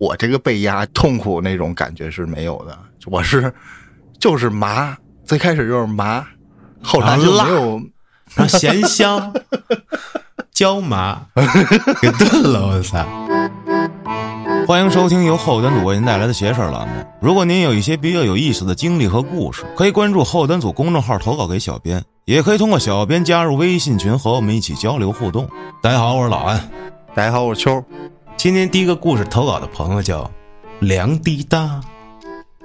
[0.00, 3.52] 我这个被压痛苦那种感觉是没有的，我是
[4.18, 6.26] 就是麻，最开始就是麻，
[6.82, 7.78] 后来就没有
[8.34, 9.30] 然后咸香、
[10.52, 11.20] 椒麻
[12.00, 13.04] 给炖了，我操！
[14.66, 16.94] 欢迎收听由后端组为您带来的邪事儿栏目。
[17.20, 25.46] 如果您有一些比较有意思的经历和故事，可以关注后端组公众号投稿给小编，也可以通过小编加入微信群和我们一起交流互动。
[25.82, 26.58] 大家好，我是老安。
[27.14, 27.84] 大家好，我是秋。
[28.42, 30.30] 今天第一个故事投稿的朋友叫
[30.80, 31.78] 梁滴答，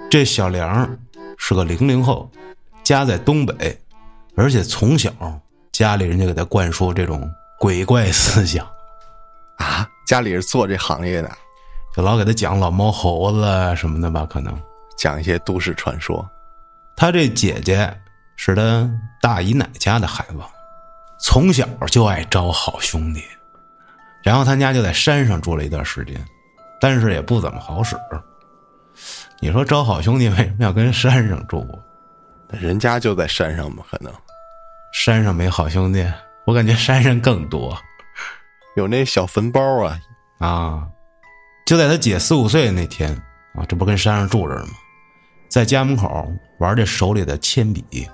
[0.10, 0.98] 这小梁
[1.38, 2.32] 是个零零后，
[2.82, 3.78] 家在东北，
[4.38, 5.12] 而且从小
[5.74, 8.66] 家里人就给他灌输这种鬼怪思想，
[9.58, 11.30] 啊，家里是做这行业的，
[11.94, 14.58] 就老给他讲老猫猴子什么的吧，可能。
[14.98, 16.26] 讲一些都市传说。
[16.96, 17.94] 他这姐姐
[18.38, 18.90] 是他
[19.22, 20.38] 大姨奶家的孩子，
[21.20, 23.22] 从小就爱招好兄弟，
[24.26, 26.20] 然后他家就在山上住了一段时间，
[26.82, 27.96] 但是也不怎么好使。
[29.40, 31.64] 你说招好兄弟为什么要跟山上住？
[32.50, 34.12] 人家就在山上嘛，可能
[34.92, 36.04] 山上没好兄弟，
[36.46, 37.78] 我感觉山上更多
[38.76, 40.00] 有那小坟包啊。
[40.40, 40.86] 啊！
[41.66, 43.10] 就在他姐四五岁那天
[43.54, 44.74] 啊，这不跟山上住着呢吗？
[45.48, 46.30] 在家门口
[46.60, 48.08] 玩这手里的铅笔。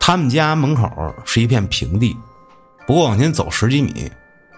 [0.00, 2.16] 他们家门口是一片平地，
[2.86, 4.10] 不过往前走十几米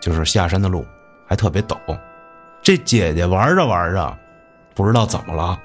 [0.07, 0.87] 就是下山的路，
[1.27, 1.77] 还特别陡。
[2.63, 4.17] 这姐姐玩着玩着，
[4.73, 5.61] 不知道怎么了，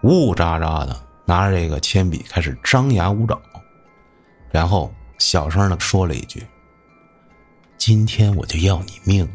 [0.00, 3.38] 呜呜喳喳的拿着这个铅笔开始张牙舞爪，
[4.50, 6.42] 然后小声的说了一句
[7.76, 9.30] ：“今天我就要你命。”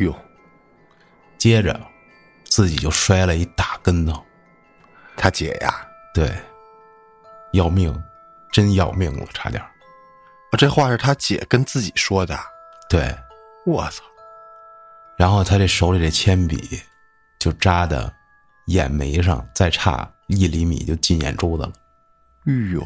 [0.00, 0.14] 哟，
[1.36, 1.78] 接着
[2.44, 4.18] 自己就摔了一大跟头。
[5.14, 6.32] 他姐呀，对，
[7.52, 7.94] 要命，
[8.50, 9.62] 真要命了，差点
[10.56, 12.34] 这话是他姐跟自己说的。
[12.90, 13.16] 对，
[13.64, 14.02] 我操！
[15.16, 16.82] 然后他这手里这铅笔
[17.38, 18.12] 就扎的
[18.66, 21.72] 眼眉上，再差一厘米就进眼珠子了。
[22.46, 22.84] 哎呦，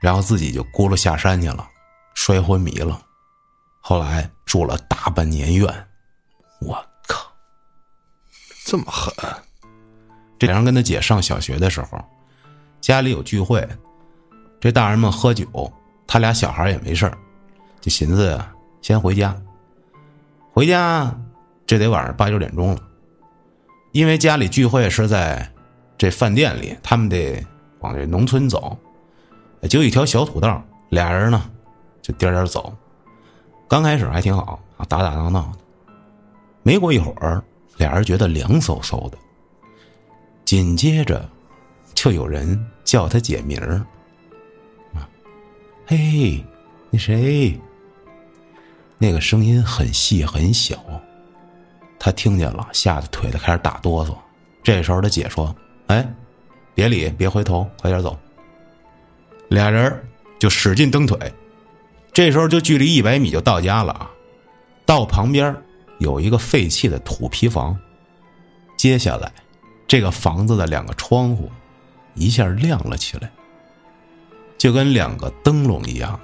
[0.00, 1.68] 然后自己就咕噜下山去了，
[2.14, 3.02] 摔昏迷了。
[3.80, 5.88] 后来住了大半年院，
[6.60, 6.74] 我
[7.08, 7.26] 靠！
[8.64, 9.12] 这么狠！
[10.38, 11.98] 这两人跟他姐上小学的时候，
[12.80, 13.68] 家里有聚会，
[14.60, 15.72] 这大人们喝酒，
[16.06, 17.18] 他俩小孩也没事儿
[17.80, 18.40] 就寻思
[18.86, 19.36] 先回家。
[20.52, 21.12] 回家
[21.66, 22.80] 这得晚上八九点钟了，
[23.90, 25.50] 因为家里聚会是在
[25.98, 27.44] 这饭店里，他们得
[27.80, 28.78] 往这农村走，
[29.68, 31.50] 就一条小土道，俩人呢
[32.00, 32.72] 就颠颠走。
[33.66, 35.58] 刚开始还挺好，打打闹闹的，
[36.62, 37.42] 没过一会儿，
[37.78, 39.18] 俩人觉得凉飕飕的。
[40.44, 41.28] 紧接着，
[41.92, 43.84] 就有人叫他姐名儿，
[44.94, 45.08] 啊，
[45.88, 46.40] 嘿，
[46.88, 47.60] 那谁？
[48.98, 50.76] 那个声音很细很小，
[51.98, 54.16] 他听见了，吓得腿都开始打哆嗦。
[54.62, 55.54] 这时候他姐说
[55.88, 56.06] ：“哎，
[56.74, 58.18] 别理，别回头，快点走。”
[59.48, 60.04] 俩人
[60.38, 61.18] 就使劲蹬腿，
[62.12, 64.10] 这时候就距离一百米就到家了啊。
[64.84, 65.54] 到旁边
[65.98, 67.78] 有一个废弃的土坯房，
[68.76, 69.32] 接下来。
[69.88, 71.48] 这个房子的两个窗户
[72.14, 73.30] 一下亮了起来，
[74.58, 76.18] 就跟两个灯笼一样。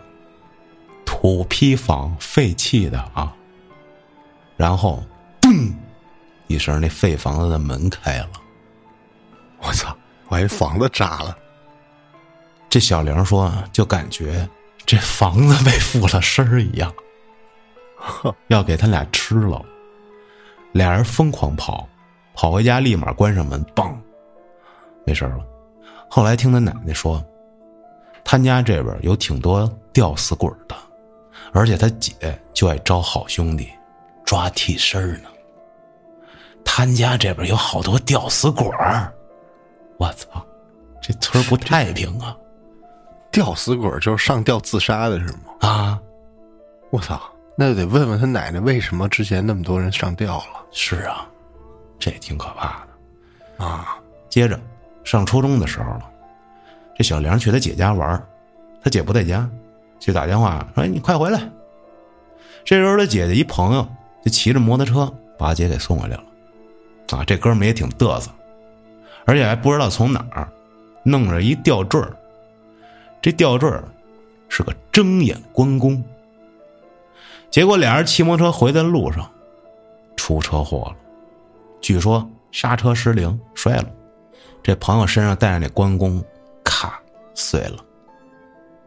[1.13, 3.33] 土坯房废弃的啊，
[4.57, 5.03] 然后
[5.43, 5.71] 嘣
[6.47, 8.31] 一声，那废房子的门开了。
[9.61, 9.95] 我操！
[10.29, 11.37] 我还房子炸了。
[12.71, 14.49] 这小玲说，就感觉
[14.87, 16.91] 这房子被附了身儿一样，
[18.49, 19.63] 要给他俩吃了。
[20.73, 21.87] 俩人疯狂跑。
[22.35, 23.95] 跑回家，立马关上门，嘣，
[25.05, 25.45] 没事了。
[26.09, 27.23] 后来听他奶奶说，
[28.25, 30.75] 他家这边有挺多吊死鬼的，
[31.53, 32.13] 而且他姐
[32.53, 33.71] 就爱招好兄弟，
[34.25, 35.29] 抓替身呢。
[36.65, 39.13] 他家这边有好多吊死鬼儿，
[39.99, 40.45] 我操，
[41.01, 42.37] 这村不太平啊！
[43.31, 45.55] 吊死鬼就是上吊自杀的是吗？
[45.61, 46.01] 啊，
[46.91, 47.21] 我操，
[47.57, 50.65] 那就得问问他奶奶，为什么之前那么多人上吊了？
[50.71, 51.29] 是啊。
[51.99, 52.85] 这也挺可怕
[53.59, 53.97] 的，啊！
[54.29, 54.59] 接着
[55.05, 56.11] 上初中的时候了，
[56.97, 58.21] 这小梁去他姐家玩，
[58.83, 59.49] 他姐不在家，
[60.05, 61.49] 就打电话说：“你快回来。”
[62.67, 63.87] 这时候他姐姐一朋友
[64.25, 66.25] 就骑着摩托车把姐给送回来了。
[67.11, 68.29] 啊，这哥们也挺嘚瑟，
[69.25, 70.51] 而且还不知道从哪儿
[71.05, 72.03] 弄着一吊坠
[73.21, 73.71] 这吊坠
[74.49, 76.03] 是个睁眼关公。
[77.49, 79.31] 结果俩人骑摩托车回的路上
[80.17, 80.97] 出车祸了。
[81.81, 83.87] 据说刹车失灵摔了，
[84.65, 86.21] 这朋友身上带着那关公，
[86.65, 87.01] 咔
[87.35, 87.77] 碎了，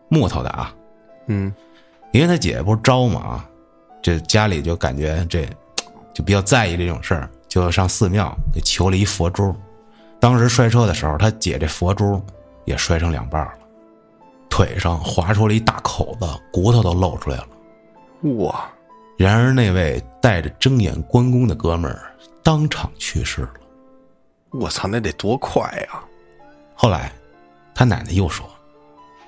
[0.09, 0.73] 木头的啊，
[1.27, 1.53] 嗯，
[2.11, 3.49] 因为他姐不是招嘛啊，
[4.01, 5.47] 这家里就感觉这
[6.13, 9.55] 就比较在意这种事儿，就上寺庙给求了一佛珠。
[10.19, 12.21] 当时摔车的时候，他姐这佛珠
[12.65, 13.53] 也摔成两半了，
[14.49, 17.47] 腿上划出了一大口子，骨头都露出来了。
[18.37, 18.69] 哇！
[19.17, 22.11] 然而那位带着睁眼关公的哥们儿
[22.43, 23.49] 当场去世了。
[24.51, 26.03] 我操，那得多快呀！
[26.73, 27.11] 后来，
[27.73, 28.45] 他奶奶又说：“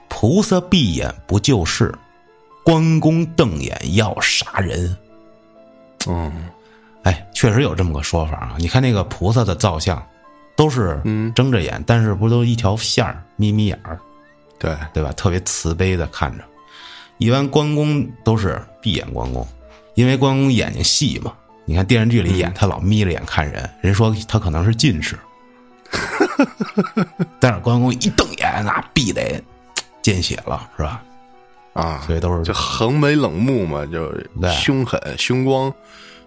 [0.09, 1.94] 菩萨闭眼不救世，
[2.63, 4.95] 关公瞪眼要杀人。”
[6.07, 6.31] 嗯，
[7.04, 8.56] 哎，确实有这么个说法啊！
[8.57, 10.01] 你看那个菩萨的造像，
[10.56, 14.00] 都是嗯睁着眼，但是不都一条线儿眯眯眼儿，
[14.57, 15.12] 对，对吧？
[15.13, 16.44] 特别慈悲的看着。
[17.18, 19.45] 一般关公都是闭眼关公，
[19.95, 21.33] 因为关公眼睛细嘛。
[21.65, 25.18] 你看电视剧里演他老眯着眼看人，人说他可能是近视。
[27.39, 29.44] 但是关公一瞪眼，那闭得
[30.07, 31.04] 见血了，是吧？
[31.74, 34.09] 啊，所以都是就横眉冷目嘛，就
[34.50, 35.71] 凶狠、凶光，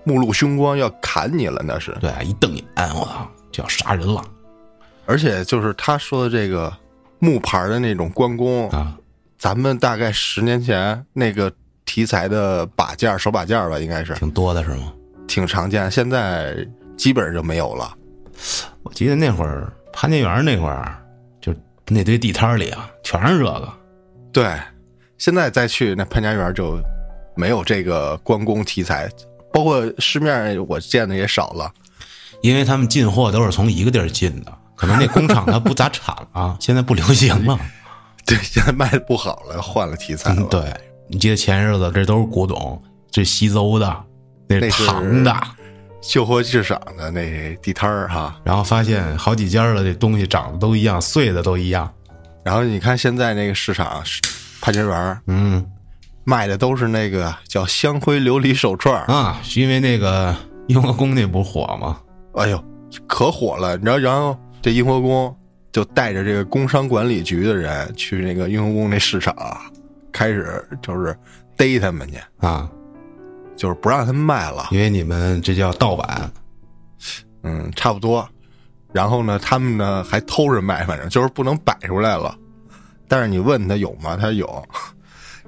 [0.05, 1.97] 目露凶光要砍你了，那是。
[1.99, 4.23] 对，一瞪眼，我操，就要杀人了
[5.07, 6.71] 而且就是他说的这个
[7.21, 8.95] 木牌的那种关公，啊！
[9.39, 11.51] 咱们大概十年前那个
[11.87, 14.93] 题材的把件手把件吧，应该是挺多的是吗？
[15.27, 16.55] 挺常见，现在
[16.99, 17.97] 基本上就没有了。
[18.83, 21.10] 我记得那会儿潘家园那会儿，就
[21.91, 23.69] 那堆地摊里啊，全是这个。
[24.33, 24.57] 对，
[25.19, 26.79] 现在再去那潘家园就
[27.37, 29.09] 没有这个关公题材，
[29.53, 31.71] 包括市面我见的也少了。
[32.43, 37.59] 因为他们进货都是从一个地儿进的，可能那工厂它不咋产啊，现在不流行了。
[38.25, 40.37] 对，现在卖的不好了，换了题材了。
[40.41, 40.73] 嗯，对，
[41.09, 44.05] 你记得前日子这都是古董，这西周的，
[44.49, 45.37] 那唐的，
[46.01, 48.41] 旧货市场的那地摊儿哈。
[48.45, 51.93] 然后发现好几家的这东西长得都一样，碎的都一样。
[52.45, 54.03] 然后你看现在那个市场，
[54.61, 55.65] 潘家园嗯
[56.25, 60.35] 卖的都是那个叫香灰琉璃手串儿，啊，是因为那个
[60.69, 61.99] 雍和宫那不火吗？
[62.35, 62.65] 哎呦，
[63.07, 63.77] 可火了！
[63.77, 65.35] 你知道，然后这雍和宫
[65.73, 69.35] 就带着这个工商管理局的人去那个雍和宫那市场，
[70.13, 71.17] 开始就是
[71.57, 72.71] 逮他们去，啊，
[73.61, 74.69] 就是不让他们卖了。
[74.71, 76.33] 因为你们这叫盗版。
[77.43, 78.27] 嗯，差不多。
[78.91, 82.35] 然后呢，他们呢还偷着卖，反正就是不能摆出来了。
[83.07, 84.17] 但是你问他有吗？
[84.17, 84.67] 他有。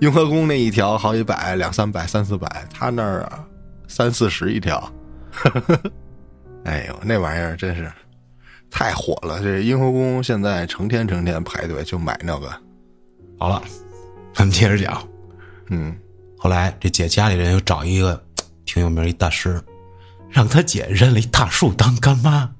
[0.01, 3.43] 雍和宫那一条好几百、两三百、三四百，他那儿啊
[3.89, 4.93] 三四十一条。
[6.65, 7.91] 哎呦，那玩意儿真是
[8.71, 9.41] 太火了！
[9.43, 12.53] 这雍和宫现在成天成天排队就买那个。
[13.39, 13.63] 好了，
[14.35, 15.03] 咱们接着讲。
[15.71, 15.97] 嗯，
[16.43, 18.21] 后来这姐家里人又找一个
[18.67, 19.63] 挺有名一大师，
[20.29, 22.51] 让他姐认了一大树当干妈。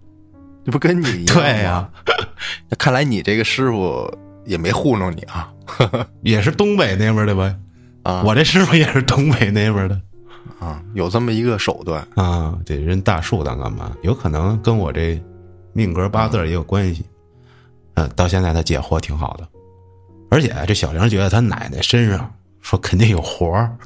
[0.65, 1.43] 这不跟你一样吗？
[1.43, 1.91] 对呀
[2.71, 4.09] 那看来你这个师傅
[4.47, 5.53] 也没糊弄你啊
[6.23, 7.53] 也是东北那边的吧。
[8.05, 8.23] 啊！
[8.25, 10.01] 我这师傅也是东北那边的
[10.61, 12.07] 啊，有这么一个手段。
[12.15, 15.21] 啊，得认大树当干妈，有可能跟我这
[15.73, 17.05] 命格八字也有关系。
[17.95, 19.49] 嗯，到现在他姐活挺好的，
[20.31, 22.33] 而且这小玲觉得他奶奶身上
[22.63, 23.77] 说肯定有活儿，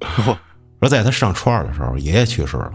[0.80, 2.72] 说在他上初二的时候，爷爷去世了，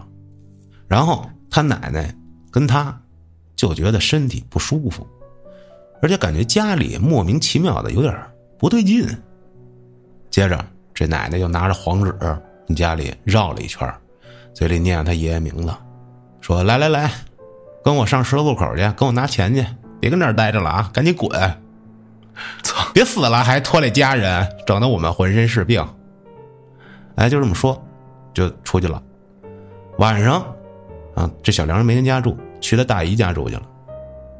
[0.86, 2.14] 然后他奶奶
[2.50, 2.94] 跟他
[3.54, 5.06] 就觉得身体不舒服，
[6.02, 8.14] 而且感觉家里莫名其妙的有点
[8.58, 9.06] 不对劲。
[10.30, 10.62] 接着，
[10.92, 12.12] 这奶奶就拿着黄纸
[12.66, 13.90] 跟家里绕了一圈，
[14.52, 15.72] 嘴里念着他爷爷名字，
[16.40, 17.10] 说：“来来来，
[17.82, 19.64] 跟我上十字路口去，跟我拿钱去，
[20.00, 21.30] 别跟这儿待着了啊，赶紧滚！
[22.62, 25.86] 操，别死了还拖累家人，整得我们浑身是病。”
[27.16, 27.82] 哎，就这么说，
[28.34, 29.02] 就出去了。
[29.98, 30.44] 晚上，
[31.14, 33.62] 啊，这小梁没跟家住，去他大姨家住去了。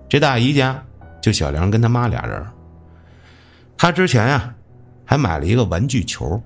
[0.09, 0.83] 这大姨家
[1.23, 2.47] 就小梁跟他妈俩人。
[3.79, 4.55] 他之前呀、
[5.05, 6.41] 还买了一个玩具球，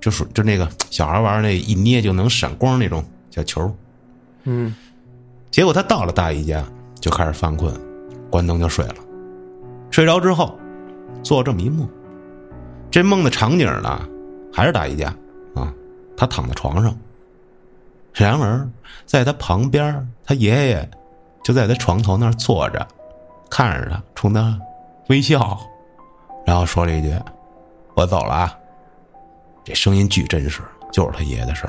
[0.00, 3.72] 就是就那个小孩玩那一捏就能闪光那种小球。
[4.42, 4.74] 嗯，
[5.52, 6.64] 结果他到了大姨家，
[6.98, 7.72] 就开始犯困，
[8.28, 8.96] 关灯就睡了。
[9.90, 10.58] 睡着之后，
[11.24, 11.88] 做这么一梦。
[12.90, 14.08] 这梦的场景呢，
[14.52, 15.08] 还是大姨家
[15.56, 15.72] 啊，
[16.16, 16.96] 他躺在床上。
[18.12, 18.68] 然而，
[19.04, 20.88] 在他旁边，他爷爷
[21.42, 22.86] 就在他床头那儿坐着，
[23.50, 24.56] 看着他，冲他
[25.08, 25.58] 微笑，
[26.46, 27.12] 然后说了一句
[27.96, 28.56] ：“我走了啊。”
[29.64, 30.62] 这声音巨真实，
[30.92, 31.68] 就是他爷爷的声。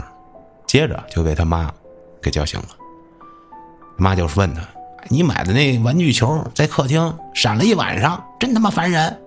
[0.68, 1.72] 接着就被他妈
[2.22, 2.68] 给叫醒了。
[3.98, 4.62] 妈就是问他
[5.10, 9.20] ：“你买的那玩具球在客厅闪了一晚上，真他妈烦人。”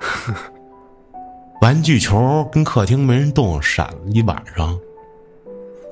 [1.60, 4.78] 玩具球跟客厅没人动，闪了一晚上。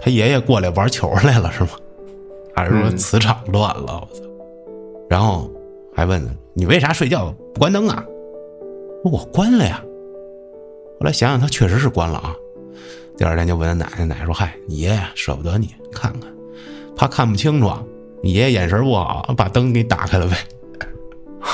[0.00, 1.70] 他爷爷过来玩球来了是吗？
[2.54, 4.06] 还是说磁场乱了？
[4.10, 4.22] 我操！
[5.08, 5.50] 然后
[5.94, 8.04] 还问他：“你为啥睡觉不关灯啊？”
[9.04, 9.82] 我关了呀。
[11.00, 12.34] 后来想想，他确实是关了啊。
[13.16, 16.30] 第二天就问他奶奶，奶奶说：“嗨，你爷爷舍不得你，看看，
[16.96, 17.70] 怕看不清楚，
[18.22, 20.36] 你爷爷眼神不好，把灯给打开了呗。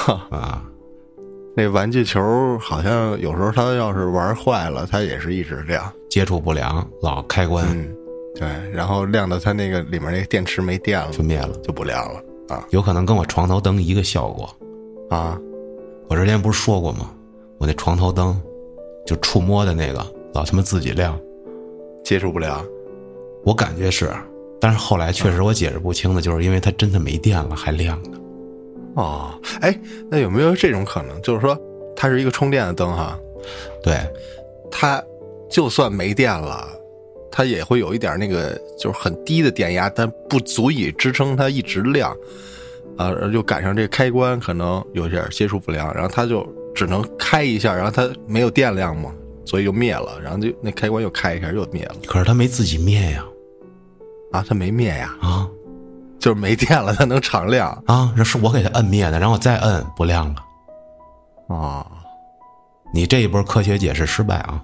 [0.30, 0.64] 啊，
[1.58, 5.92] 那玩具球好像有时候它要是玩坏了，它也是一直亮。
[6.08, 7.92] 接触不良，老开关嗯，
[8.36, 14.48] 对，然后亮到它那个里面那个电池没电了，就灭了，就不亮了啊有可能跟我床头灯一个效果。
[15.10, 15.36] 啊！
[16.08, 17.10] 我之前不是说过吗？
[17.58, 18.40] 我那床头灯，
[19.04, 21.18] 就触摸的那个，老他妈自己亮。
[22.04, 22.64] 接触不良
[23.42, 24.12] 我感觉是，
[24.60, 28.18] 但是后来确实我解释不清的，就是因为它真的没电了还亮呢。
[29.02, 29.40] 哦。
[29.60, 29.78] 哎，
[30.10, 31.20] 那有没有这种可能？
[31.22, 31.58] 就是说，
[31.96, 33.18] 它是一个充电的灯哈，
[33.82, 33.96] 对，
[34.70, 35.02] 它
[35.50, 36.68] 就算没电了，
[37.30, 42.14] 它也会有一点那个就是很低的电压，但不足以支撑它一直亮。
[42.96, 49.14] 啊，就赶上这个开关可能有点接触不良，然后它就只能开一下，然后它没有电量嘛，
[49.44, 53.24] 所以就灭了，然后就那开关又开一下又灭了可是它没自己灭呀，
[54.32, 55.48] 啊，它没灭呀，啊
[56.28, 61.56] 就是没电了，它能常亮啊，那是我给它摁灭的，然后我再摁不亮了。
[61.56, 61.86] 啊。
[62.92, 64.62] 你这一波科学解释失败啊！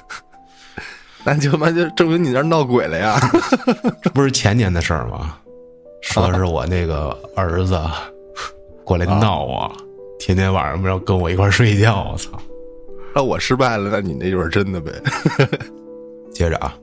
[1.24, 3.18] 那就他妈就证明你那儿闹鬼了呀！
[4.02, 5.36] 这不是前年的事儿吗？
[6.02, 7.78] 说是我那个儿子
[8.84, 9.70] 过来闹我，
[10.18, 12.30] 天天晚上不要跟我一块儿睡觉，我操！
[13.14, 14.92] 那我失败了，那你那就是真的呗？
[16.34, 16.74] 接着啊，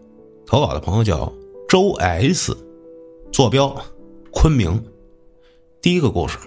[0.48, 1.32] 投稿的朋友叫
[1.68, 2.56] 周 S，
[3.38, 3.70] 坐标
[4.32, 4.84] 昆明。
[5.80, 6.40] 第一个故事，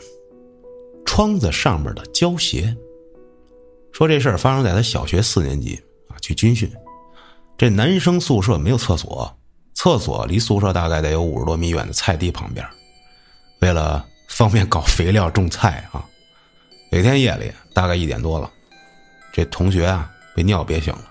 [1.07, 2.77] 窗子上面的胶鞋。
[3.93, 6.69] 说这事儿发生在他小学四年级啊，去军训。
[7.57, 9.33] 这男生宿舍没有厕所，
[9.73, 12.67] 厕所离宿舍大概得有五十多米远的菜地旁边。
[13.61, 16.05] 为了方便搞肥料种菜啊，
[16.91, 18.51] 有一天夜里大概一点多了，
[19.33, 21.09] 这同学啊被尿憋醒了。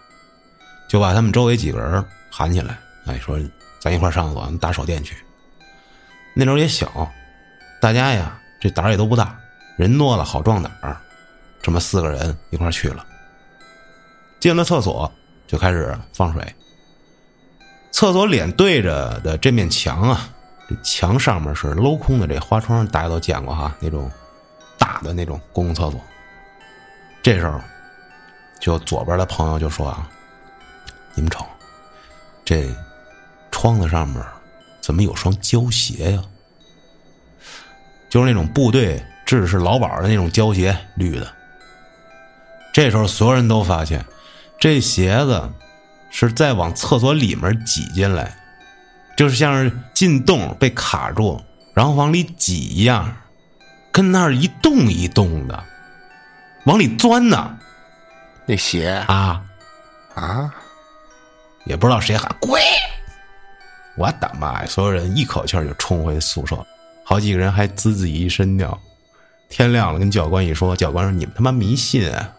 [0.89, 3.39] 就把他们周围几个人喊起来，哎，说
[3.79, 5.15] 咱一块上厕所，打手电去。
[6.33, 7.11] 那时候也小，
[7.81, 9.37] 大家呀这胆儿也都不大，
[9.77, 10.97] 人多了好壮胆儿，
[11.61, 13.05] 这么四个人一块去了。
[14.39, 15.11] 进了厕所
[15.47, 16.55] 就开始放水。
[17.91, 20.29] 厕所脸对着的这面墙啊，
[20.69, 24.09] 这墙上面是镂空的这花窗，大家都见过哈，那种
[24.77, 25.99] 大的那种公共厕所。
[27.21, 27.59] 这时候，
[28.59, 30.09] 就左边的朋友就说啊。
[31.15, 31.45] 你们瞅，
[32.45, 32.69] 这
[33.51, 34.23] 窗子上面
[34.89, 36.23] 怎么有双胶鞋呀？
[38.09, 41.31] 就是那种部队制式劳保的那种胶鞋，绿的。
[42.73, 44.03] 这时候，所有人都发现，
[44.59, 45.47] 这鞋子
[46.09, 48.35] 是在往厕所里面挤进来，
[49.15, 51.39] 就是像是进洞被卡住，
[51.75, 53.15] 然后往里挤一样，
[53.91, 55.63] 跟那儿一动一动的，
[56.65, 57.59] 往里钻呢。
[58.47, 59.39] 那鞋啊，
[60.15, 60.51] 啊，
[61.65, 62.59] 也不知道谁喊滚！
[63.99, 64.65] 我的妈呀！
[64.65, 66.65] 所有人一口气儿就冲回宿舍，
[67.03, 68.79] 好几个人还滋自己一身尿。
[69.49, 72.33] 天亮了，跟教官一说，教官说：“你们他妈迷信啊！”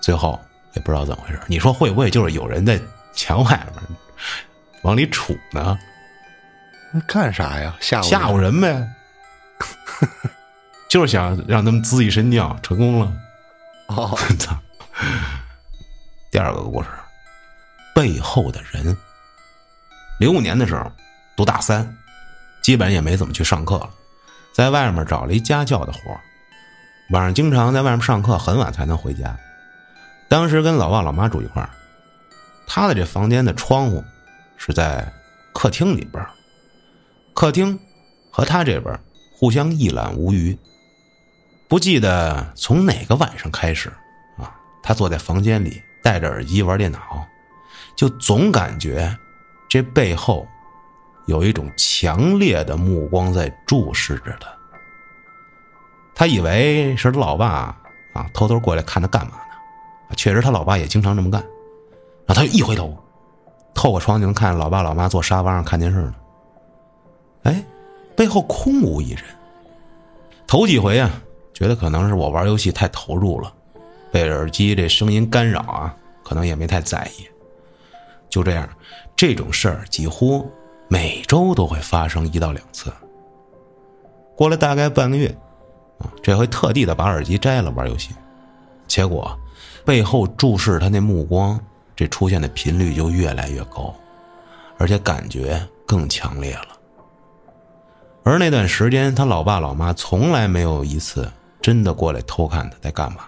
[0.00, 0.40] 最后
[0.72, 1.38] 也不知道怎么回事。
[1.48, 2.80] 你说会不会就是有人在
[3.12, 3.82] 墙外面
[4.80, 5.78] 往里杵呢？
[6.92, 7.76] 那干啥呀？
[7.78, 8.88] 吓唬吓唬人呗！
[10.88, 13.12] 就是想让他们滋一身尿，成功了。
[13.88, 14.56] 哦， 操！
[16.30, 16.88] 第二个故事，
[17.94, 18.96] 背后的人。
[20.22, 20.88] 零五年的时候，
[21.34, 21.96] 读大三，
[22.62, 23.90] 基本也没怎么去上课了，
[24.54, 25.98] 在外面找了一家教的活
[27.10, 29.36] 晚上经常在外面上课，很晚才能回家。
[30.28, 31.70] 当时跟老爸老妈住一块儿，
[32.68, 34.04] 他的这房间的窗户
[34.56, 35.12] 是在
[35.52, 36.24] 客厅里边，
[37.34, 37.76] 客厅
[38.30, 38.96] 和他这边
[39.34, 40.56] 互相一览无余。
[41.66, 43.88] 不记得从哪个晚上开始
[44.38, 47.26] 啊，他坐在房间里戴着耳机玩电脑，
[47.96, 49.18] 就总感觉
[49.72, 50.46] 这背后
[51.24, 54.46] 有一种强烈的目光在注视着他。
[56.14, 57.74] 他以为是他老爸
[58.12, 60.14] 啊，偷偷过来看他干嘛呢？
[60.14, 61.40] 确实，他老爸也经常这么干。
[62.26, 62.94] 然后他就一回头，
[63.72, 66.14] 透过窗就能看见老爸老妈坐沙发上看电视呢。
[67.44, 67.64] 哎，
[68.14, 69.24] 背后空无一人。
[70.46, 71.10] 头几回啊，
[71.54, 73.50] 觉得可能是我玩游戏太投入了，
[74.10, 77.26] 被耳机这声音干扰啊，可能也没太在意。
[78.28, 78.66] 就这样，
[79.14, 80.50] 这种事儿几乎
[80.88, 82.92] 每周都会发生一到两次。
[84.36, 85.28] 过了大概半个月，
[85.98, 88.10] 啊，这回特地的把耳机摘了玩游戏，
[88.88, 89.38] 结果
[89.84, 91.60] 背后注视他那目光，
[91.94, 93.94] 这出现的频率就越来越高，
[94.78, 96.68] 而且感觉更强烈了。
[98.24, 103.24] 而那段时间，他老爸老妈从来没有一次真的过来偷看他在干嘛，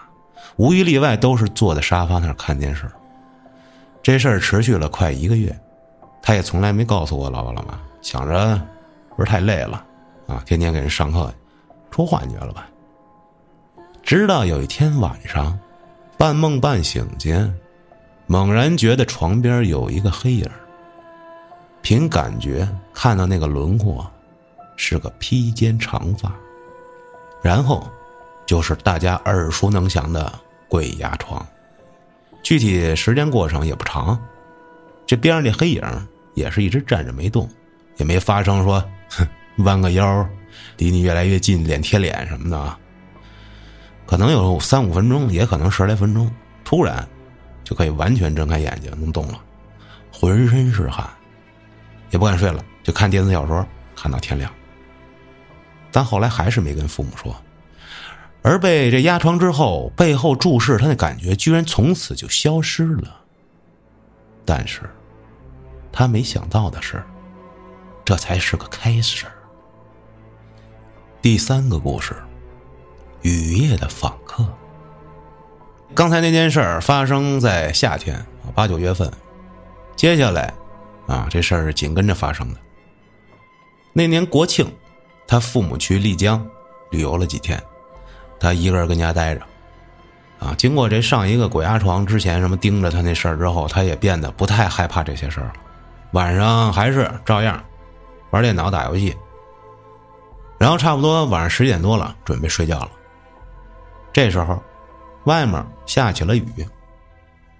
[0.57, 2.89] 无一例外都是坐在沙发那儿看电视。
[4.01, 5.57] 这事儿持续了快一个月，
[6.25, 8.59] 他也从来没告诉我老爸老妈，想着
[9.15, 9.85] 不是太累了
[10.25, 11.31] 啊，天天给人上课，
[11.91, 12.67] 出幻觉了吧？
[14.01, 15.57] 直到有一天晚上，
[16.17, 17.55] 半梦半醒间，
[18.25, 20.49] 猛然觉得床边有一个黑影
[21.83, 24.09] 凭感觉看到那个轮廓，
[24.77, 26.31] 是个披肩长发，
[27.43, 27.87] 然后
[28.47, 30.33] 就是大家耳熟能详的
[30.67, 31.45] 鬼压床。
[32.41, 34.19] 具体时间过程也不长，
[35.05, 35.83] 这边上这黑影
[36.35, 37.49] 也是一直站着没动，
[37.97, 39.27] 也没发生说哼
[39.63, 40.29] 弯个腰，
[40.77, 42.77] 离你越来越近，脸贴脸什么的啊。
[44.05, 46.29] 可能有三五分钟，也可能十来分钟，
[46.63, 47.05] 突然
[47.63, 49.41] 就可以完全睁开眼睛能动了，
[50.11, 51.09] 浑身是汗。
[52.11, 53.65] 也不敢睡了，就看电子小说，
[53.95, 54.49] 看到天亮。
[55.91, 57.35] 但后来还是没跟父母说，
[58.41, 63.21] 而被这压床之后，背后注视他的感觉居然从此就消失了。
[64.45, 64.81] 但是，
[65.97, 67.01] 他没想到的是，
[68.03, 69.25] 这才是个开始。
[71.21, 72.13] 第三个故事，
[73.21, 74.45] 雨夜的访客。
[75.93, 78.23] 刚才那件事儿发生在夏天，
[78.53, 79.09] 八九月份，
[79.95, 80.53] 接下来。
[81.07, 82.59] 啊，这事儿紧跟着发生的。
[83.93, 84.69] 那年国庆，
[85.25, 86.45] 他父母去丽江
[86.89, 87.63] 旅游了几天，
[88.37, 89.41] 他一个人跟家待着。
[90.39, 95.53] 啊，经过这上一个鬼压床之前什么盯着他那事儿之后，他也变得不太害怕这些事儿了。
[96.15, 97.61] 晚上还是照样
[98.29, 99.13] 玩电脑打游戏。
[100.57, 102.91] 然后差不多晚上十点多了，准备睡觉了。
[104.13, 104.63] 这时候，
[105.25, 106.65] 外面下起了雨。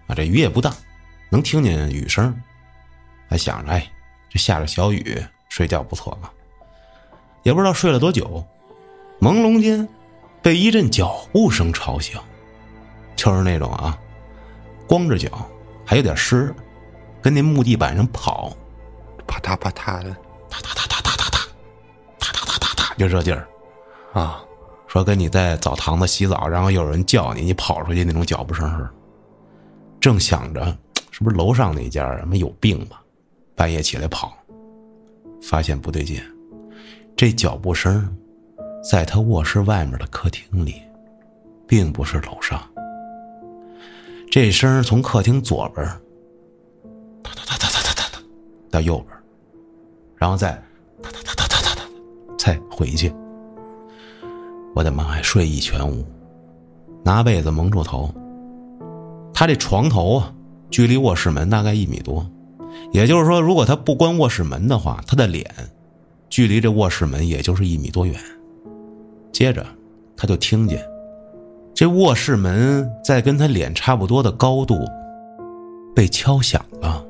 [0.07, 0.73] 啊，这雨也不大，
[1.29, 2.33] 能听见雨声。
[3.29, 3.85] 还想着，哎，
[4.29, 6.31] 这下着小雨，睡觉不错吧。
[7.43, 8.41] 也不知道睡了多久，
[9.19, 9.85] 朦胧间
[10.41, 12.17] 被一阵脚步声吵醒，
[13.17, 13.99] 就是那种啊，
[14.87, 15.45] 光着脚，
[15.85, 16.55] 还有点湿，
[17.25, 18.55] 跟那木地板上跑，
[19.25, 20.11] 啪嗒啪嗒的，
[20.47, 21.39] 嗒嗒嗒嗒嗒嗒嗒，
[22.19, 23.47] 嗒嗒嗒嗒嗒，就这劲儿
[24.13, 24.43] 啊。
[24.85, 28.89] 说跟你在澡堂子洗澡，然后有人叫你，你跑出去那种脚步声似的。
[29.99, 30.65] 正想着
[31.09, 33.01] 是不是楼上那家什么有病吧？
[33.55, 34.37] 半夜起来跑，
[35.41, 36.21] 发现不对劲，
[37.15, 38.07] 这脚步声
[38.87, 40.79] 在他卧室外面的客厅里，
[41.67, 42.61] 并不是楼上。
[44.29, 45.89] 这声从客厅左边，
[47.33, 48.19] 哒哒哒哒哒哒哒，
[48.69, 49.17] 到右边，
[50.15, 50.51] 然后再
[51.01, 51.81] 哒哒哒哒哒哒哒，
[52.37, 53.13] 再回去。
[54.75, 55.21] 我的妈呀！
[55.21, 56.05] 睡意全无，
[57.03, 58.13] 拿被子蒙住头。
[59.33, 60.33] 他这床头啊，
[60.69, 62.25] 距离卧室门大概一米多。
[62.91, 65.49] 也就是说，如果他不关卧室门的话，他的脸
[66.29, 68.19] 距离这卧室门也就是一米多远。
[69.31, 69.65] 接着，
[70.17, 70.85] 他就听见
[71.73, 74.85] 这卧室门在跟他脸差不多的高度
[75.95, 77.05] 被敲响了。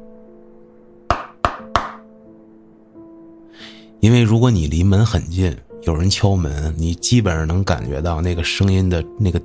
[4.05, 9.41] 因为如果你离门很近，有人敲门，你基本上能感觉到那个声音的那个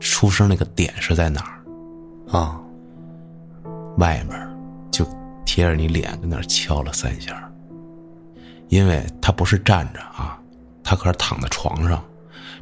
[0.00, 2.60] 出声那个点是在哪儿啊？
[3.96, 4.38] 外面
[4.90, 5.02] 就。
[5.46, 7.50] 贴着你脸跟那儿敲了三下，
[8.68, 10.38] 因为他不是站着啊，
[10.84, 12.04] 他可是躺在床上，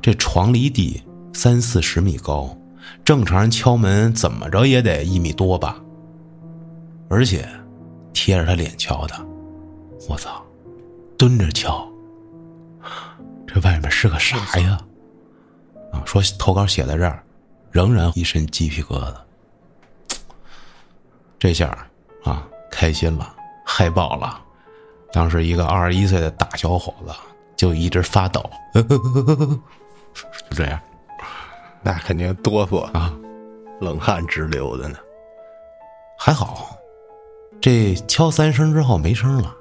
[0.01, 2.57] 这床离地三四十米高，
[3.05, 5.81] 正常人敲门怎么着也得一米多吧，
[7.09, 7.45] 而且
[8.13, 9.15] 贴着他脸敲的，
[10.09, 10.43] 我操，
[11.21, 11.87] 蹲着敲，
[13.47, 14.81] 这外面是个啥呀？
[15.93, 17.23] 啊，说投稿写在这儿，
[17.71, 19.15] 仍然一身鸡皮疙瘩，
[21.39, 21.69] 这下
[22.25, 22.49] 啊。
[22.71, 23.35] 开心了，
[23.67, 24.41] 嗨爆了！
[25.13, 27.13] 当时一个二十一岁的大小伙子
[27.55, 30.81] 就一直发抖， 就这样，
[31.83, 33.15] 那肯定哆嗦啊，
[33.81, 34.99] 冷汗直流的呢。
[36.17, 36.75] 还好，
[37.61, 39.55] 这敲三声之后没声了，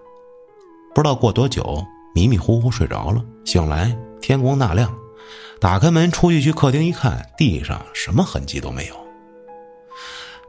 [0.94, 3.24] 不知道过多久，迷迷糊糊睡着了。
[3.46, 4.94] 醒来天光大亮，
[5.60, 8.96] 打开门出去去客厅一看，地上什么痕迹都没有。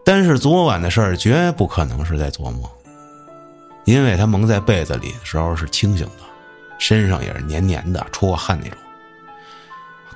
[0.04, 2.62] 但是昨晚的事儿绝不可能是在做梦，
[3.84, 6.24] 因为他蒙在被子里的时候是清醒的，
[6.78, 8.78] 身上也是黏黏的，出过汗那种。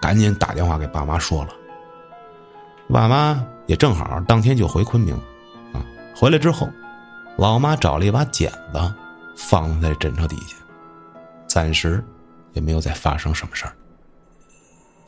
[0.00, 1.50] 赶紧打电话给爸妈说了，
[2.92, 5.14] 爸妈也正好当天就回昆明，
[5.72, 5.80] 啊，
[6.16, 6.68] 回来之后，
[7.36, 8.94] 老妈找了一把剪子
[9.36, 10.56] 放在枕头底下，
[11.46, 12.04] 暂时
[12.52, 13.72] 也没有再发生什么事儿。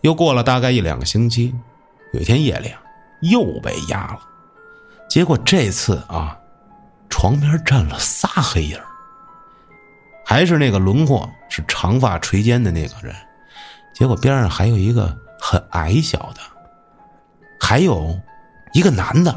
[0.02, 1.54] 又过了大概一两个星期，
[2.12, 2.72] 有一天夜里
[3.22, 4.20] 又被压了。
[5.08, 6.36] 结果这次啊，
[7.08, 8.78] 床边站了仨黑影
[10.24, 13.14] 还是那个轮廓是长发垂肩的那个人，
[13.94, 16.40] 结果边上还有一个很矮小的，
[17.60, 18.20] 还有
[18.72, 19.30] 一个男的，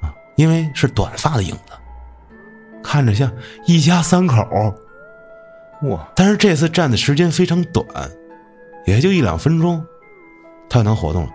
[0.00, 1.69] 啊，因为是短发的影子，
[2.82, 3.30] 看着像
[3.66, 4.74] 一家三口，
[5.82, 7.86] 哇，但是这次站的时间非常短，
[8.86, 9.84] 也就一两分钟，
[10.68, 11.30] 他就能活动了。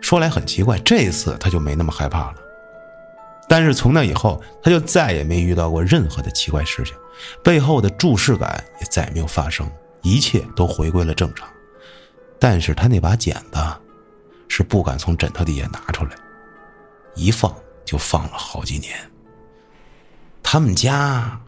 [0.00, 2.34] 说来很奇怪，这次他就没那么害怕了。
[3.48, 6.94] 但是从那以后，他就再也没遇到过任何的奇怪事情，
[7.42, 9.70] 背后的注视感也再也没有发生，
[10.02, 11.48] 一切都回归了正常。
[12.38, 13.60] 但是他那把剪子，
[14.48, 16.10] 是不敢从枕头底下拿出来，
[17.14, 17.54] 一放
[17.84, 18.94] 就放了好几年。
[20.48, 21.40] 他们家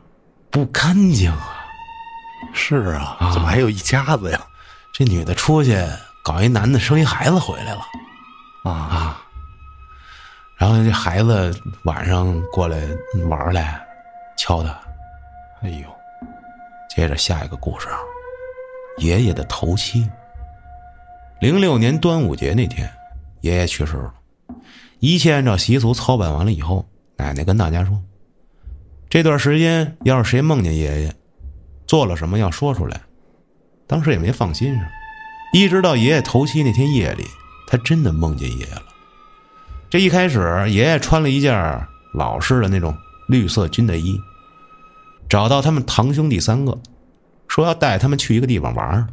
[0.50, 1.64] 不干净啊！
[2.52, 4.40] 是啊，怎么还有一家子呀？
[4.92, 5.80] 这女的出去
[6.24, 7.80] 搞一男的，生一孩子回来了
[8.64, 9.22] 啊啊！
[10.56, 12.82] 然后这孩子晚上过来
[13.28, 13.80] 玩来，
[14.36, 14.70] 敲他。
[15.62, 15.88] 哎呦，
[16.90, 17.98] 接着下一个故事啊，
[18.96, 20.10] 爷爷的头七。
[21.40, 22.92] 零六年端午节那天，
[23.42, 24.12] 爷爷去世了，
[24.98, 26.84] 一切按照习俗操办完了以后，
[27.16, 28.02] 奶奶跟大家说，
[29.10, 31.14] 这段时间要是谁梦见爷爷，
[31.86, 33.00] 做了什么要说出来。
[33.86, 34.84] 当时也没放心上，
[35.54, 37.24] 一直到爷爷头七那天夜里，
[37.66, 38.82] 他真的梦见爷爷了。
[39.88, 41.54] 这一开始，爷爷穿了一件
[42.12, 42.94] 老式的那种
[43.28, 44.20] 绿色军的衣，
[45.26, 46.78] 找到他们堂兄弟三个，
[47.46, 49.06] 说要带他们去一个地方玩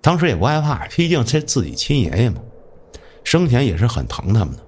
[0.00, 2.40] 当时也不害怕，毕竟这自己亲爷爷嘛，
[3.22, 4.62] 生前也是很疼他们的，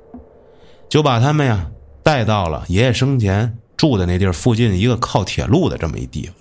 [0.89, 1.69] 就把他们呀
[2.05, 6.35] 带到了爷爷生前住的那地儿附近一个靠铁路的这么一地方。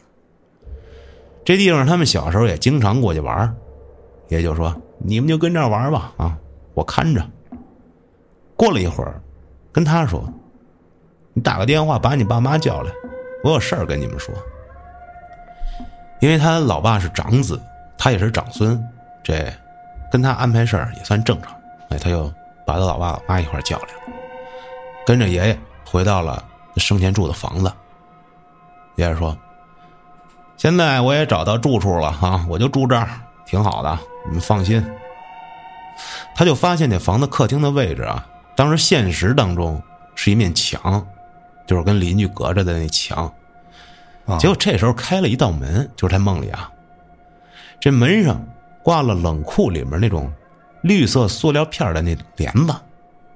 [1.46, 3.56] 这地方他们小时候也经常过去玩
[4.28, 6.38] 爷爷就说：“你们就跟这儿玩吧，啊，
[6.74, 7.26] 我看着。”
[8.58, 9.22] 过了一会儿，
[9.72, 10.28] 跟他说
[11.32, 12.92] ：“你打个电话把你爸妈叫来，
[13.46, 14.36] 我有事儿跟你们说。”
[16.20, 17.58] 因为他老爸是长子。
[18.00, 18.80] 他也是长孙，
[19.24, 19.52] 这
[20.12, 21.52] 跟他安排事儿也算正常。
[21.90, 22.32] 哎，他又
[22.64, 24.14] 把他老爸老妈一块叫来了，
[25.04, 26.46] 跟着爷爷回到了
[26.80, 27.72] 生前住的房子。
[28.96, 29.38] 爷爷说
[30.58, 33.10] ：“现在我也找到住处了啊，我就住这儿，
[33.46, 34.84] 挺好的，你们放心。”
[36.36, 39.82] 他就发现那房子客厅的位置啊，当时现实当中
[40.16, 41.06] 是一面墙，
[41.66, 43.32] 就是跟邻居隔着的那墙。
[44.40, 46.70] 结果这时候开了一道门，就是他梦里啊。
[47.80, 48.44] 这门上
[48.84, 50.32] 挂了冷库里面那种
[50.82, 52.76] 绿色塑料片的那帘子，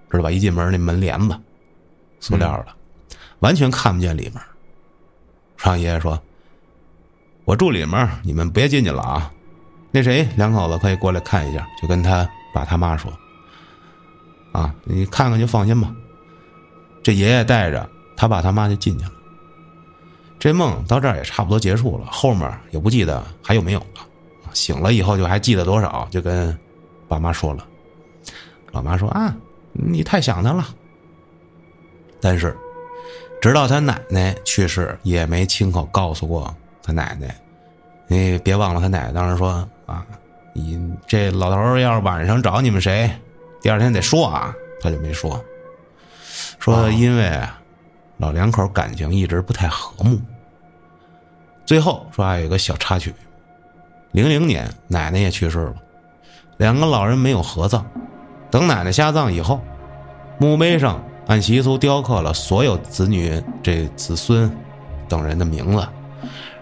[0.10, 0.30] 知道吧？
[0.30, 1.40] 一进门那门帘子，
[2.20, 2.68] 塑料的，
[3.42, 4.42] 完全看不见里面。
[5.58, 6.20] 上爷爷说
[7.46, 9.32] ：“我住里面，你们别进去了啊。”
[9.94, 13.12] 那谁两口子可以过来看一下，就跟他爸他妈说
[14.54, 15.94] ：“啊，你看看就放心吧。”
[17.04, 19.12] 这爷爷带着他爸他妈就进去了。
[20.40, 24.08] 这梦到这儿也差不多结束了，后面也不记得还有没有了。
[24.54, 26.58] 醒了以后就还记得多少，就跟
[27.08, 27.68] 爸妈说了。
[28.72, 29.36] 老妈说：“啊，
[29.74, 30.70] 你太想他了。”
[32.22, 32.58] 但是，
[33.42, 37.36] 直到他奶奶去世，也没亲口告诉过他奶奶。
[38.08, 40.06] 你别忘了，他奶奶当时说：“啊，
[40.54, 43.12] 你这老头要是晚上找你们谁，
[43.60, 45.40] 第二天得说啊。”他就没说，
[46.58, 47.40] 说因为
[48.18, 50.20] 老两口感情一直不太和睦。
[51.66, 53.14] 最后说还有一个小插曲。
[54.12, 55.76] 零零年，奶奶也去世了，
[56.58, 57.86] 两个老人没有合葬。
[58.50, 59.62] 等奶奶下葬以后，
[60.40, 64.52] 墓碑上按习俗雕刻了所有子女、这子孙
[65.08, 65.88] 等人的名字，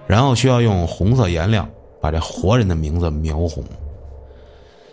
[0.06, 1.67] 然后需要用红色颜料
[2.02, 3.63] 把这活人的名字描红。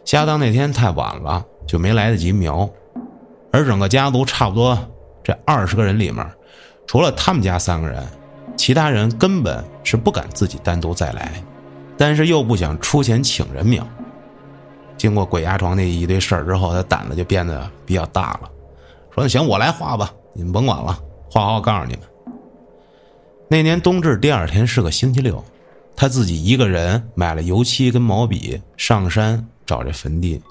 [0.04, 2.68] 下葬那天太晚了，就没来得及描。
[3.50, 4.78] 而整个家族差不多
[5.24, 6.24] 这二十个人里面，
[6.86, 8.06] 除了他们家三个人，
[8.56, 11.32] 其他人根本是不敢自己单独再来。
[11.98, 13.86] 但是又不想出钱请人描。
[14.98, 18.50] 经过鬼压床那一堆事儿之后，他胆子就变得比较大了，
[19.16, 20.98] 说：“那行，我来画吧，你们甭管了，
[21.30, 22.02] 画好我告诉你们。”
[23.48, 25.42] 那年冬至第二天是个星期六，
[25.96, 30.42] 他自己一个人买了油漆跟毛笔，上山找这坟地，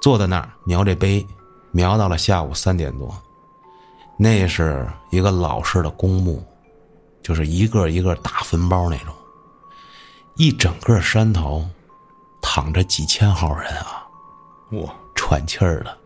[0.00, 1.26] 坐在那儿描这碑，
[1.72, 3.14] 描到了下午三点多。
[4.16, 6.42] 那是一个老式的公墓，
[7.20, 9.12] 就是一个一个大坟包那种。
[10.36, 11.64] 一整个山头，
[12.40, 14.06] 躺着几千号人啊！
[14.70, 15.98] 哇，喘气儿的，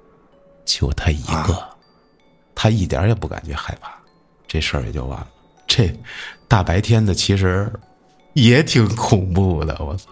[0.68, 1.66] 就他一个，
[2.54, 3.90] 他一点也不感觉害怕，
[4.46, 5.26] 这事儿也就完了。
[5.66, 5.90] 这
[6.46, 7.72] 大白天的，其实
[8.35, 9.74] 也挺恐怖的。
[9.81, 10.11] 我操，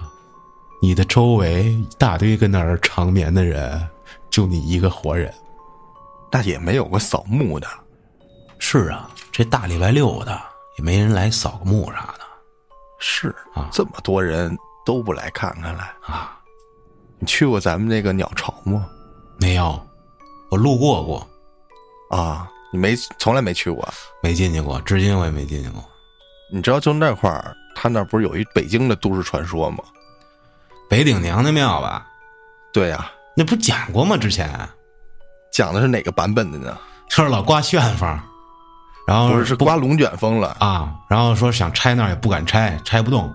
[0.80, 3.86] 你的周围一大堆跟那儿长眠的人，
[4.30, 5.32] 就你一个活人，
[6.32, 7.68] 那也没有个扫墓的。
[8.58, 10.40] 是啊，这大礼拜六的
[10.78, 12.24] 也没人来扫个墓啥的。
[12.98, 16.40] 是啊，这么多人都不来看看来啊？
[17.18, 18.88] 你去过咱们那个鸟巢吗？
[19.38, 19.85] 没有，
[20.56, 21.28] 我路过过。
[22.10, 23.86] 啊，你没从来没去过，
[24.22, 25.84] 没进去过，至今我也没进去过。
[26.50, 29.78] 你知道就那块儿他那不是有一北京的都市传说吗？
[30.88, 32.06] 北顶娘娘庙吧？
[32.72, 34.16] 对呀、那不讲过吗？
[34.16, 34.48] 之前
[35.52, 36.78] 讲的是哪个版本的呢？
[37.08, 38.08] 就是老刮旋风，
[39.06, 43.34] 然后不是是刮龙卷风了，啊，然后说想拆那儿也不敢拆，拆不动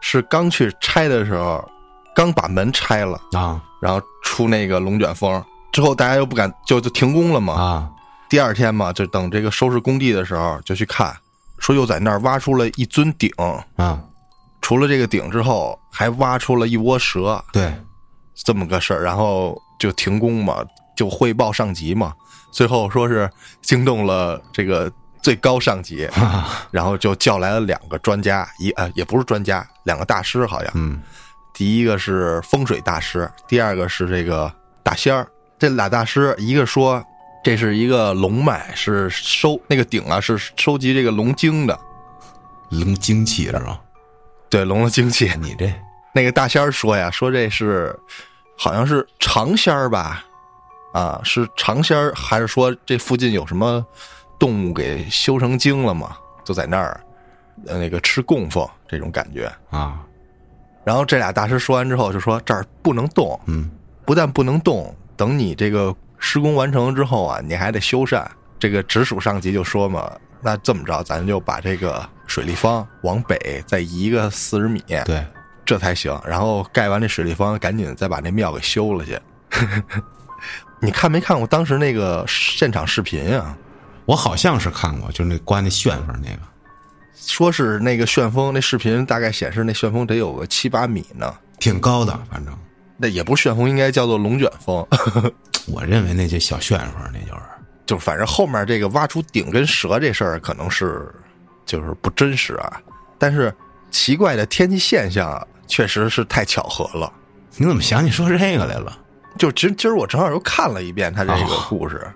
[0.00, 1.66] 是刚去拆的时候，
[2.14, 5.42] 刚把门拆了，啊然后出那个龙卷风，
[5.74, 7.52] 之后大家又不敢，就就停工了嘛。
[7.54, 7.90] 啊。
[8.28, 11.14] 第二天嘛，就等这个收拾工地的时候，就去看，
[11.58, 13.30] 说又在那儿挖出了一尊鼎，
[13.76, 14.00] 啊！
[14.62, 17.72] 除了这个鼎之后，还挖出了一窝蛇，对，
[18.34, 20.64] 这么个事儿，然后就停工嘛，
[20.96, 22.14] 就汇报上级嘛，
[22.50, 24.90] 最后说是惊动了这个
[25.22, 26.08] 最高上级，
[26.72, 31.02] 然后就叫来了两个专家，一呃也不是专家，两个大师好像，嗯。
[31.52, 35.28] 第一个是风水大师，第二个是这个大仙儿。
[35.64, 37.02] 这俩大师，一个说
[37.42, 41.80] 这是一个龙脉，是收那个鼎啊，是收集这个龙精的，
[42.68, 43.80] 龙精气是吧？
[44.50, 45.32] 对龙的精气。
[45.40, 45.72] 你这
[46.12, 47.98] 那个大仙儿说呀，说这是
[48.58, 50.22] 好像是长仙儿吧，
[50.92, 53.82] 啊，是长仙儿，还是说这附近有什么
[54.38, 56.14] 动物给修成精了嘛？
[56.44, 57.00] 就在那儿，
[57.66, 59.50] 呃，那个吃供奉这种感觉。
[59.70, 60.04] 啊，
[60.84, 63.70] 然后这俩大师说完之后，就说这儿不能动，嗯
[64.04, 68.24] 不但不能动，等你这个施工完成之后啊，你还得修缮。
[68.58, 75.26] 这个直属上级就说嘛，那这么着，咱就把这个水立方往北再移个四十米，对，
[75.66, 76.18] 这才行。
[76.26, 79.18] 然后盖完这水立方，赶紧再把那庙给修了去。
[80.80, 83.56] 你看没看过当时那个现场视频啊？
[84.06, 86.38] 我好像是看过，就是那刮那旋风那个
[87.14, 91.34] 说是那个旋风，那视频大概显示那旋风得有个七八米呢。
[91.58, 92.54] 挺高的，反正
[92.96, 94.86] 那也不是旋风，应该叫做龙卷风。
[95.68, 97.42] 我认为那就小旋风，那就是
[97.86, 101.12] 就反正后面这个挖出顶跟蛇这事儿，可能是
[101.66, 102.80] 就是不真实啊。
[103.18, 103.54] 但是
[103.90, 107.12] 奇怪的天气现象啊，确实是太巧合了。
[107.56, 108.98] 你怎么想起说这个来了？
[109.36, 112.06] 就今今儿我正好又看了一遍他这个故事，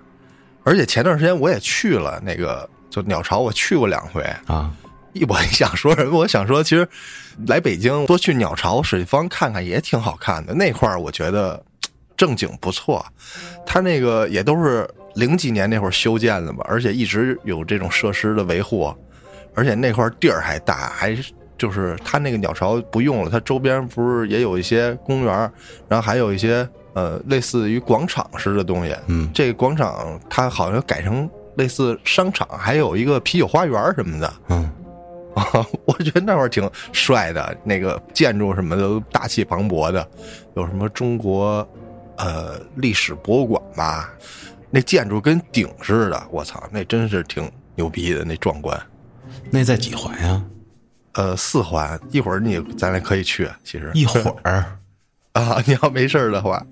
[0.63, 4.21] 而且前段时间我也去了那个就鸟巢，我去过两回。
[4.47, 4.88] 啊，一
[5.27, 6.17] 我想说什么？
[6.19, 6.87] 我想说，其实
[7.47, 10.53] 来北京多去鸟巢、水立方看看也挺好看的。
[10.53, 11.61] 那块儿我觉得
[12.15, 13.05] 正经不错，
[13.65, 18.93] 它那个也都是零几年那会儿修建的嘛，而且一直有这种设施的维护，
[19.55, 21.17] 而且那块儿地儿还大，还
[21.57, 25.51] 就是它那个鸟巢不用了，它周边不是也有一些公园儿，
[25.87, 28.95] 然后还有一些呃类似于广场式的东西。
[29.07, 34.33] 嗯这个广场它好像改成类似商场，还有一个啤酒花园什么的。
[34.47, 34.69] 嗯，
[35.39, 40.07] 啊， 我觉得那会儿挺帅的，那个建筑什么的都大气磅礴的，
[40.55, 41.67] 有什么中国
[42.17, 44.11] 呃历史博物馆吧，
[44.69, 48.79] 那建筑跟鼎似的，我操，那真是挺牛逼的，那壮观。
[49.49, 50.43] 那在几环呀？
[51.13, 54.77] 呃，四环，一会儿你咱俩可以去，其实一会儿
[55.33, 56.63] 啊，你要没事儿的话，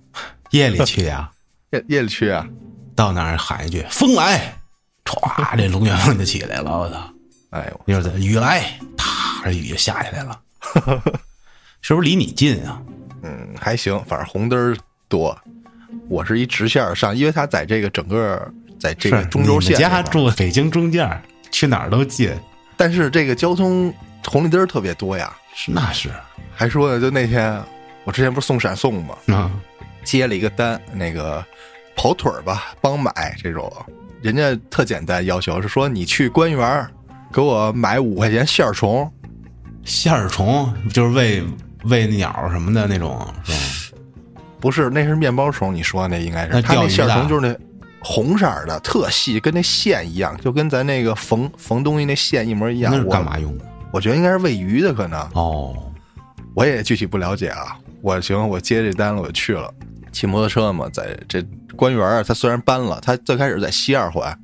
[0.50, 1.30] 夜里去呀，
[1.70, 2.46] 夜夜里去啊，
[2.94, 4.54] 到那儿喊一句“风来”，
[5.04, 6.78] 歘，这龙卷风就起来了。
[6.78, 7.10] 我操！
[7.50, 8.62] 哎呦，一会儿再雨来，
[8.96, 10.40] 啪，这雨就下下来了。
[11.80, 12.82] 是不是离你近啊？
[13.22, 14.76] 嗯，还行，反正红灯儿
[15.08, 15.36] 多。
[16.08, 22.32] 我是一直线儿上，因为他在这个整个在这个中轴线你家住北京中间儿，去哪儿都近。
[22.76, 23.92] 但是这个交通
[24.26, 25.34] 红绿灯儿特别多呀。
[25.54, 26.10] 是那是
[26.54, 27.62] 还说呢，就那天
[28.04, 29.16] 我之前不是送闪送吗？
[29.28, 29.50] 啊，
[30.04, 31.44] 接了一个单，那个
[31.94, 33.72] 跑腿儿吧，帮买这种，
[34.20, 36.90] 人家特简单要求是说你去官园儿
[37.36, 39.12] 给我买五块钱线儿虫，
[39.84, 41.44] 线儿虫就是喂
[41.84, 43.58] 喂鸟什么的那种，是吧？
[44.58, 47.54] 不是那是面包虫，你说那应该那是他那线儿钓鱼的虫就是那
[48.00, 52.90] 红色儿的，特细，跟那线一样，就跟咱那个缝缝东西那线一模一样。
[52.90, 53.66] 那是我干嘛用的？
[53.92, 55.76] 我觉得应该是喂鱼的，可能哦，
[56.54, 57.76] 我也具体不了解啊。
[58.00, 59.70] 我行，我接这单了，我就去了。
[60.10, 61.44] 骑摩托车嘛，在这
[61.76, 64.34] 官园儿，它虽然搬了，它最开始在西二环，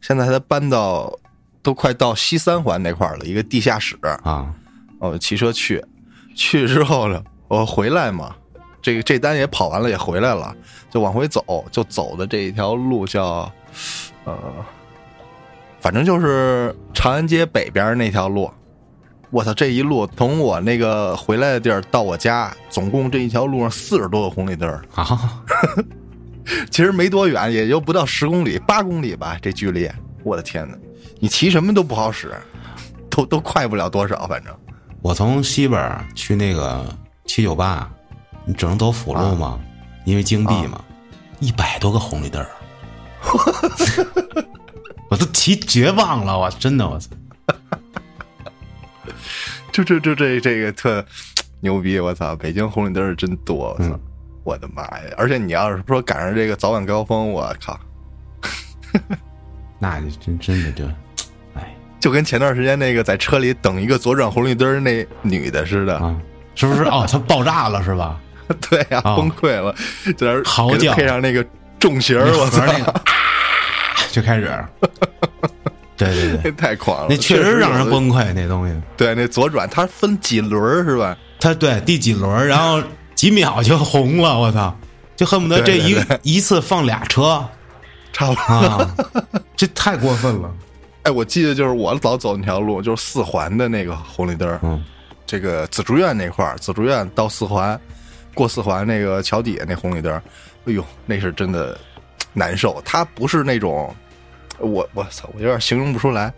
[0.00, 1.12] 现在它搬到
[1.62, 3.96] 都快到西三环那块儿了，一个地下室。
[4.22, 4.52] 啊，
[4.98, 5.84] 我骑车去，
[6.34, 8.34] 去之后呢，我回来嘛，
[8.80, 10.54] 这个这单也跑完了，也回来了，
[10.90, 13.50] 就往回走，就走的这一条路叫，
[14.24, 14.36] 呃，
[15.80, 18.50] 反正就是长安街北边那条路。
[19.30, 25.44] 我操，这一路从我那个回来的地儿到我家，总共这一条路上四十多个红绿灯儿，啊，
[26.70, 29.86] 其实没多远，也就不到十公里，八公里吧，这距离。
[30.24, 30.78] 我的天哪，
[31.18, 32.34] 你骑什么都不好使，
[33.10, 34.54] 都都快不了多少，反正。
[35.02, 36.84] 我从西边去那个
[37.24, 37.88] 七九八，
[38.44, 39.58] 你只能走辅路吗？
[40.04, 40.82] 因为京 B 嘛，
[41.38, 42.48] 一百多个红绿灯儿，
[45.10, 47.10] 我都骑绝望了，我真的我操！
[49.70, 51.04] 就就就这这个特
[51.60, 52.00] 牛逼！
[52.00, 53.76] 我操，北京红绿灯儿真多！
[53.78, 54.00] 我操，嗯
[54.44, 55.14] 我的妈呀！
[55.16, 57.78] 而且你要是说赶上这个早晚高峰，我靠，
[59.78, 60.94] 那你真真的就，哎
[62.00, 66.14] 就跟前段时间那个在车里等一个左转红绿灯儿那女的似的，啊，
[66.54, 66.84] 是不是？
[66.84, 68.18] 哦，她爆炸了是吧？
[68.70, 69.74] 对呀、啊崩溃了，
[70.16, 71.44] 在那儿嚎叫配上那个
[71.78, 73.02] 重型儿，我操，盒那个啊，
[74.10, 74.50] 就开始，
[75.98, 77.90] 对对对，太狂了，那确实让人。
[77.90, 78.74] 崩溃，那东西。
[78.96, 81.16] 对，那左转它分几轮是吧？
[81.40, 82.82] 它对第几轮，然后
[83.14, 84.74] 几秒就红了，我操！
[85.16, 87.44] 就恨不得这一一次放俩车
[88.12, 88.42] 差不多。
[88.42, 88.94] 啊，
[89.56, 90.48] 这太过分了。
[91.08, 94.84] 哎，我记得就是我老走那条路，就是四环的那个红绿灯儿，嗯
[95.24, 97.80] 这个紫竹院那块儿，紫竹院到四环，
[98.34, 100.22] 过四环那个桥底下那红绿灯儿，
[100.66, 101.78] 哎呦，那是真的
[102.34, 102.78] 难受。
[102.84, 103.94] 它不是那种，
[104.58, 106.30] 我我操，我有点形容不出来。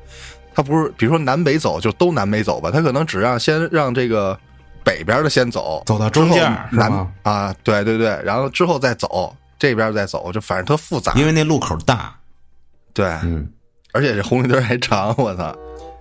[0.54, 4.38] 它不是，比如说南北走就都南北走吧，它可能只让先让这个
[4.84, 6.90] 北边的先走，走到中间南
[7.22, 11.12] 啊，对对对，然后之后再走这边再走，就反正特复杂。
[11.14, 12.12] 因为那路口大，
[12.92, 13.48] 对，嗯，
[13.92, 15.54] 而且这红绿灯还长， 我操！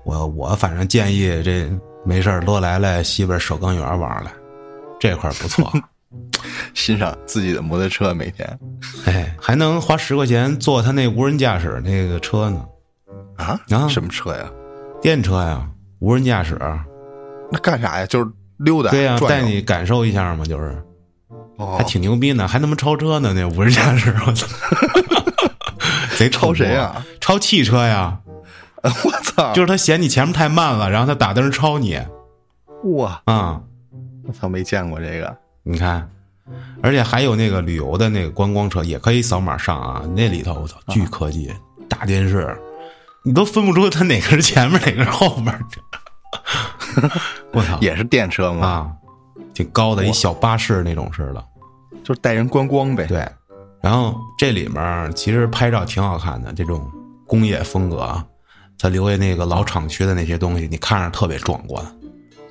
[0.06, 1.70] 我我反正建议这
[2.06, 4.32] 没事儿多来来西边首钢园玩来，
[5.00, 5.72] 这块儿不错，
[6.74, 8.60] 欣赏自己的摩托车，每天。
[9.06, 12.66] 哎，还能花十块钱坐他那无人驾驶那个车呢，
[13.38, 13.60] 啊？
[13.70, 13.88] 啊？
[13.88, 14.50] 什么车呀？
[15.02, 15.68] 电车呀，
[16.00, 16.58] 无人驾驶，
[17.52, 18.06] 那干啥呀？
[18.08, 20.82] 就是溜达，对呀、带你感受一下嘛，就是。
[21.58, 21.76] 哦。
[21.78, 24.48] 还挺牛逼呢，还他妈超车呢，那无人驾驶，我操，
[26.20, 26.74] 贼超谁呀？
[26.74, 27.06] 呀？
[27.22, 28.20] 超汽车呀，
[28.84, 29.54] 我操！
[29.54, 31.98] 就是他嫌你前面太慢了，然后他打灯超你
[32.98, 33.62] 哇，啊、
[34.28, 35.38] 我操，没见过这个。
[35.64, 36.10] 你看，
[36.84, 40.04] 而且还有那个旅游的那个观光车，也可以扫码上啊。
[40.14, 41.54] 那里头我操，巨科技，
[41.88, 42.54] 大电视，
[43.24, 45.58] 你都分不出它哪个是前面，哪个是后面。
[47.54, 48.68] 我操，也是电车吗？
[48.68, 48.92] 啊，
[49.54, 51.42] 挺高的一小巴士那种似的。
[52.04, 53.06] 就是带人观光呗。
[53.06, 53.26] 对，
[53.82, 56.90] 然后这里面其实拍照挺好看的，这种
[57.26, 58.26] 工业风格啊，
[58.78, 61.84] 它留下那个老厂区的那些东西，你看着特别壮观。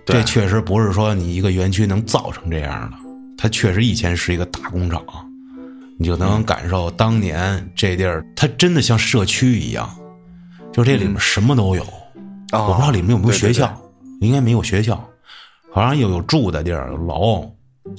[0.04, 2.96] 对这确实不是说你一个园区能造成这样的，
[3.36, 5.04] 它确实以前是一个大工厂，
[5.98, 9.88] 你就能感受当年这地儿，它真的像社区一样，
[10.72, 11.82] 就这里面什么都有。
[12.52, 13.78] 哦我不知道里面有没有对对学校，
[14.22, 14.98] 应该没有学校，
[15.70, 17.46] 好像有有住的地儿，有楼，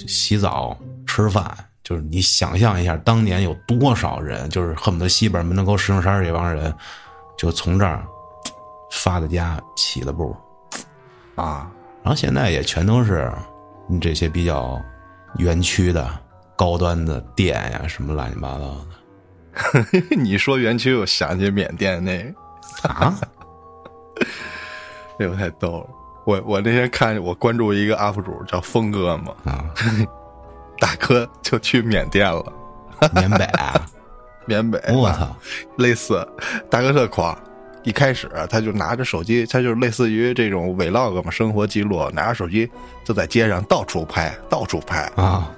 [0.08, 1.56] 洗澡、吃饭，
[1.89, 6.71] 就是你想象一下，当年有多少人，就是恨不得西边门头沟石景山这帮人，
[7.36, 8.06] 就从这儿
[8.91, 10.38] 发的家起的步，
[11.34, 11.67] 啊，
[12.04, 13.34] 然后现在也全都是
[13.99, 14.80] 这些比较
[15.38, 16.08] 园区的
[16.56, 22.21] 高端的店呀，什么乱七八糟的 你说园区，我想起缅甸那
[22.84, 23.17] 个，啊，
[25.17, 25.88] 这个太逗了。
[26.25, 29.65] 我我那天看我关注一个 UP 主叫峰哥嘛，啊，
[30.80, 32.54] 大哥就去缅甸了，
[33.13, 33.86] 缅北啊，
[34.46, 35.36] 缅北，我操，
[35.78, 36.28] 类似
[36.70, 37.38] 大哥特狂。
[37.84, 42.70] 一开始他就拿着手机，他就类似于这种 vlog 嘛，生活记录，拿着手机
[43.06, 45.10] 就在街上到处拍，到处拍。
[45.15, 45.50] 啊，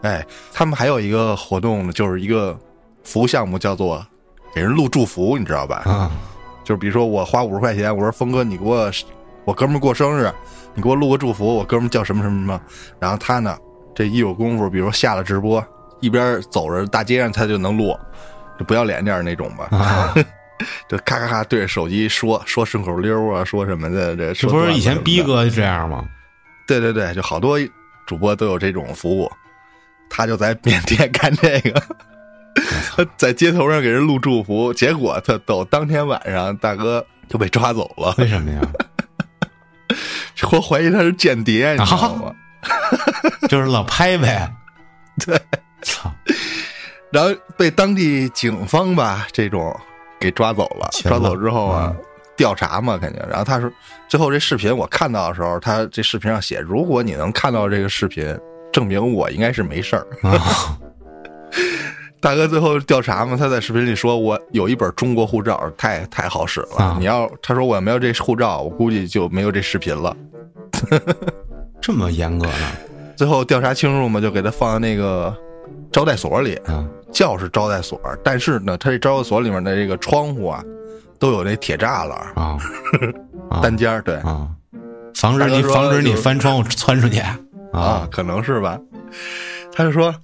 [0.00, 2.58] 哎，他们还有一个活动呢，就是一个
[3.04, 4.04] 服务项目，叫做
[4.54, 5.82] 给人录祝福，你知道吧？
[5.84, 6.10] 啊，
[6.64, 8.90] 就是比如说我花五十块钱，我说峰哥你给我，
[9.44, 10.32] 我哥们儿过生日，
[10.74, 12.60] 你给我录个祝福，我哥们儿叫什么什么什么，
[12.98, 13.56] 然后他呢，
[13.98, 15.60] 这一有功夫，比如说下了直播，
[15.98, 17.98] 一边走着大街上他就能录，
[18.56, 20.14] 就不要脸点那种吧，啊
[20.88, 26.04] 就咔咔咔对着手机说说顺口溜啊，说什么的，这这不是以前逼哥就这样吗？
[26.64, 27.58] 对对对，就好多
[28.06, 29.28] 主播都有这种服务，
[30.08, 31.82] 他就在缅甸 干这个，
[32.94, 38.60] 他在街头上给人录祝福，结果他到，当天晚上大哥就被抓走了，为什么呀？
[40.52, 42.32] 我怀疑他是间谍，你知道吗？
[43.48, 44.50] 就是老拍呗。
[45.24, 45.40] 对，
[45.82, 46.10] 操，
[47.10, 49.74] 然后被当地警方吧这种
[50.20, 51.94] 给抓走了，了抓走之后啊。
[52.36, 53.20] 调查嘛，肯定。
[53.28, 53.68] 然后他说，
[54.06, 58.32] 最后这视频我看到的时候，他这视频上写，如果你能看到这个视频，
[58.72, 60.06] 证明我应该是没事儿。
[60.22, 60.78] 啊，
[62.22, 66.76] 大哥最后调查嘛，他在视频里说：“我有一本中国护照，太太好使了。
[66.76, 70.16] 啊你要他说我要没有这护照，我估计就没有这视频了。
[71.80, 72.72] 这么严格呢？
[73.16, 75.34] 最后调查清楚嘛，就给他放在那个
[75.90, 76.86] 招待所里，啊。
[77.10, 80.62] 叫是招待所，但是呢，他这招待所里面的这个窗户啊，
[81.18, 82.58] 都有那铁栅栏、啊。
[83.48, 83.60] 啊。
[83.62, 84.16] 单间儿，对。
[84.16, 84.46] 啊，
[85.14, 87.18] 防止你防止你翻窗户 窜出去。
[87.18, 87.38] 啊。
[87.72, 88.78] 啊，可能是吧。
[89.72, 90.14] 他就说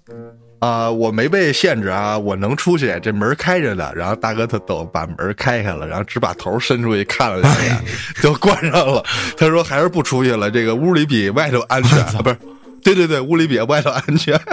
[0.65, 3.93] 啊，我没被限制啊，我能出去，这门开着呢。
[3.95, 7.77] 然后大哥他都把门开开了，然后只把头伸出去看了两眼，
[8.23, 9.05] 就关上了。
[9.37, 11.99] 他说还是不出去了，这个屋里比外头安全。
[12.17, 12.39] 啊不是，
[12.83, 14.41] 对对对，屋里比外头安全。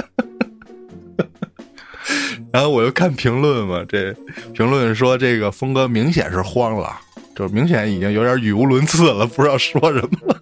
[2.51, 4.13] 然后我又看评论嘛，这
[4.53, 6.93] 评论说这个峰哥明显是慌了，
[7.33, 10.35] 就明显已经有点语无伦次了，不知道说什么。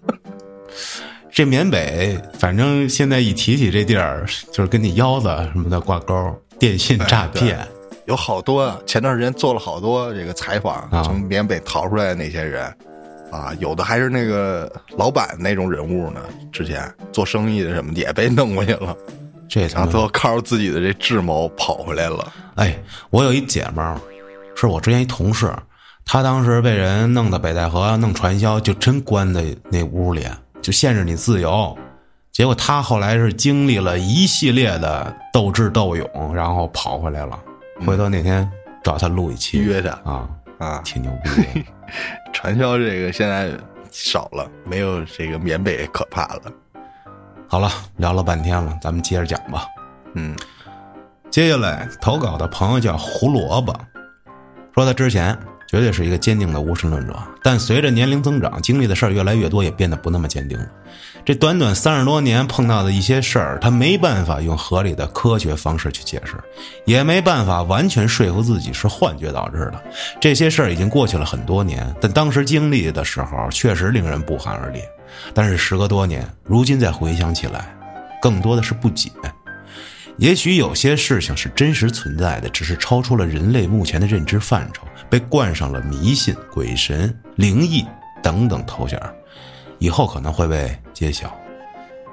[1.32, 7.58] 这缅北，反正现在一提起这地儿，就是跟你腰子什么的挂钩，电信诈骗
[8.06, 8.76] 有好多。
[8.84, 12.64] 前段时间做了好多这个采访，从缅北逃出来的那些人，
[13.30, 16.20] 啊，有的还是那个老板那种人物呢。
[16.50, 18.94] 之前做生意的什么的也被弄过去了，
[19.48, 22.32] 这然后都靠着自己的这智谋跑回来了。
[22.56, 22.76] 哎，
[23.10, 23.96] 我有一姐们儿，
[24.56, 25.50] 是我之前一同事，
[26.04, 30.26] 她当时被人弄到北戴河弄传销，就真关在那屋里。
[30.62, 31.76] 就限制你自由，
[32.32, 37.38] 结果他后来是经历了一系列的斗智斗勇，然后跑回来了。
[37.86, 38.48] 回头那天
[38.82, 41.66] 找他录一期，约他啊啊，挺牛逼的。
[42.32, 43.50] 传销这个现在
[43.90, 46.42] 少了，没有这个缅北可怕了。
[47.48, 49.66] 好了，聊了半天了，咱们接着讲吧。
[50.14, 50.36] 嗯，
[51.30, 53.74] 接下来投稿的朋友叫胡萝卜，
[54.74, 55.36] 说他之前。
[55.70, 60.66] 绝对是一个坚定的无神论者，但随着年龄增长，经历的事儿越来越多，也变得不那么坚定了。
[61.24, 66.32] 这短短三十多年碰到的一些事儿，他没办法用合理的科学方式去解释，
[66.86, 69.80] 也没办法完全说服自己是幻觉导致的。
[70.20, 74.80] 这些事儿已经过去了很多年，但当时经历的时候确实令人不寒而栗。
[75.32, 77.72] 但是时隔多年，如今再回想起来，
[78.20, 79.08] 更多的是不解。
[80.16, 87.84] 也许有些事情是真实存在的，只是超出了人类目前的认知范畴，被冠上了迷信、鬼神、灵异
[88.22, 88.98] 等等头衔，
[89.78, 91.36] 以后可能会被揭晓。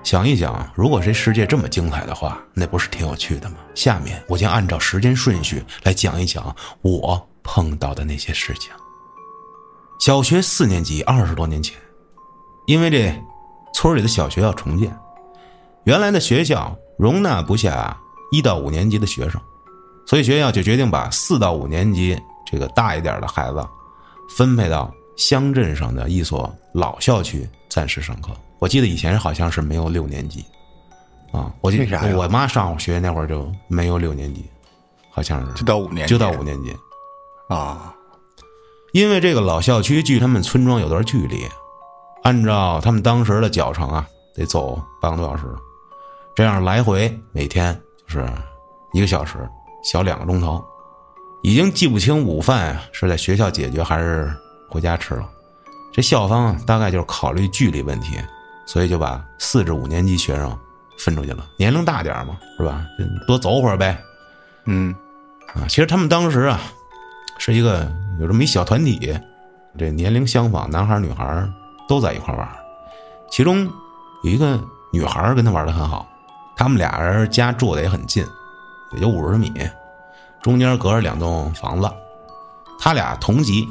[0.03, 3.57] 想一想，如果这世界这么精彩的话，那不是挺有趣的吗？
[3.75, 8.71] 下面我将按照时间顺序来讲一讲我碰到的那些事情。
[9.99, 11.77] 小学四年级，二十多年前，
[12.65, 13.13] 因为这
[13.73, 14.93] 村里的小学要重建，
[15.83, 16.77] 原来的学校。
[16.97, 17.95] 容纳不下
[18.31, 19.39] 一到五年级的学生，
[20.07, 22.19] 所以学校就决定把四到五年级
[22.49, 23.67] 这个大一点的孩子
[24.37, 28.31] 分配到乡镇上的一所老校区暂时上课。
[28.59, 30.43] 我记得以前好像是没有六年级，
[31.31, 34.49] 啊，我记得我妈上学那会儿就没有六年级，
[35.11, 36.75] 好像是就到五年就到五年级，
[37.49, 37.93] 啊，
[38.93, 41.45] 因为这个老校区距他们村庄有段距离，
[42.23, 45.43] 按照他们当时的脚程啊，得走半个多小时。
[46.35, 48.27] 这样来回每天就是
[48.93, 49.37] 一个小时，
[49.83, 50.63] 小两个钟头，
[51.47, 54.35] 已经记不清午饭是在学校解决还是
[54.67, 55.25] 回家吃了。
[55.93, 58.17] 这校方大概就是考虑距离问题，
[58.65, 60.59] 所以就把四至五年级学生
[60.99, 62.85] 分出去了，年龄大点嘛，是吧？
[63.25, 63.97] 多走会儿呗。
[64.65, 64.93] 嗯，
[65.55, 66.59] 啊，其实他们当时啊
[67.37, 67.89] 是一个
[68.19, 69.17] 有这么一小团体，
[69.77, 71.49] 这年龄相仿，男孩女孩
[71.87, 72.45] 都在一块玩，
[73.31, 73.63] 其中
[74.25, 74.59] 有一个
[74.91, 76.05] 女孩跟他玩的很好。
[76.57, 78.25] 他们俩人家住的也很近，
[78.91, 79.49] 也就五十米，
[80.47, 81.91] 中间隔着两栋房子。
[82.79, 83.67] 他俩同级，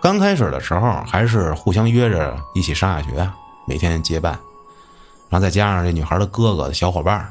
[0.00, 3.28] 刚开始的时候还是互相约着一起上下学，
[3.66, 4.38] 每天结伴。
[5.28, 7.28] 然后再加上这女孩的哥哥的小伙伴，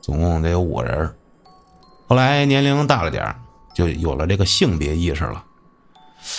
[0.00, 1.14] 总共得有五个人。
[2.08, 3.32] 后来年龄大了点
[3.72, 5.44] 就有了这个性别意识了。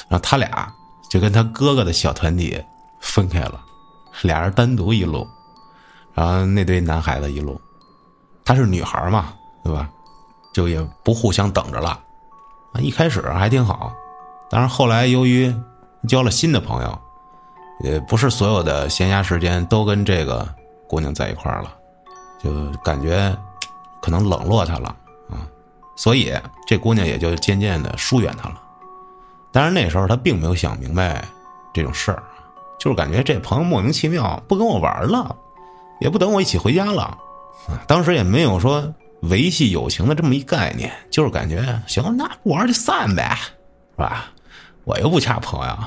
[0.09, 0.70] 然后他俩
[1.09, 2.62] 就跟他哥哥的小团体
[2.99, 3.57] 分开了，
[4.24, 5.26] 俩人单独一路，
[6.14, 7.57] 然后那堆男孩子一路。
[8.43, 9.32] 她是女孩嘛，
[9.64, 9.89] 对吧？
[10.54, 11.89] 就也不互相等着了。
[12.74, 13.93] 啊，一开始还挺好，
[14.49, 15.54] 但是后来由于
[16.08, 16.99] 交了新的朋友，
[17.82, 20.47] 也不是所有的闲暇时间都跟这个
[20.88, 21.74] 姑娘在一块儿了，
[22.41, 23.36] 就感觉
[24.02, 24.95] 可能冷落她了
[25.30, 25.47] 啊。
[25.95, 26.34] 所以
[26.66, 28.62] 这姑娘也就渐渐的疏远他了。
[29.52, 31.26] 但是那时候他并没有想明白
[31.74, 32.24] 这种事儿，
[32.80, 35.36] 就是感觉这朋友莫名其妙不跟我玩了，
[35.99, 37.18] 也不等我一起回家了。
[37.86, 38.82] 当时也没有说
[39.22, 43.38] 维系友情的这么一概念，就是感觉行，那不玩就散呗，
[43.91, 44.32] 是吧？
[44.84, 45.78] 我又不差朋友，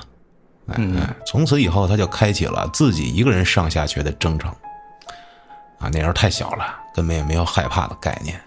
[0.69, 4.51] 哎，从此以后他就开启了自己一个人上下学的征程。
[5.81, 8.41] 啊，那时候太小了，根本也没有害怕的概念。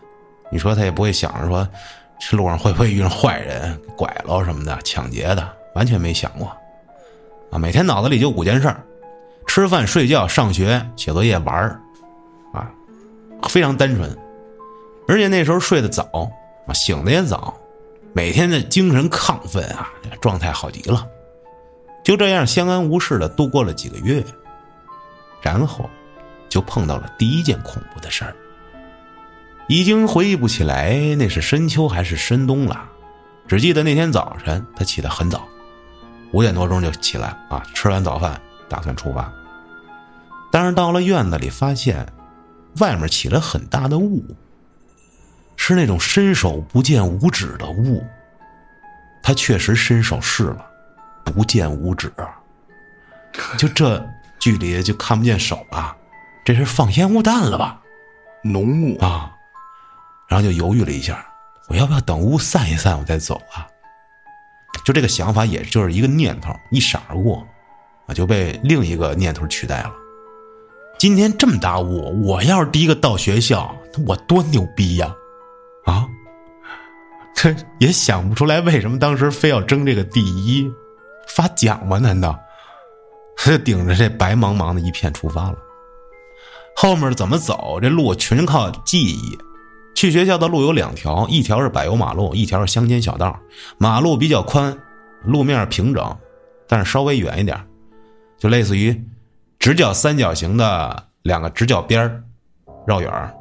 [0.50, 1.68] 你说他也不会想着说，
[2.18, 6.48] 这路上会不会遇上坏人、拐了什么的、抢劫的，完全没想过。
[7.52, 8.82] 啊，每天脑子里就五件事儿：
[9.46, 11.82] 吃饭、睡觉、上学、写作业、玩儿。
[13.50, 14.18] 非常单纯，
[15.08, 16.04] 而且那时候睡得早
[16.68, 17.58] 啊，醒的也早，
[18.14, 19.90] 每天的精神亢奋啊，
[20.20, 21.08] 状态好极了。
[22.04, 24.24] 就这样相安无事的度过了几个月，
[25.42, 25.90] 然后
[26.50, 28.36] 就碰到了第一件恐怖的事儿。
[29.68, 32.90] 已经回忆不起来那是深秋还是深冬了，
[33.48, 35.46] 只记得那天早晨他起得很早，
[36.32, 38.40] 五点多钟就起来啊，吃完早饭
[38.70, 39.30] 打算出发。
[40.50, 42.06] 但是到了院子里，发现
[42.80, 44.24] 外面起了很大的雾，
[45.68, 48.02] 是那种伸手不见五指的雾。
[49.22, 50.66] 他确实伸手试了，
[51.26, 52.10] 不见五指，
[53.58, 54.02] 就这
[54.40, 55.94] 距离就看不见手啊，
[56.46, 57.82] 这是放烟雾弹了吧？
[58.46, 59.36] 浓雾啊！
[60.30, 61.26] 然后就犹豫了一下，
[61.68, 63.68] 我要不要等雾散一散，我再走啊？
[64.86, 67.46] 就这个想法，也就是一个念头一闪而过，
[68.06, 69.92] 啊，就被另一个念头取代了。
[70.98, 75.08] 今天这么大雾，我要是第一个到学校，我多牛逼呀！
[75.08, 75.14] 啊，
[75.88, 76.08] 啊
[77.34, 80.70] 这也想不出来为什么当时非要争这个第一，
[81.28, 81.98] 发奖吗？
[81.98, 82.40] 难道？
[83.36, 85.58] 他就顶着这白茫茫的一片出发了。
[86.76, 87.80] 后面怎么走？
[87.80, 89.38] 这路全靠记忆。
[89.96, 93.40] 去学校的路有两条，一条是柏油马路，一条是乡间小道。
[93.78, 94.76] 马路比较宽，
[95.24, 96.18] 路面平整，
[96.68, 97.60] 但是稍微远一点，
[98.38, 99.00] 就类似于
[99.58, 102.24] 直角三角形的两个直角边
[102.86, 103.36] 绕远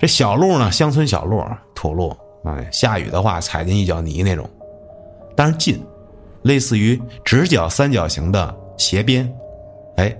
[0.00, 1.44] 这小路呢，乡村小路，
[1.74, 4.48] 土路，哎，下雨的话踩进一脚泥那种，
[5.36, 5.78] 但是近，
[6.42, 9.30] 类似于直角三角形的斜边，
[9.96, 10.16] 哎，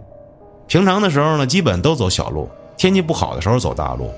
[0.67, 4.11] 平常的时候呢，基本都走小路，天气不好的时候走大路。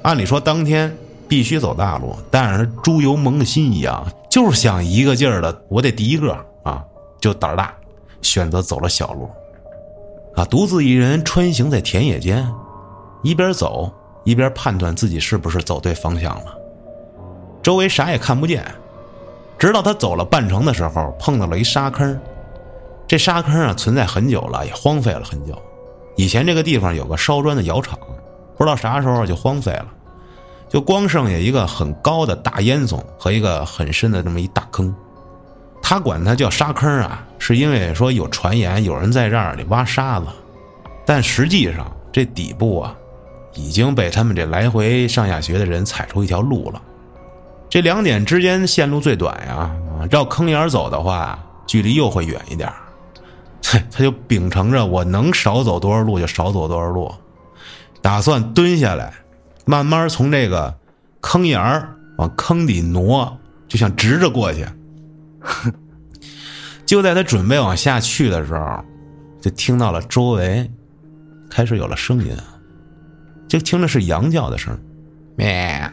[0.00, 0.90] 按理说当天
[1.28, 6.82] 必须走大路，但是猪油蒙了心一样，就是想一个劲儿的，我得第一个啊，
[7.20, 7.74] 就胆儿大，
[8.22, 9.28] 选择走了小路，
[10.36, 12.50] 啊，独自一人穿行在田野间，
[13.22, 13.92] 一边走
[14.26, 16.54] 一边判断自己是不是走对方向了。
[17.62, 18.62] 周围啥也看不见，
[19.58, 22.20] 直到他走了半程的时候，碰到了一沙坑，
[23.06, 25.56] 这沙坑啊存在很久了，也荒废了很久。
[26.16, 27.98] 以前这个地方有个烧砖的窑厂，
[28.56, 29.86] 不知道啥时候就荒废了。
[30.68, 34.92] 就光剩下一个很高的大烟囱和一个很深的这么一大坑，
[35.80, 40.26] 他管它叫沙坑啊，是因为说有传言有人在这儿里挖沙子，
[41.04, 42.96] 但实际上这底部啊，
[43.56, 46.80] 已经被他们这来回上下学的人踩出一条路了。
[47.68, 49.74] 这两点之间线路最短呀，
[50.10, 52.72] 绕坑沿走的话，距离又会远一点。
[53.90, 57.12] 他就秉承着我能少走多少路就少走多少路，
[58.00, 59.12] 打算蹲下来。
[59.64, 60.72] 慢慢从这个
[61.20, 63.36] 坑沿儿往坑底挪，
[63.66, 64.64] 就想直着过去。
[66.86, 68.84] 就在他准备往下去的时候，
[69.40, 70.70] 就听到了周围
[71.50, 72.30] 开始有了声音，
[73.48, 74.78] 就听着是羊叫的声
[75.36, 75.90] 咩，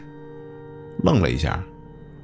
[1.02, 1.62] 愣了一下，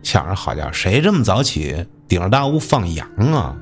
[0.02, 3.56] 想着好家伙，谁这么早起顶着大雾放羊啊？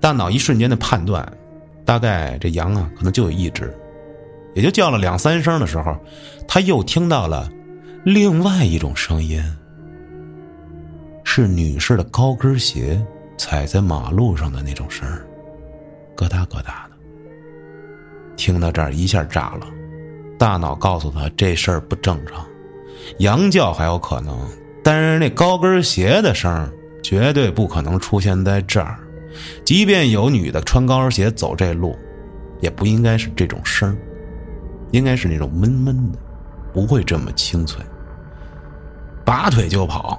[0.00, 1.26] 大脑一瞬间的判断，
[1.84, 3.74] 大概这羊啊可能就有一只。
[4.54, 5.96] 也就叫了两三声的时候，
[6.48, 7.50] 他又听到了
[8.04, 9.42] 另外一种声音，
[11.24, 13.00] 是女士的高跟鞋
[13.36, 15.24] 踩在马路上的那种声儿，
[16.16, 16.96] 咯哒咯哒的。
[18.36, 19.66] 听到这儿一下炸了，
[20.38, 22.46] 大脑告诉他这事儿不正常，
[23.18, 24.38] 羊叫还有可能，
[24.82, 26.72] 但是那高跟鞋的声
[27.02, 28.98] 绝对不可能出现在这儿，
[29.64, 31.98] 即便有女的穿高跟鞋走这路，
[32.60, 33.96] 也不应该是这种声。
[34.90, 36.18] 应该是那种闷闷的，
[36.72, 37.84] 不会这么清脆。
[39.22, 40.18] 拔腿就跑，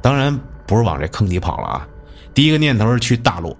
[0.00, 0.34] 当然
[0.66, 1.88] 不是往这坑底跑了啊！
[2.32, 3.54] 第一个念头是去大路，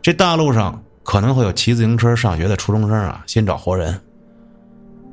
[0.00, 4.00] 这大路上可能会有骑自行车上学的初中生啊，先找活人。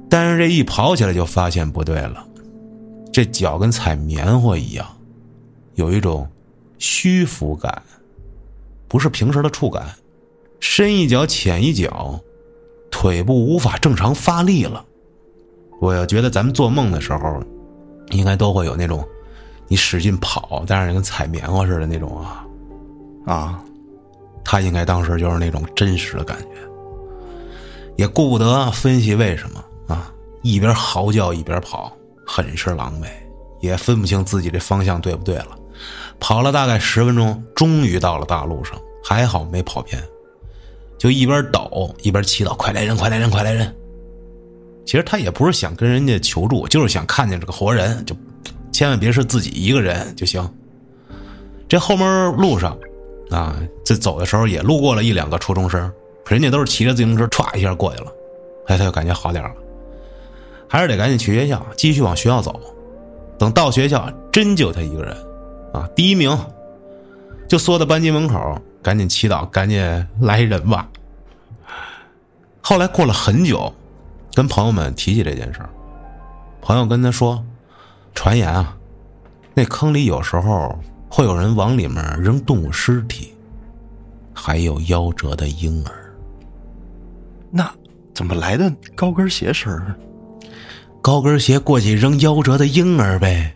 [0.10, 2.26] 但是这一跑起来就发现不对了，
[3.12, 4.86] 这脚跟踩棉花一样，
[5.76, 6.28] 有一种
[6.78, 7.82] 虚浮感，
[8.88, 9.84] 不是平时的触感，
[10.60, 12.20] 深一脚浅一脚。
[12.92, 14.86] 腿部无法正常发力了，
[15.82, 17.44] 我要觉得咱们做梦的时候，
[18.12, 19.06] 应该都会有那种，
[19.68, 22.48] 你使劲跑，但是跟踩棉花似的那种啊，
[23.26, 23.62] 啊，
[24.46, 26.48] 他应该当时就是那种真实的感觉，
[27.98, 30.12] 也顾不得分析为什么啊，
[30.42, 33.08] 一边嚎叫一边跑，很是狼狈，
[33.62, 35.50] 也分不清自己这方向对不对了，
[36.20, 40.02] 跑了大概十分钟，终于到了大路上，还好没跑偏。
[40.98, 43.76] 就一边抖一边祈祷：“快来人，快来人，快来人！”
[44.86, 48.16] 其实他也不是想跟人家求助，就是想看见这个活人，就
[48.72, 50.48] 千万别是自己一个人就行。
[51.68, 52.78] 这后面路上，
[53.30, 55.92] 啊，这走的时候也路过了一两个初中生，
[56.28, 58.12] 人家都是骑着自行车歘一下过去了，
[58.68, 59.52] 哎，他就感觉好点了，
[60.68, 62.60] 还是得赶紧去学校，继续往学校走。
[63.38, 65.16] 等到学校，真就他一个人，
[65.74, 66.38] 啊，第一名，
[67.48, 68.62] 就缩在班级门口。
[68.82, 69.82] 赶紧祈祷，赶紧
[70.20, 70.88] 来人吧。
[72.62, 73.74] 后来过了很久，
[74.36, 75.70] 跟朋友们提起这件事儿，
[76.62, 77.44] 朋友跟他说，
[78.14, 78.78] 传言啊，
[79.56, 80.78] 那坑里有时候
[81.10, 83.34] 会有人往里面扔动物尸体，
[84.36, 85.92] 还有夭折的婴儿。
[87.50, 87.68] 那
[88.14, 89.84] 怎么来的高跟鞋声？
[91.06, 93.56] 高跟鞋过去扔夭折的婴儿呗。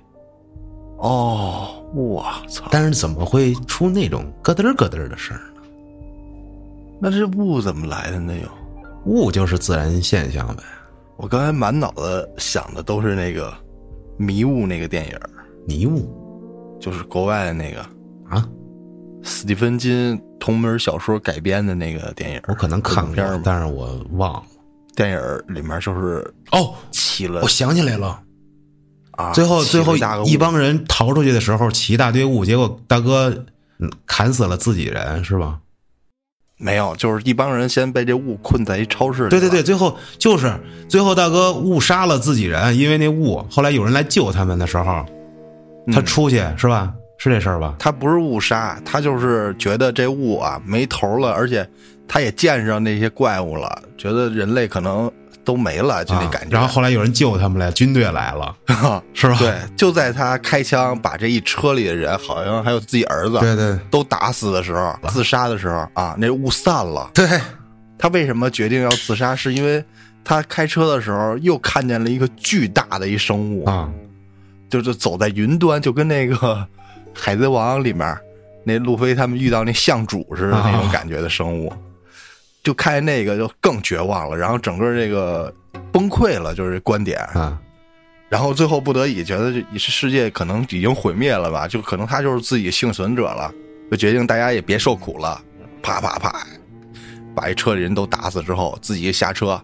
[0.99, 2.67] 哦，我操！
[2.69, 5.63] 但是怎么会出那种咯噔咯噔的声呢？
[7.01, 8.35] 那这雾怎么来的呢？
[8.35, 8.47] 又，
[9.11, 10.61] 雾就是自然现象呗。
[11.17, 13.49] 我刚才满脑子想的都是那个
[14.15, 15.17] 《迷雾》那个电影，
[15.65, 16.07] 迷雾
[16.79, 17.81] 就是国外的那个
[18.29, 18.47] 啊，
[19.23, 22.41] 斯蒂芬金同门小说改编的那个电影。
[22.47, 24.43] 我可能看过但是我忘了。
[24.99, 28.19] 电影里面就是哦，起了我想起来了。
[29.11, 29.95] 啊，最后，最后
[30.25, 33.29] 一帮人逃出去的时候，起一大堆雾，结果大哥
[33.79, 35.57] 嗯砍死了自己人，是吧？
[36.57, 39.29] 没有，就是一帮人先被这雾困在一超市里。
[39.29, 40.53] 对对对，，最后就是
[40.89, 43.41] 最后大哥误杀了自己人，因为那雾。
[43.49, 45.05] 后来有人来救他们的时候，
[45.93, 46.93] 他出去、是吧？
[47.17, 47.73] 是这事儿吧？
[47.79, 51.65] 他不是误杀，他就是觉得这雾啊没头了，而且
[52.09, 55.09] 他也见上那些怪物了，觉得人类可能
[55.45, 56.49] 都没了，就那啊感觉。
[56.49, 58.55] 然后后来有人救他们来，军队来了，
[59.13, 59.37] 是吧？
[59.37, 67.09] 对，就在他开枪把这一车里的人，好像还有自己儿子，对对都打死的时候，自杀的时候啊，那雾散了。
[67.13, 67.27] 对，
[67.97, 69.35] 他为什么决定要自杀？
[69.35, 69.83] 是因为
[70.23, 73.89] 他开车的时候又看见了一个巨大的一生物，啊，
[74.69, 76.35] 就是走在云端，就跟那个
[77.13, 78.17] 《海贼王》里面
[78.63, 81.73] 那路飞他们遇到那象主似的那种感觉的生物，
[82.69, 85.51] 就看见那个就更绝望了，然后整个这个
[85.91, 87.19] 崩溃了，就是观点。
[87.33, 87.59] 啊，
[88.29, 93.51] 然后最后不得已觉得这世界可能已经毁灭了吧，就可能他就是自己幸存者了，
[93.89, 95.41] 就决定大家也别受苦了，
[95.81, 96.45] 啪啪啪，
[97.33, 99.59] 把一车里人都打死之后，自己下车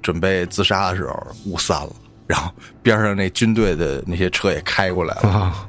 [0.00, 1.92] 准备自杀的时候，雾散了，
[2.26, 2.50] 然后
[2.82, 5.68] 边上那军队的那些车也开过来了，啊，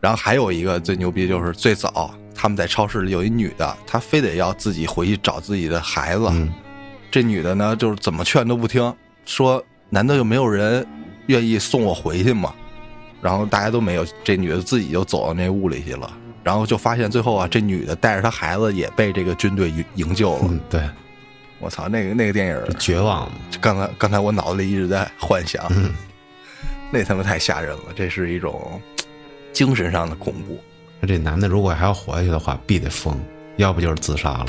[0.00, 6.50] 然后还有一个最牛逼就是最早他们在超市里有一女的，她非得要自己回去找自己的孩子，嗯
[7.10, 10.86] 这女的呢就是怎么劝都不听，说难道就没有人
[11.26, 12.54] 愿意送我回去吗？
[13.20, 16.10] 然后大家都没有，这女的自己就走到那屋里去了，
[16.42, 20.44] 然后就发现最后啊，这女的带着她孩子也被这个军队营营救了。
[20.44, 20.88] 嗯，对，
[21.58, 23.30] 我操，那个那个电影，绝望，
[23.60, 25.92] 刚才刚才我脑子里一直在幻想，嗯
[26.90, 28.80] 那他妈太吓人了，这是一种
[29.52, 30.58] 精神上的恐怖。
[31.06, 33.16] 这男的如果还要活下去的话，必得疯，
[33.56, 34.46] 要不就是自杀了。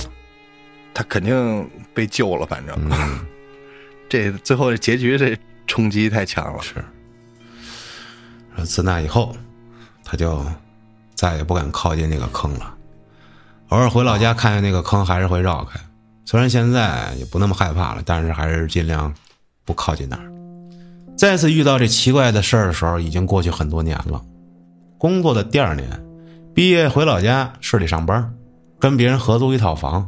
[0.94, 3.20] 他肯定被救了，反正、嗯，
[4.10, 5.38] 这最后这结局这
[5.68, 6.62] 冲击太强了。
[6.62, 6.84] 是。
[8.66, 9.36] 自那以后，
[10.04, 10.46] 他就
[11.16, 12.76] 再也不敢靠近那个坑了。
[13.70, 15.80] 偶尔回老家看见那个坑，还是会绕开。
[16.26, 19.14] 虽然现在也不那么害怕了，但是还是尽量
[19.64, 20.32] 不靠近那儿。
[21.18, 24.22] 再次遇到这奇怪的事儿的时候，已经过去很多年了。
[24.98, 25.88] 工作的第二年，
[26.54, 28.30] 毕业回老家市里上班，
[28.78, 30.06] 跟别人合租一套房，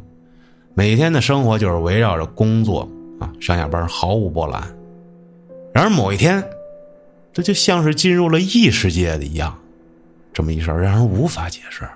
[0.74, 2.86] 每天的生活就是围绕着工作
[3.18, 4.62] 啊，上下班毫无波澜。
[5.72, 6.44] 然而某一天，
[7.32, 9.56] 这就像是进入了异世界的一样，
[10.34, 11.88] 这么一事儿让人无法解释。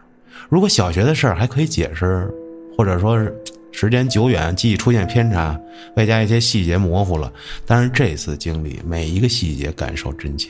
[0.49, 2.33] 如果小学的事儿还可以解释，
[2.75, 3.37] 或者说是
[3.71, 5.61] 时间久远，记忆出现偏差，
[5.97, 7.31] 外加一些细节模糊了，
[7.67, 10.49] 但是这次经历每一个细节感受真切。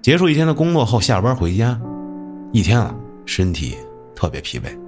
[0.00, 1.78] 结束一天的工作后，下班回家，
[2.52, 2.94] 一天啊，
[3.24, 3.78] 身体
[4.14, 4.78] 特别疲惫。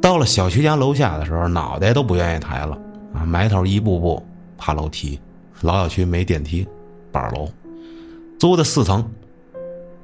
[0.00, 2.78] 到了小区家楼下的时候，脑袋都不愿意抬了
[3.12, 4.26] 啊，埋头一步步
[4.56, 5.20] 爬楼梯。
[5.60, 6.66] 老小区没电梯，
[7.12, 7.46] 板楼，
[8.38, 9.06] 租的四层。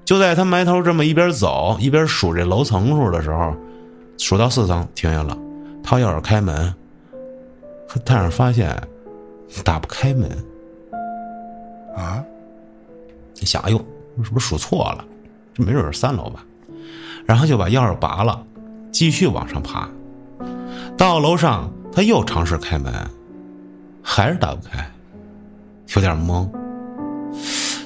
[0.04, 3.56] 就在他埋头这么一边走一边数这楼层数的时候，
[4.18, 5.36] 数到四层停下了，
[5.82, 6.72] 掏钥匙开门，
[8.04, 8.78] 但是发现
[9.64, 10.30] 打不开门。
[11.96, 12.22] 啊，
[13.40, 13.78] 你想，哎呦，
[14.22, 15.02] 是不是数错了？
[15.54, 16.44] 这没准是三楼吧？
[17.26, 18.44] 然后就把钥匙拔了，
[18.92, 19.88] 继续往上爬。
[20.96, 22.92] 到楼上，他又尝试开门，
[24.02, 24.90] 还是打不开，
[25.94, 26.48] 有点懵，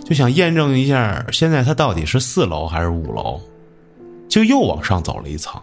[0.05, 3.41] 就想验证一下，现在他到底是四楼还是五楼，
[4.29, 5.61] 就又往上走了一层。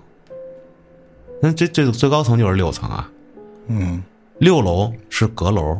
[1.42, 3.10] 那这这个最高层就是六层啊，
[3.68, 4.04] 嗯，
[4.40, 5.80] 六楼是阁楼，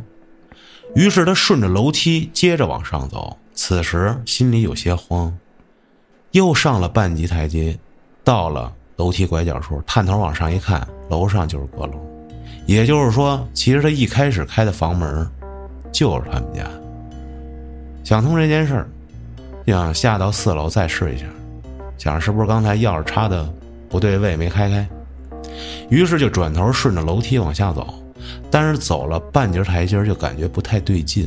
[0.94, 3.36] 于是他顺着楼梯接着往上走。
[3.54, 5.36] 此时心里有些慌，
[6.30, 7.76] 又上了半级台阶，
[8.28, 11.94] 到了楼梯拐角处，探头往上一看，楼上就是阁楼，
[12.66, 15.26] 也就是说，其实他一开始开的房门
[15.90, 16.62] 就是他们家。
[18.04, 18.88] 想通这件事儿，
[19.66, 21.24] 想下到四楼再试一下，
[21.96, 23.50] 想是不是刚才钥匙插的
[23.88, 24.86] 不对位没开开，
[25.88, 27.94] 于是就转头顺着楼梯往下走。
[28.50, 31.26] 但是走了半截台阶就感觉不太对劲，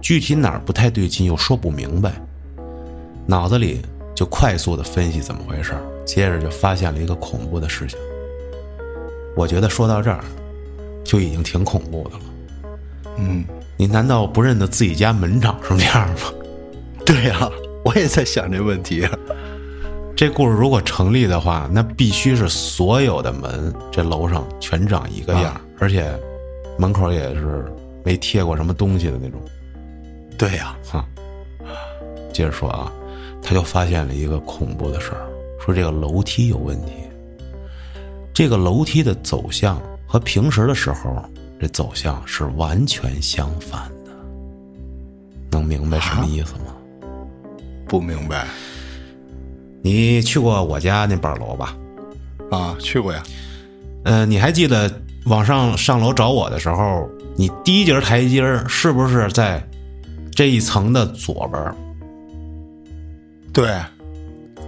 [0.00, 2.10] 具体哪儿不太对劲又说不明白，
[3.26, 3.82] 脑子里
[4.14, 7.98] 就快速的分析怎么回事儿，接着就发现了一个恐怖的事情。
[9.36, 10.24] 我觉得说到这儿，
[11.04, 12.20] 就已经挺恐怖的了。
[13.18, 13.44] 嗯，
[13.76, 16.32] 你难道不认得自己家门长什么样吗？
[17.04, 17.46] 对呀、
[17.84, 19.06] 我也在想这问题。
[20.16, 26.10] 这故事如果成立的话，那必须是所有的门这楼上全长一个样，啊而且
[26.78, 27.70] 门口也是
[28.02, 29.38] 没贴过什么东西的那种。
[30.38, 31.04] 对呀、哈，
[32.32, 32.90] 接着说啊，
[33.42, 35.27] 他就发现了一个恐怖的事儿，
[35.68, 36.92] 说这个楼梯有问题。
[38.32, 41.22] 这个楼梯的走向和平时的时候，
[41.60, 44.12] 这走向是完全相反的。
[45.50, 46.74] 能明白什么意思吗？
[47.86, 48.46] 不明白
[49.82, 51.76] 你去过我家那板楼吧？
[52.50, 53.22] 啊，去过呀。
[54.04, 54.90] 呃，你还记得
[55.26, 57.06] 往上上楼找我的时候，
[57.36, 59.62] 你第一节台阶儿是不是在
[60.34, 61.74] 这一层的左边？
[63.52, 63.78] 对，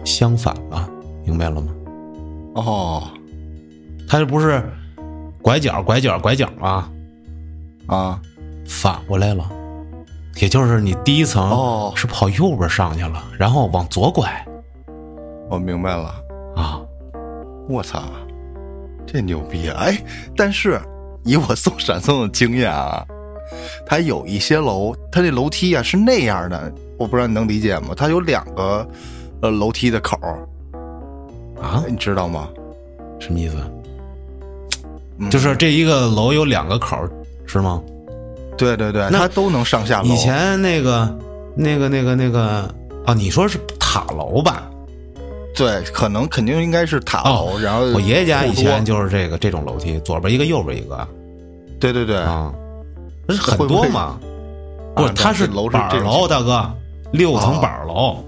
[0.05, 0.88] 相反了，
[1.24, 1.72] 明白了吗？
[2.55, 3.11] 哦
[4.09, 4.62] 它这不是
[5.40, 6.90] 拐角、拐角、拐角吗？
[7.86, 8.20] 啊，
[8.66, 9.48] 反过来了，
[10.36, 14.28] 也就是你第一层哦是跑右边上去了，然后往左拐
[15.48, 16.14] 我明白了。
[16.57, 16.80] 啊。
[17.68, 18.03] 我操，
[19.07, 19.76] 这牛逼啊！
[19.82, 19.96] 哎，
[20.36, 20.80] 但是
[21.24, 23.07] 以我送闪送的经验啊，
[23.86, 27.90] 它有一些楼，它这楼梯啊是那样的，我不知道你能理解吗？
[27.96, 28.84] 它有两个
[29.43, 30.38] 呃楼梯的口儿，
[31.62, 32.49] 啊，你知道吗？
[33.18, 33.57] 什么意思？
[35.18, 37.11] 嗯就是这一个楼有两个口儿，
[37.47, 37.82] 是吗？
[38.57, 40.09] 对对对，那它都能上下楼。
[40.09, 41.18] 以前那个、
[41.55, 42.68] 那个、那个、那个
[43.05, 44.62] 啊，你说是塔楼吧？
[45.55, 51.07] 对，可能肯定应该是塔楼，然后哦我爷爷家以前就是这个这种楼梯，左边一个，右边一个
[51.78, 52.53] 对对对，啊，
[53.26, 54.18] 那是很多嘛。
[54.95, 56.70] 不是，啊它是这楼是板儿楼，这种情大哥，
[57.12, 58.24] 六层哦板儿楼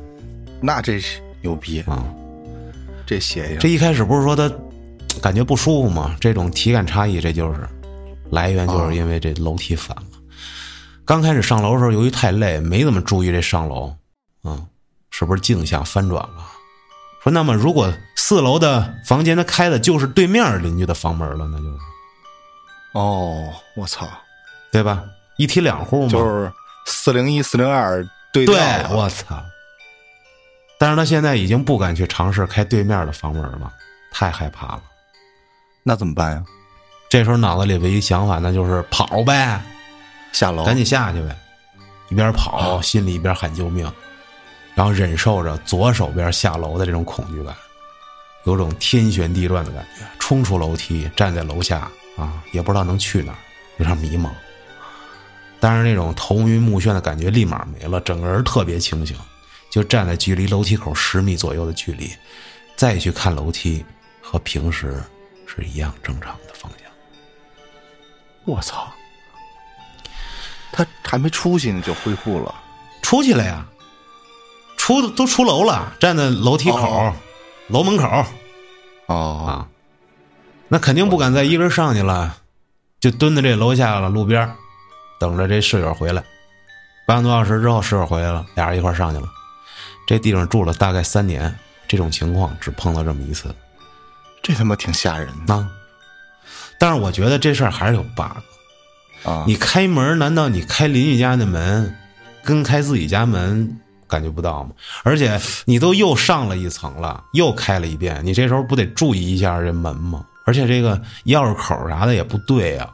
[0.63, 2.03] 那这是牛逼，啊。
[3.05, 4.51] 这邪性这一开始不是说他
[5.21, 6.17] 感觉不舒服吗？
[6.21, 7.69] 这种体感差异，这就是
[8.31, 10.03] 来源，就是因为这楼梯反了。
[11.05, 13.93] 刚开始上楼的时候，由于太累，没怎么注意这上楼，
[14.45, 14.67] 嗯，
[15.11, 16.47] 是不是镜像翻转了？
[17.23, 21.79] 说那么如果四楼的房间它开的就是对面邻居的房门了，那就是
[22.95, 24.09] 哦，我操，
[24.71, 25.05] 对吧？
[25.39, 26.51] 一梯两户嘛，就是
[26.87, 28.57] 四零一四零二对对，
[28.91, 29.43] 我操！
[30.83, 33.73] 但是他现在已经不敢去尝试开对面的房门了，
[34.11, 34.83] 太害怕了。
[35.85, 36.45] 那怎么办呀？
[37.09, 39.63] 这时候脑子里唯一想法那就是跑呗，
[40.33, 40.65] 下楼。
[40.65, 41.37] 赶紧下去呗，
[42.09, 43.89] 一边跑心里一边喊救命，
[44.75, 47.55] 然后忍受着左手边下楼的这种恐惧感，
[48.43, 53.39] 有种天旋地转的感觉，冲出楼梯，站在楼下啊，也不知道能去哪儿，
[53.77, 54.31] 有点迷茫。
[55.61, 59.17] 但是那种头晕目眩的感觉立马没了，整个人特别清醒，
[59.73, 62.15] 就站在距离楼梯口十米左右的距离，
[62.77, 63.83] 再去看楼梯，
[64.21, 65.03] 和平时
[65.47, 66.93] 是一样正常的方向。
[68.45, 68.93] 我操，
[70.71, 72.55] 他还没出去呢就恢复了，
[73.01, 73.67] 出去了呀，
[74.77, 77.15] 出都出楼了，站在楼梯口、哦
[77.69, 78.07] 楼门口
[79.07, 79.51] 哦，啊，
[80.69, 82.37] 那肯定不敢再一个人上去了，
[83.01, 84.55] 就蹲在这楼下了，路边
[85.19, 86.23] 等着这室友回来。
[87.07, 89.27] 半个多小时之后，室友回来了，俩人一块上去了。
[90.07, 91.55] 这地方住了大概三年，
[91.87, 93.55] 这种情况只碰到这么一次
[94.43, 95.69] 这他妈挺吓人的啊。
[96.79, 98.39] 但是我觉得这事儿还是有 bug。
[99.25, 99.45] 啊！
[99.47, 101.95] 你开门，难道你开邻居家的门，
[102.43, 103.79] 跟开自己家门
[104.09, 104.71] 感觉不到吗？
[105.05, 110.27] 而且你都又上了一层了，又开了一遍，你这时候不得注意一下这门吗？
[110.45, 112.91] 而且这个钥匙口啥的也不对呀、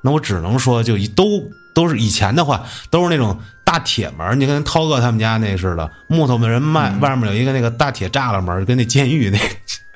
[0.00, 1.40] 那我只能说，就一都
[1.74, 9.38] 都是以前的话，都是那种大铁门，你跟涛哥他们家那似的，木头门卖、外面有一个那个大铁栅栏门，跟那监狱那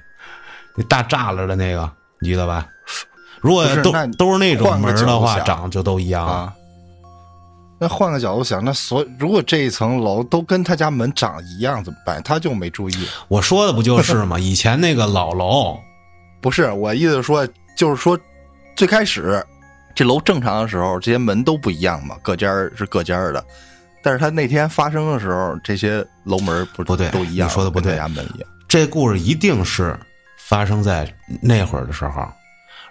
[0.76, 2.66] 那大栅栏的那个，你记得吧？
[3.40, 6.26] 如果都是都是那种门的话，长就都一样。
[6.26, 6.52] 啊。
[7.80, 12.20] 那换个角度想，那所如果这一层楼都跟他家门长一样怎么办？
[12.24, 13.08] 他就没注意。
[13.28, 14.36] 我说的不就是吗？
[14.36, 15.78] 以前那个老楼，
[16.42, 18.18] 不是我意思说，就是说，
[18.74, 19.40] 最开始
[19.94, 23.44] 这楼正常的时候，这些门都不一样嘛，各间儿是各间儿的。
[24.02, 27.48] 但是他那天发生的时候，这些楼门不不对都一样？
[27.48, 28.48] 你说的不对门一样。
[28.68, 29.98] 这故事一定是
[30.38, 31.12] 发生在
[31.42, 32.26] 那会儿的时候，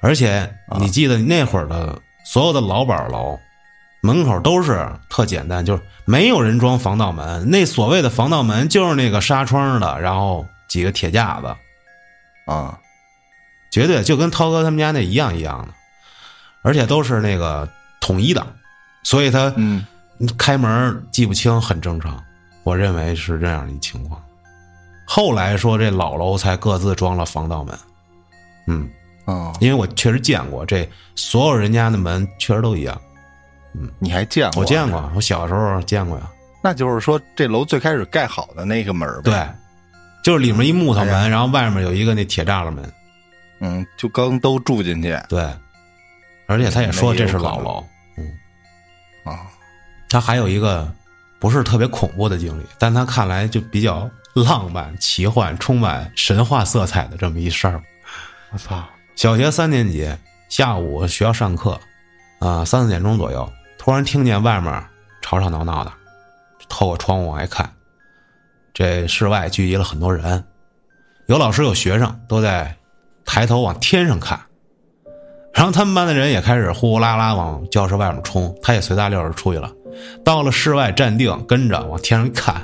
[0.02, 3.40] 而且你记得那会儿的所有的老板楼
[4.02, 7.50] 门口都是特简单，就是没有人装防盗门。
[7.50, 11.56] 那所谓的防盗门就是那个纱窗的，然后几个铁架子，
[12.52, 12.78] 啊，
[13.72, 15.74] 绝对就跟涛哥他们家那一样一样的，
[16.68, 17.66] 而且都是那个
[18.02, 18.46] 统一的，
[19.02, 19.86] 所以他嗯
[20.38, 22.22] 开门记不清很正常，
[22.64, 24.22] 我认为是这样一情况。
[25.06, 27.80] 后来说这老楼才各自装了防盗门，
[28.68, 28.90] 嗯，
[29.24, 33.02] 哦，因为我确实见过这所有人家的门确实都一样，
[33.74, 34.60] 嗯你还见过？
[34.60, 36.30] 我见过，我小时候见过呀。
[36.62, 39.48] 那就是说，这楼最开始盖好的那个门儿呗，对，
[40.22, 42.92] 就是里面一木头哎门，然后外面有一个那铁栅栏门，
[43.62, 45.50] 嗯，就刚都住进去对，
[46.48, 47.86] 而且他也说这是老那楼，
[49.26, 49.48] 啊，
[50.10, 50.92] 他还有一个
[51.40, 57.84] 不是特别恐怖的经历，但他看来就比较浪漫、奇幻、充满神话色彩的这么一事儿。
[58.52, 58.84] 我操，
[59.16, 60.10] 小学三年级
[60.48, 61.80] 下午学校上课，
[62.40, 64.84] 啊、三四点钟左右，突然听见外面
[65.22, 65.92] 吵吵闹闹的，
[66.70, 67.70] 透过窗户往外看，
[68.74, 70.46] 这室外聚集了很多人，
[71.26, 72.74] 有老师有学生都在
[73.26, 74.40] 抬头往天上看，
[75.58, 79.74] 然后他们班的人也开始呼呼啦啦往教室外面冲，他也随大溜儿出去了，
[80.24, 82.64] 到了室外站定，跟着往天上一看，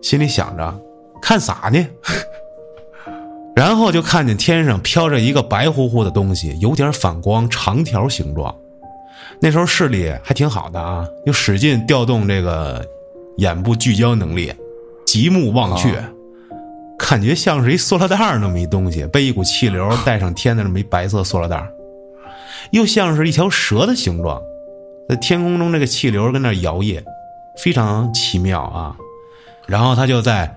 [0.00, 0.80] 心里想着
[1.20, 1.84] 看啥呢？
[3.56, 8.54] 然后就看见天上飘着一个白乎乎的东西，有点反光，长条形状。
[9.40, 12.86] 那时候视力还挺好的啊，又使劲调动这个
[13.38, 14.54] 眼部聚焦能力，
[15.04, 15.92] 极目望去，
[16.96, 21.68] 感觉像是一塑料袋那么一东西，被一股气流带上天的那么一白色塑料袋儿，
[22.70, 24.40] 又像是一条蛇的形状，
[25.08, 27.02] 在天空中这个气流跟那摇曳，
[27.62, 28.96] 非常奇妙啊。
[29.66, 30.56] 然后他就在，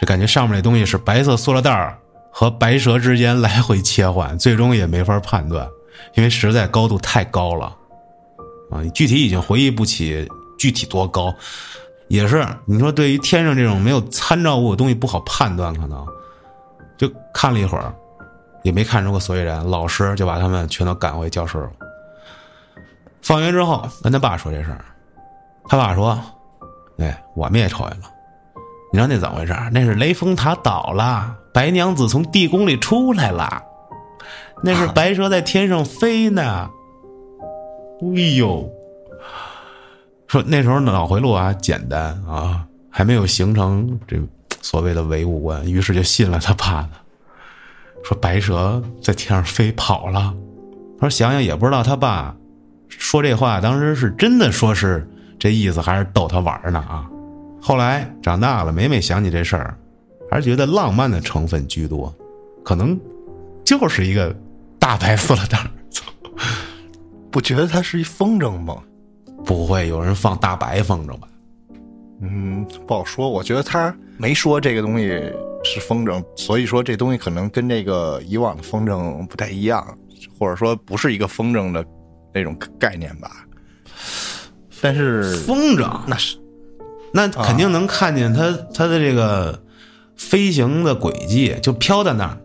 [0.00, 1.96] 这感觉上面那东西是白色塑料袋儿
[2.30, 5.68] 和白蛇之间来回切换，最终也没法判断，
[6.14, 7.76] 因为实在高度太高了，
[8.70, 10.28] 啊，具体已经回忆不起
[10.58, 11.34] 具体多高，
[12.08, 16.04] 也是你说对于天上这种没有参照物的东西不好判断，可能
[16.98, 17.94] 就看了一会儿，
[18.62, 21.70] 也没看出个所以然，老师就把他们全都赶回教室了。
[23.22, 24.84] 放学之后跟他爸说这事儿，
[25.68, 26.18] 他爸说
[26.98, 28.10] ：“哎，我们也瞅见了。”
[28.92, 29.54] 你知道那怎么回事？
[29.72, 33.62] 那是雷峰塔倒了，白娘子从地宫里出来了，
[34.64, 36.68] 那是白蛇在天上飞呢。
[38.02, 38.68] 哎呦，
[40.26, 44.16] 说那时候脑回路啊简单啊，还没有形成这
[44.60, 46.90] 所谓的唯物观，于是就信了他爸的，
[48.02, 50.34] 说白蛇在天上飞跑了。
[50.98, 52.34] 他说想想也不知道他爸
[52.88, 57.08] 说这话当时是真的说是这意思，还是逗他玩呢啊。
[57.60, 59.76] 后来长大了，每每想起这事儿，
[60.30, 62.14] 还是觉得浪漫的成分居多，
[62.64, 62.98] 可能
[63.64, 64.34] 就是一个
[64.78, 65.70] 大白塑料袋儿。
[67.30, 68.82] 不觉得它是一风筝吗？
[69.44, 71.28] 不会有人放大白风筝吧？
[72.20, 73.30] 嗯，不好说。
[73.30, 75.32] 我觉得他没说这个东西
[75.62, 79.86] 是风筝，所以说这东西可能跟这个以往的风筝不太一样，
[80.38, 81.84] 或者说不是一个风筝的
[82.32, 83.30] 那种概念吧。
[84.80, 86.38] 但是风筝那是
[87.12, 89.62] 那肯定能看见它它的这个
[90.16, 92.40] 飞行的轨迹，就飘在那儿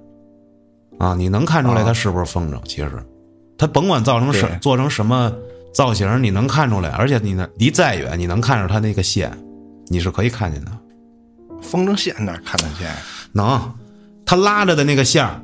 [0.97, 2.61] 啊，你能看出来它是不是风筝？
[2.65, 2.91] 其实，
[3.57, 5.31] 它甭管造成什做成什么
[5.73, 9.31] 造型，你能看出来，而且你能离再远，你能看着它那个线，
[9.87, 10.71] 你是可以看见的。
[11.65, 12.89] 风筝线哪儿看得见？
[13.33, 13.59] 能，
[14.25, 15.41] 它拉着的那个线儿，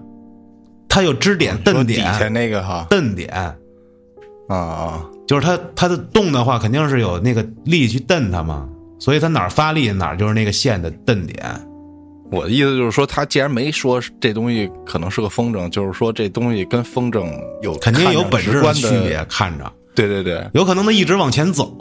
[0.88, 2.86] 它有支点、说蹬底下、那个哈。
[2.90, 3.30] 蹬点，
[4.48, 8.68] 啊啊，就是它它的动的话，肯定是有那个力去蹬它嘛，
[9.00, 11.38] 所以它哪儿发力哪儿就是那个线的蹬点。
[12.32, 17.30] 我的意思就是说，他既然没说这东西可能是个风筝，就是说这东西跟风筝
[17.62, 19.70] 有肯定有本质的区别，看着。
[19.94, 21.76] 对对对，有可能它一直往前走，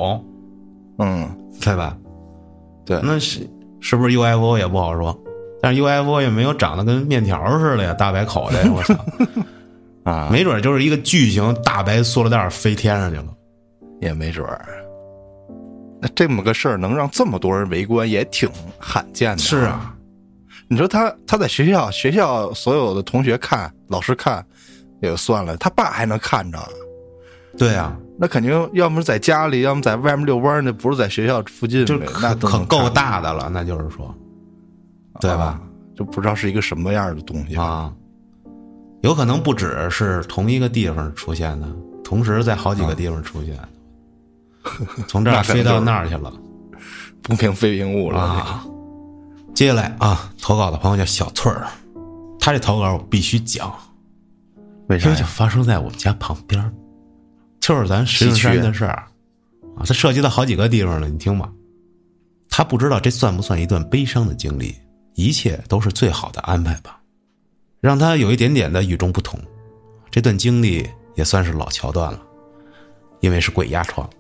[0.99, 1.31] 嗯，
[1.61, 1.97] 对吧？
[2.85, 3.49] 对，那是
[3.81, 5.19] 是不是 UFO 也不好说，
[5.61, 8.95] 但是 UFO 也没有长得跟面条似的呀，大白口袋，我操，
[10.11, 13.27] 啊，没准就是一个巨型大白塑料袋飞天上去了。
[14.01, 14.67] 也没准儿。
[16.01, 19.39] 那这么个事儿能让这么多人围观，也挺罕见的。
[19.43, 19.95] 是，啊，
[20.69, 24.43] 你说他他在学校，学校所有的同学看，老师看
[25.03, 26.59] 也就算了，他爸还能看着，
[27.59, 34.15] 对啊，那肯定要么在家里，要么在外面遛弯儿，那不是在学校附近就，那可可够大的了，那就是说，
[35.21, 35.45] 对吧？
[35.45, 35.63] 啊
[35.97, 37.93] 就不知道是一个什么样的东西啊，
[39.03, 41.69] 有可能不只是同一个地方出现的，
[42.03, 43.59] 同时在好几个地方出现，
[45.07, 46.33] 从这儿 飞到那儿去了
[47.23, 48.19] 不明飞行物了。
[48.21, 48.65] 啊。
[49.55, 51.67] 接下来啊，投稿的朋友叫小翠儿，
[52.39, 53.71] 他这投稿我必须讲，
[54.89, 55.11] 为啥呀？
[55.11, 56.73] 因为就发生在我们家旁边儿，
[57.71, 58.91] 就是咱石景山的事儿
[59.77, 61.49] 啊，它涉及到好几个地方了，你听吧。
[62.49, 64.75] 他不知道这算不算一段悲伤的经历，
[65.15, 67.01] 一切都是最好的安排吧，
[67.81, 69.39] 让他有一点点的与众不同。
[70.11, 72.21] 这段经历也算是老桥段了，
[73.21, 74.11] 因为是鬼压床。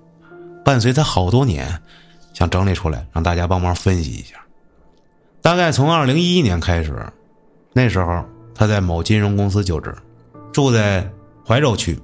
[0.64, 1.76] 伴随他好多年，
[2.32, 4.36] 想整理出来，让大家帮忙分析一下。
[5.42, 7.05] 大概从二零一一年开始，
[7.72, 8.24] 那时候
[8.55, 9.92] 他在某金融公司就职，
[10.53, 11.05] 住在
[11.44, 11.98] 怀柔区，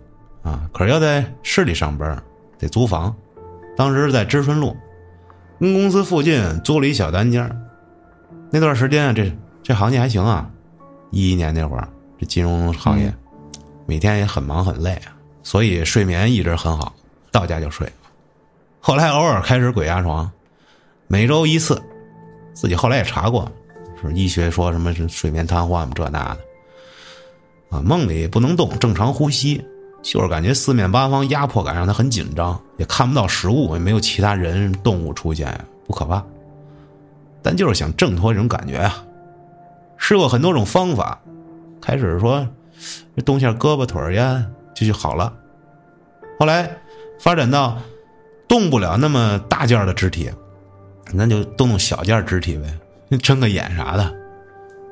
[0.47, 2.23] 啊，可是要在市里上班，
[2.57, 3.13] 得租房。
[3.77, 4.77] 当时在知春路，
[5.59, 7.51] 跟公司附近租了一小单间。
[8.53, 10.49] 那段时间啊这这行业还行啊，
[11.11, 13.13] 一一年那会儿，这金融行业
[13.87, 15.11] 每天也很忙很累啊，
[15.43, 16.95] 所以睡眠一直很好，
[17.33, 17.91] 到家就睡。
[18.79, 20.31] 后来偶尔开始鬼压床，
[21.09, 21.83] 每周一次。
[22.55, 23.51] 自己后来也查过，
[24.01, 26.41] 是医学说什么是睡眠瘫痪这那的，
[27.77, 29.63] 啊，梦里不能动，正常呼吸，
[30.07, 35.53] 就是感觉四面八方压迫感让他很紧张，也看不到食物，也没有其他人动物出现，
[35.85, 36.25] 不可怕，
[37.43, 39.05] 但就是想挣脱这种感觉啊。
[39.97, 41.19] 试过很多种方法，
[41.83, 42.47] 开始说
[43.25, 44.47] 动下胳膊腿呀
[44.77, 45.33] 就就好了，
[46.39, 46.71] 后来
[47.19, 47.77] 发展到
[48.47, 50.31] 动不了那么大件的肢体。
[51.13, 54.15] 那就动动小件肢体呗，睁个眼啥的，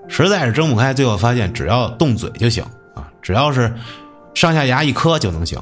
[0.08, 3.72] 实在是睁不开，最后发现只要动嘴就行啊，只要是
[4.34, 5.58] 上下牙一磕就能醒，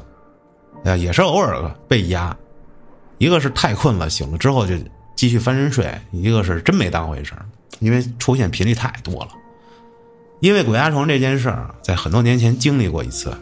[0.83, 2.35] 啊，也是偶尔被压，
[3.17, 4.75] 一个是太困了，醒了之后就
[5.15, 7.33] 继续翻身睡，一个是真没当回事
[7.79, 9.29] 因为出现频率太多了。
[10.39, 13.33] 因为鬼压床这件事儿，在很多年前经历过一次，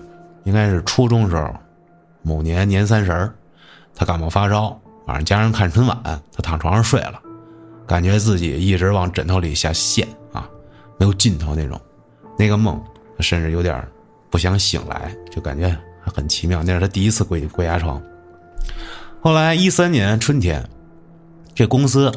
[0.44, 1.52] 应该是初中时候，
[2.22, 3.32] 某年年三十，
[3.96, 4.80] 他感冒发烧。
[5.08, 7.20] 晚上家人看春晚，他躺床上睡了，
[7.88, 10.48] 感觉自己一直往枕头里下陷啊，
[11.00, 11.80] 没有尽头那种。
[12.38, 12.80] 那个梦，
[13.20, 13.84] 甚至有点
[14.32, 16.64] 不想醒来，就感觉很奇妙。
[16.64, 18.02] 那是他第一次鬼鬼压床。
[19.22, 20.68] 后来一三年春天，
[21.54, 22.12] 这公司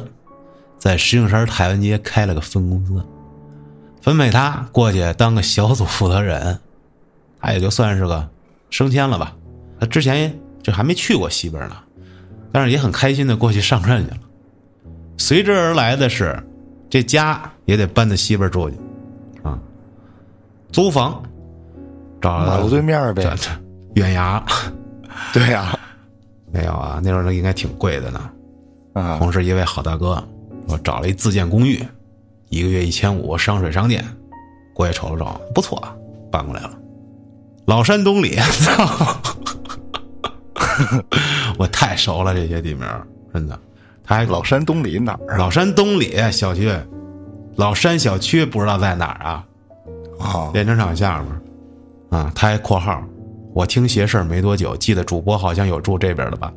[0.79, 3.05] 在石景山台湾街开了个分公司，
[4.01, 6.57] 分配他过去当个小组负责人，
[7.39, 8.27] 他也就算是个
[8.71, 9.35] 升迁了吧。
[9.79, 11.75] 他之前就还没去过西边呢。
[12.51, 14.17] 但是也很开心的过去上任去了，
[15.17, 16.41] 随之而来的是，
[16.89, 18.77] 这家也得搬到西边住去，
[19.43, 19.59] 啊，
[20.71, 21.21] 租房，
[22.25, 23.37] 找马路对面呗，
[23.93, 24.43] 远牙，
[25.31, 25.77] 对呀，
[26.51, 28.19] 没有啊，那时候那应该挺贵的呢，
[28.93, 30.27] 啊，同事一位好大哥，
[30.67, 31.85] 我找了一自建公寓，
[32.49, 34.03] 一个月一千五，商水商店，
[34.73, 35.79] 过去瞅了瞅，不错，
[36.31, 36.71] 搬过来了，
[37.67, 39.15] 老山东里，操。
[41.59, 42.87] 我太熟了这些地名，
[43.35, 43.57] 真的。
[44.03, 45.37] 他还老山东里哪儿？
[45.37, 46.73] 老山东里小区，
[47.55, 49.45] 老山小区不知道在哪儿啊？
[50.19, 51.41] 啊，炼成厂下面。
[52.15, 53.03] 啊，他还括号，
[53.53, 56.49] 我听邪事没多久，记得主播好像有住这边的吧？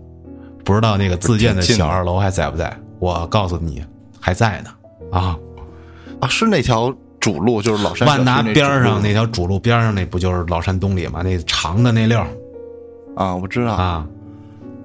[0.65, 2.73] 不知道那个自建的小二楼还在不在？
[3.01, 3.85] 我告诉你，
[4.21, 4.71] 还在呢。
[5.11, 5.37] 啊
[6.21, 11.23] 啊，是那条主路，就是老山万达边上那条主路边上那不就是老山东里吗？
[11.23, 12.25] 那长的那溜
[13.17, 14.07] 啊，我知道啊。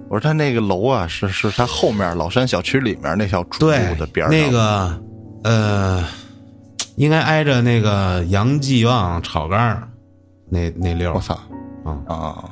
[0.09, 4.29] 我说他那个楼啊，是是他后面老山小区里面那条主路的边上。
[4.29, 5.01] 那个
[5.43, 6.03] 呃，
[6.95, 9.59] 应该挨着那个杨继旺炒肝
[10.53, 11.33] 那那溜我操
[11.83, 12.49] 啊啊！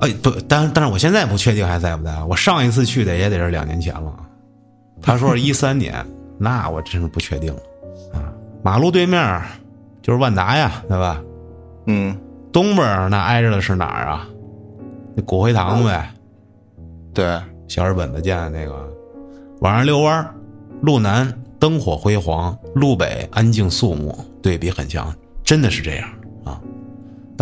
[0.00, 2.22] 哎，不，但但是我现在不确定还在不在。
[2.24, 4.14] 我上一次去的也得是两年前了。
[5.00, 6.06] 他说是一三年，
[6.38, 7.60] 那我真是不确定了
[8.14, 8.32] 啊。
[8.62, 9.42] 马路对面
[10.00, 11.20] 就是万达呀，对吧？
[11.86, 12.16] 嗯。
[12.52, 14.28] 东边那挨着的是哪儿啊？
[15.16, 16.12] 那骨灰堂呗。
[17.14, 18.92] 对，小日本子建的那个。
[19.60, 20.34] 晚上遛弯
[20.82, 26.14] 路南灯火辉煌，路北安静肃穆，对比很强，真的是这样啊。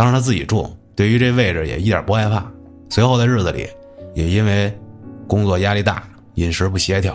[0.00, 2.42] 当时他自己住，对于这位置也一点不害怕。
[2.88, 3.66] 随后的日子里，
[4.14, 4.74] 也因为
[5.26, 6.02] 工作压力大，
[6.36, 7.14] 饮食不协调，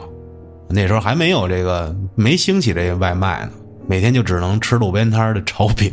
[0.70, 3.54] 那时候还没有这个没兴起这个外卖呢，
[3.88, 5.92] 每天就只能吃路边摊的炒饼。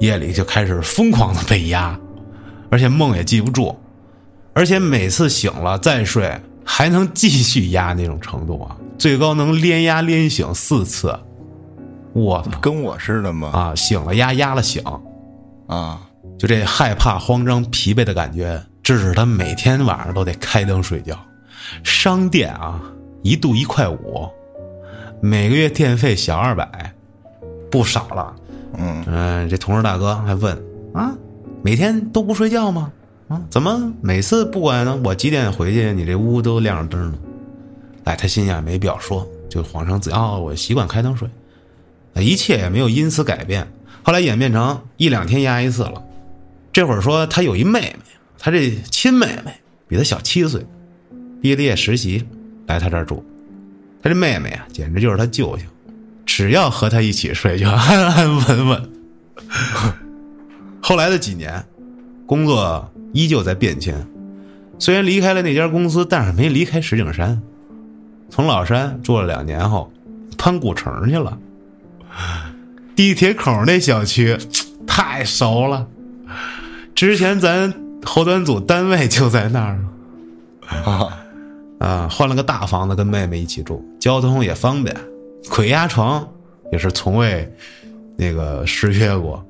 [0.00, 1.96] 夜里就开始疯狂的被压，
[2.72, 3.78] 而且梦也记不住，
[4.52, 11.16] 而且每次醒了再睡还能继续压那种程度啊，最高能连压连醒四次。
[12.12, 13.50] 我跟我似的吗？
[13.50, 14.82] 啊，醒了压，压了醒，
[15.70, 16.00] 啊，
[16.36, 21.16] 就这害怕、慌张、疲惫的感觉，致使他每天晚上都得开灯睡觉。
[21.84, 22.82] 商店啊，
[23.22, 24.28] 一度一块五，
[25.22, 26.92] 每个月电费小二百，
[27.70, 28.34] 不少了。
[28.76, 30.60] 嗯嗯，这同事大哥还问
[30.92, 31.14] 啊，
[31.62, 32.90] 每天都不睡觉吗？
[33.28, 35.00] 啊，怎么每次不管呢？
[35.04, 37.18] 我几点回去，你这屋都亮着灯呢？
[38.02, 41.28] 哎，他心想没必要说，就谎称自己哦，我习惯开灯睡，
[42.16, 43.64] 一切也没有因此改变。
[44.02, 46.02] 后来演变成一两天压一次了。
[46.72, 47.96] 这会儿说他有一妹妹，
[48.38, 49.52] 他这亲妹妹
[49.88, 50.64] 比他小七岁，
[51.42, 52.24] 毕了业实习
[52.66, 53.24] 来他这儿住，
[54.02, 55.64] 他这妹妹啊，简直就是他舅舅。
[56.24, 58.90] 只要和他一起睡，就 安安稳稳。
[60.80, 61.64] 后来的几年，
[62.24, 64.06] 工作依旧在变迁，
[64.78, 67.42] 虽然离开了那家公司，但是没离开石景山。
[68.30, 69.92] 从老山住了两年后，
[70.38, 71.36] 搬古城去了。
[73.00, 74.36] 地铁口那小区
[74.86, 75.86] 太熟了，
[76.94, 77.72] 之前咱
[78.04, 79.78] 后端组单位就在那儿。
[80.84, 81.08] 啊，
[81.80, 84.94] 啊，换了个大房子，跟妹妹一起住，交通也方便。
[85.48, 86.28] 鬼压床
[86.70, 87.50] 也是从未
[88.18, 89.42] 那个失约过，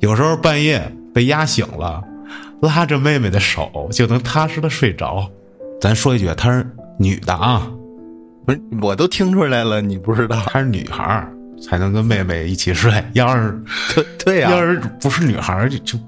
[0.00, 2.04] 有时候半夜被压醒了，
[2.60, 5.26] 拉着妹妹的手就能踏实的睡着。
[5.80, 7.72] 咱说一句，她是女的啊，
[8.44, 10.36] 不是，我都听出来了，你不知道？
[10.44, 11.32] 她是女孩儿
[11.62, 12.92] 才能跟妹妹一起睡。
[13.14, 13.62] 要是
[13.94, 15.98] 对对呀、要是不是女孩儿，就就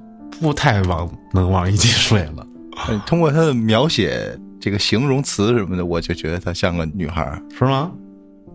[0.40, 2.46] 不太往能往一起睡了。
[2.88, 7.42] 呃通过他的描写，这个形容词什么的，我就觉得她像个女孩儿。
[7.58, 7.90] 是吗？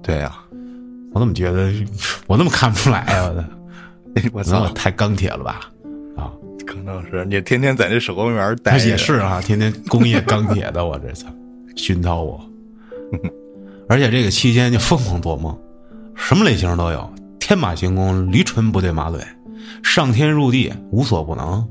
[0.02, 0.36] 对呀、
[1.14, 1.72] 我怎么觉得
[2.28, 3.32] 我怎么看不出来呀、
[4.34, 5.70] 我的，我太钢铁了吧？
[6.16, 6.32] 啊，
[6.66, 11.28] 可能是你天天在这手工园待着，也是啊，天天工业钢铁的，我这操，
[11.76, 12.39] 熏陶我。
[13.89, 15.56] 而且这个期间就疯狂做梦，
[16.16, 19.20] 什么类型都有，天马行空，驴唇不对马嘴，
[19.84, 21.68] 上天入地，无所不能。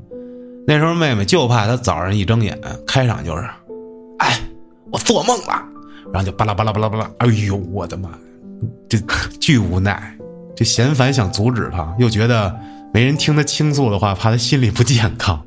[0.67, 3.43] 那时候妹妹就怕她早上一睁眼，开场就是，
[4.19, 4.39] 哎，
[4.91, 5.63] 我做梦了，
[6.13, 8.09] 然后就巴拉巴拉巴拉巴拉，哎呦我的妈，
[8.89, 8.97] 这
[9.39, 10.17] 巨无奈，
[10.55, 12.55] 这嫌烦想阻止她，又觉得
[12.93, 15.39] 没人听她倾诉的话，怕她心理不健康。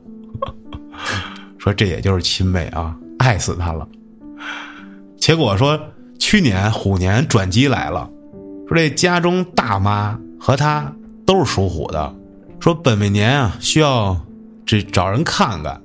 [1.58, 3.88] 说这也就是亲妹啊，爱死她了。
[5.16, 5.78] 结果说
[6.18, 8.08] 去年虎年转机来了，
[8.68, 10.92] 说这家中大妈和他
[11.26, 12.14] 都是属虎的，
[12.60, 14.14] 说本命年啊需要
[14.66, 15.80] 这找人看看。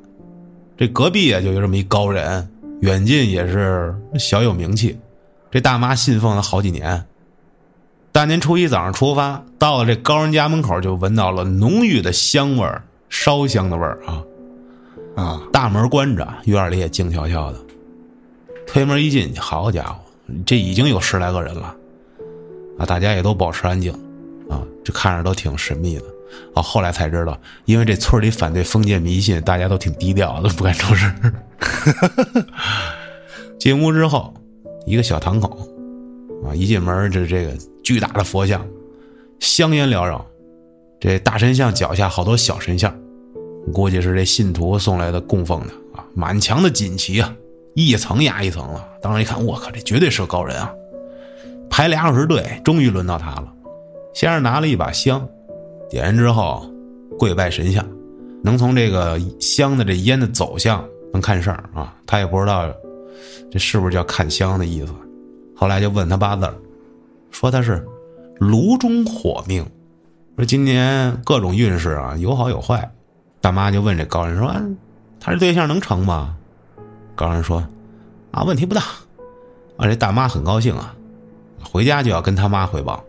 [0.75, 2.47] 这隔壁啊就有这么一高人，
[2.81, 4.97] 远近也是小有名气。
[5.49, 7.01] 这大妈信奉了好几年。
[8.11, 14.21] 大年初一早上出发，到了这高人家门口，就闻到了浓郁的香味儿，烧香的味儿啊。
[15.15, 17.59] 啊，大门关着，院里也静悄悄的。
[18.67, 19.99] 推门一进去，好家伙，
[20.45, 21.75] 这已经有十来个人了，
[22.85, 23.91] 大家也都保持安静，
[24.49, 26.03] 啊，这看着都挺神秘的。
[26.55, 31.13] 啊，后来才知道，因为这村里反对封建迷信，大家都挺低调的，不敢出声。
[33.59, 34.33] 进屋之后，
[34.87, 35.55] 一个小堂口，
[36.43, 37.51] 啊，一进门这这个
[37.83, 38.65] 巨大的佛像，
[39.39, 40.25] 香烟缭绕，
[40.99, 42.93] 这大神像脚下好多小神像。
[43.71, 47.31] 估计是这信徒送来的供奉的啊，满墙的锦旗啊，
[47.75, 48.83] 一层压一层了。
[49.03, 50.73] 当时一看，我靠，这绝对是个高人啊！
[51.75, 53.51] 排俩小时队，终于轮到他了。
[54.13, 55.27] 先是拿了一把香，
[55.89, 56.71] 点燃之后
[57.17, 57.83] 跪拜神像，
[58.43, 61.95] 能从这个香的这烟的走向能看事儿啊。
[62.05, 62.71] 他也不知道
[63.51, 64.93] 这是不是叫看香的意思。
[65.55, 66.47] 后来就问他八字，
[67.31, 67.83] 说他是
[68.37, 69.65] 炉中火命，
[70.37, 72.87] 说今年各种运势啊有好有坏。
[73.41, 74.61] 大妈就问这高人说：“啊
[75.19, 76.37] 他这对象能成吗？”
[77.17, 77.67] 高人说
[78.29, 78.83] ：“啊，问题不大。”
[79.75, 80.93] 啊，这大妈很高兴啊，
[81.63, 83.03] 回家就要跟他妈汇报。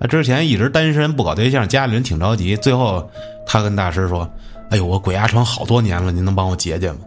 [0.00, 2.56] 他之前一直单身不搞对象，家里人挺着急。
[2.56, 3.08] 最后
[3.46, 4.28] 他跟大师说
[4.70, 6.98] ：“哎呦，我鬼压床好多年了，您能帮我解解吗？”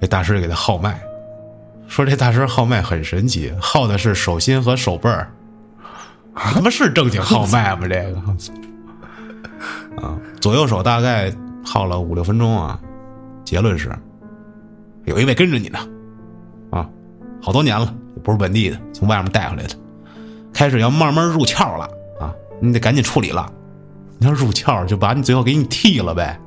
[0.00, 1.00] 这大师给他号脉，
[1.88, 5.32] 说这大师号脉很神奇，号的是手心和手背儿，
[6.34, 7.86] 他妈是正经号脉吗？
[7.88, 8.18] 这个
[10.06, 11.32] 啊，左右手大概。
[11.66, 12.78] 耗了五六分钟啊，
[13.42, 13.90] 结论是，
[15.06, 15.78] 有一位跟着你呢，
[16.70, 16.86] 啊，
[17.40, 17.90] 好多年了，
[18.22, 19.74] 不是本地的，从外面带回来的，
[20.54, 21.84] 开始要慢慢入窍了
[22.18, 23.52] 啊，你得赶紧处理了，
[24.18, 26.40] 你要入窍就把你最后给你剃了呗，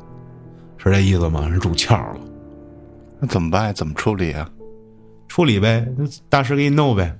[0.77, 1.47] 是这意思吗？
[1.47, 2.19] 入窍了，
[3.19, 3.73] 那怎么办？
[3.73, 4.49] 怎么处理啊？
[5.27, 5.85] 处理呗，
[6.29, 7.13] 大师给你弄呗，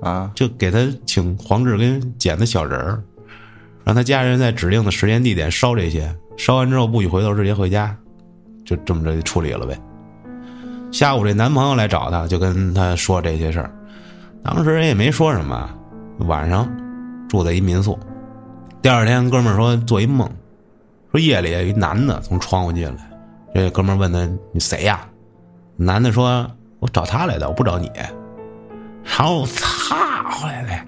[0.00, 3.02] 啊，就给他请黄志跟捡的小人儿，
[3.84, 6.14] 让他家人在指定的时间地点烧这些。
[6.36, 7.94] 烧完之后不许回头，直接回家，
[8.64, 9.76] 就这么着就处理了呗。
[10.92, 13.70] 下午这男朋友来找他，就跟他说这些事儿。
[14.42, 15.68] 当时人也没说什么。
[16.26, 16.68] 晚上
[17.28, 17.98] 住在一民宿，
[18.82, 20.28] 第二天哥们儿说做一梦，
[21.10, 23.10] 说夜里有一男的从窗户进来。
[23.54, 25.00] 这哥们儿问他：“你谁呀？”
[25.76, 26.48] 男的说
[26.78, 27.90] ：“我找他来的，我不找你。”
[29.02, 29.96] 然后操
[30.30, 30.86] 回来，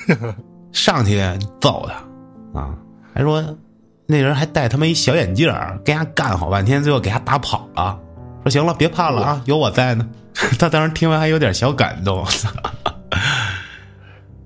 [0.72, 1.20] 上去
[1.60, 2.74] 揍他啊，
[3.12, 3.44] 还说。
[4.06, 7.98] 那人还戴他妈一小眼镜儿，跟人干好半天，最后给他打跑了。
[8.42, 10.06] 说行了，别怕了啊，有我在呢。
[10.58, 12.22] 他当时听完还有点小感动。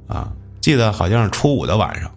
[0.08, 2.10] 啊，记得好像是初五的晚上，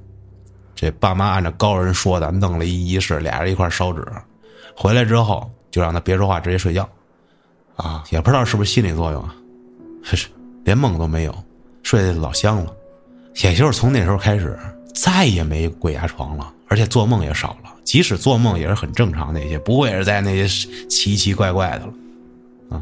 [0.73, 4.03] 这爸妈按照高人说的弄了一仪式，俩人一块烧纸。
[4.76, 6.89] 回来之后就让他别说话，直接睡觉。
[7.76, 9.35] 啊，也不知道是不是心理作用啊，
[10.65, 11.35] 连梦都没有，
[11.84, 12.73] 睡得老香了。
[13.43, 14.57] 也就是从那时候开始，
[14.93, 16.53] 再也没鬼压床了。
[16.68, 20.47] 而且做梦也少了，即使做梦也是很正常那些，不会是在那些
[20.88, 21.93] 奇奇怪怪的了，
[22.69, 22.81] 啊。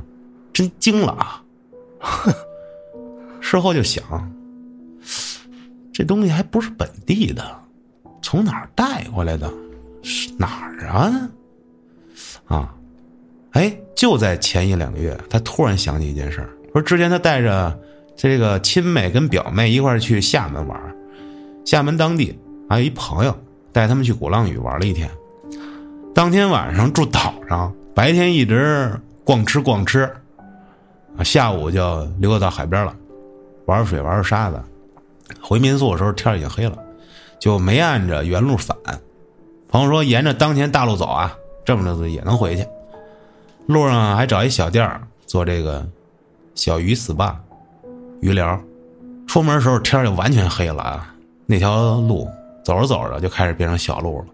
[0.53, 1.43] 真惊了啊！
[3.41, 4.03] 事后就想，
[5.99, 7.43] 这东西还不是本地的，
[8.21, 9.51] 从哪儿带过来的？
[10.01, 11.29] 是哪儿啊？
[12.47, 12.73] 啊，
[13.51, 17.77] 哎，就在前一两个月，他突然想起一件事儿，说之前他带着
[18.15, 20.79] 这个亲妹跟表妹一块儿去厦门玩，
[21.65, 22.39] 厦门当地
[22.69, 23.37] 还有一朋友
[23.73, 25.11] 带他们去鼓浪屿玩了一天，
[26.15, 28.89] 当天晚上住岛上，白天一直
[29.25, 30.09] 逛吃逛吃，
[31.17, 32.95] 啊，下午就溜达到海边了，
[33.65, 34.63] 玩水玩沙子，
[35.41, 36.77] 回民宿的时候天已经黑了，
[37.39, 38.75] 就没按着原路返。
[39.69, 42.65] 朋友说沿着当前大路走啊，这么着也能回去。
[43.67, 44.89] 路上还找一小店
[45.27, 45.87] 做这个
[46.55, 47.35] 小鱼 SPA、
[48.21, 48.59] 鱼疗。
[49.27, 51.13] 出门的时候天就完全黑了啊，
[51.45, 52.27] 那条路
[52.63, 54.25] 走着走着就开始变成小路了，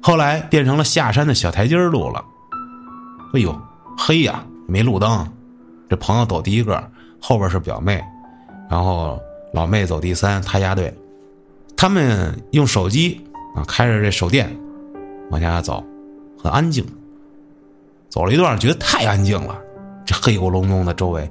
[0.00, 2.24] 后来变成了下山的小台阶路了。
[3.34, 3.60] 哎呦，
[3.98, 5.28] 黑呀，没路灯。
[5.88, 6.80] 这朋友走第一个，
[7.20, 8.00] 后边是表妹，
[8.70, 9.20] 然后
[9.52, 10.92] 老妹走第三，他压队。
[11.76, 13.20] 他们用手机
[13.54, 14.54] 啊，开着这手电
[15.30, 15.82] 往下走，
[16.38, 16.84] 很安静。
[18.08, 19.58] 走了一段，觉得太安静了，
[20.04, 21.30] 这黑咕隆咚的周围，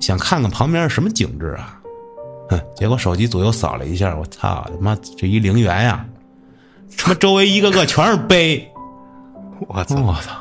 [0.00, 1.80] 想看看旁边是什么景致啊？
[2.50, 6.06] 哼，结果手机左右扫了一下，我操，他妈这一陵园呀！
[6.96, 8.70] 他妈周围一个个全是碑，
[9.66, 10.00] 我操！
[10.02, 10.32] 我操，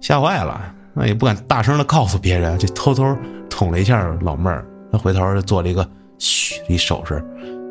[0.00, 3.04] 吓坏了，那也不敢大声的告诉别人，就偷偷
[3.50, 4.64] 捅了一下老妹儿。
[4.94, 5.88] 他回头做了一个
[6.18, 7.20] 嘘一手势，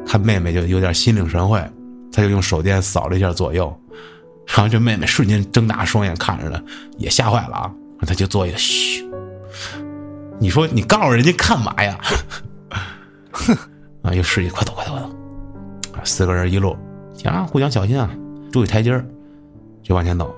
[0.06, 1.58] 看妹妹就有点心领神会，
[2.12, 3.74] 他就用手电扫了一下左右。
[4.46, 6.62] 然后这妹妹瞬间睁大双眼看着他，
[6.98, 7.74] 也吓坏了啊！
[8.06, 9.10] 他就做一个嘘。
[10.38, 11.98] 你说你告诉人家干嘛呀？
[13.32, 13.56] 哼！
[14.04, 15.08] 啊，又示意快走快走快走！
[15.98, 16.76] 啊，四个人一路，
[17.24, 18.12] 啊，互相小心啊，
[18.52, 19.06] 注意台阶儿，
[19.82, 20.36] 就往前走。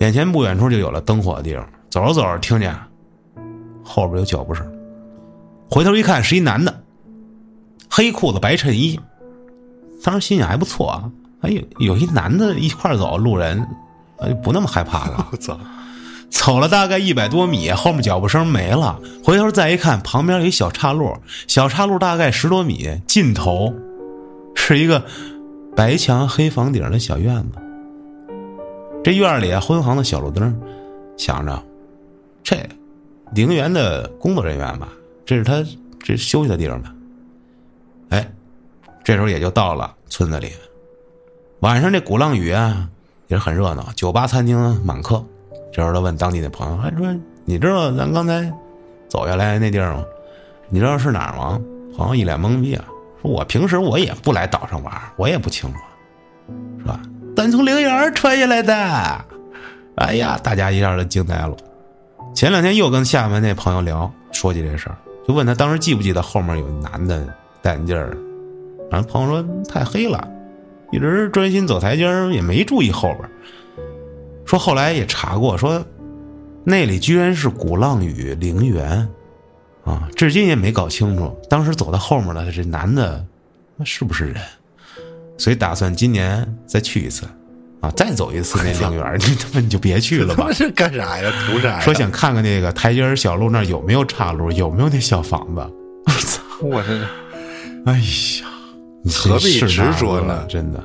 [0.00, 2.76] 眼前不远处就有了灯火的地方，走着走着听见
[3.82, 4.66] 后边有脚步声，
[5.74, 6.82] 回头一看是一男的，
[7.90, 9.00] 黑裤子白衬衣，
[10.04, 11.10] 当时心情还不错啊。
[11.40, 13.66] 哎有，有一男的一块走，路人，
[14.20, 15.26] 哎，不那么害怕了。
[15.32, 15.58] 我操！
[16.30, 19.00] 走了大概一百多米，后面脚步声没了。
[19.24, 21.12] 回头再一看，旁边有一小岔路，
[21.48, 23.74] 小岔路大概十多米，尽头
[24.54, 25.04] 是一个
[25.74, 27.58] 白墙黑房顶的小院子。
[29.02, 30.56] 这院里啊，昏黄的小路灯，
[31.16, 31.60] 想着
[32.44, 32.64] 这
[33.34, 34.88] 陵园的工作人员吧，
[35.24, 35.64] 这是他
[36.02, 36.94] 这休息的地方吧。
[38.10, 38.28] 哎，
[39.02, 40.52] 这时候也就到了村子里。
[41.60, 42.88] 晚上这鼓浪屿啊
[43.28, 45.24] 也是很热闹，酒吧餐厅满客。
[45.72, 47.06] 这时候他问当地的朋友，还说
[47.44, 48.52] ：“你知道咱刚才
[49.08, 50.04] 走下来那地儿吗？
[50.68, 51.60] 你知道是哪儿吗？”
[51.96, 52.84] 朋友一脸懵逼啊，
[53.22, 55.78] 说：“我平时我也不来岛上玩，我也不清楚，
[56.78, 57.00] 是吧？
[57.34, 58.74] 咱从陵园穿下来的。”
[59.96, 61.56] 哎呀，大家一下都惊呆了。
[62.34, 64.96] 前两天又跟厦门那朋友聊，说起这事儿，
[65.26, 67.26] 就问他当时记不记得后面有男的
[67.62, 68.16] 戴眼镜儿。
[68.90, 70.28] 然后朋友说：“太黑了，
[70.92, 73.28] 一直专心走台阶儿，也没注意后边。”
[74.44, 75.84] 说后来也查过，说
[76.62, 79.08] 那里居然是鼓浪屿陵园，
[79.84, 83.24] 啊，至今也没搞清楚当时走到后面的这男的，
[83.76, 84.36] 那是不是人？
[85.38, 87.26] 所以打算今年再去一次，
[87.84, 89.14] 啊，再走一次那陵园。
[89.20, 90.48] 你他妈你就别去了吧？
[90.52, 91.30] 是干啥呀？
[91.46, 91.80] 图啥呀？
[91.80, 95.60] 说想看看那个台阶小路那儿有没有岔路，有没有那小房子。
[96.06, 96.42] 我操！
[96.62, 96.92] 我这，
[97.84, 98.46] 哎呀，
[99.02, 100.82] 你何必执着呢真的，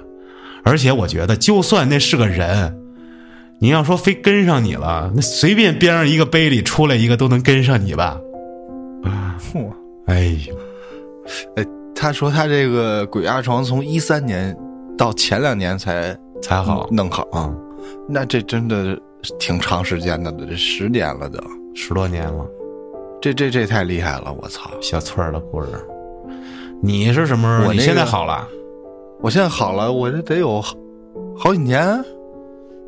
[0.64, 2.76] 而且我觉得，就算那是个人。
[3.62, 8.18] 你要说非跟上你了，那随便边上一个碑里出来一个都能跟上你吧？
[9.52, 9.70] 嚯
[10.08, 10.56] 哎呦，
[11.58, 14.56] 哎，他说他这个鬼压床从一三年
[14.98, 17.54] 到前两年才才好弄好，啊，
[18.08, 19.00] 那这真的
[19.40, 21.40] 挺长时间的了，这十年了都，
[21.76, 22.46] 十多年了，
[23.22, 24.70] 这这这太厉害了，我操！
[24.82, 25.70] 小翠儿的故事。
[26.82, 27.68] 你是什么时候？
[27.68, 28.48] 我那个你现在好了？
[29.22, 30.76] 我现在好了，我这得有好
[31.38, 32.02] 好几年，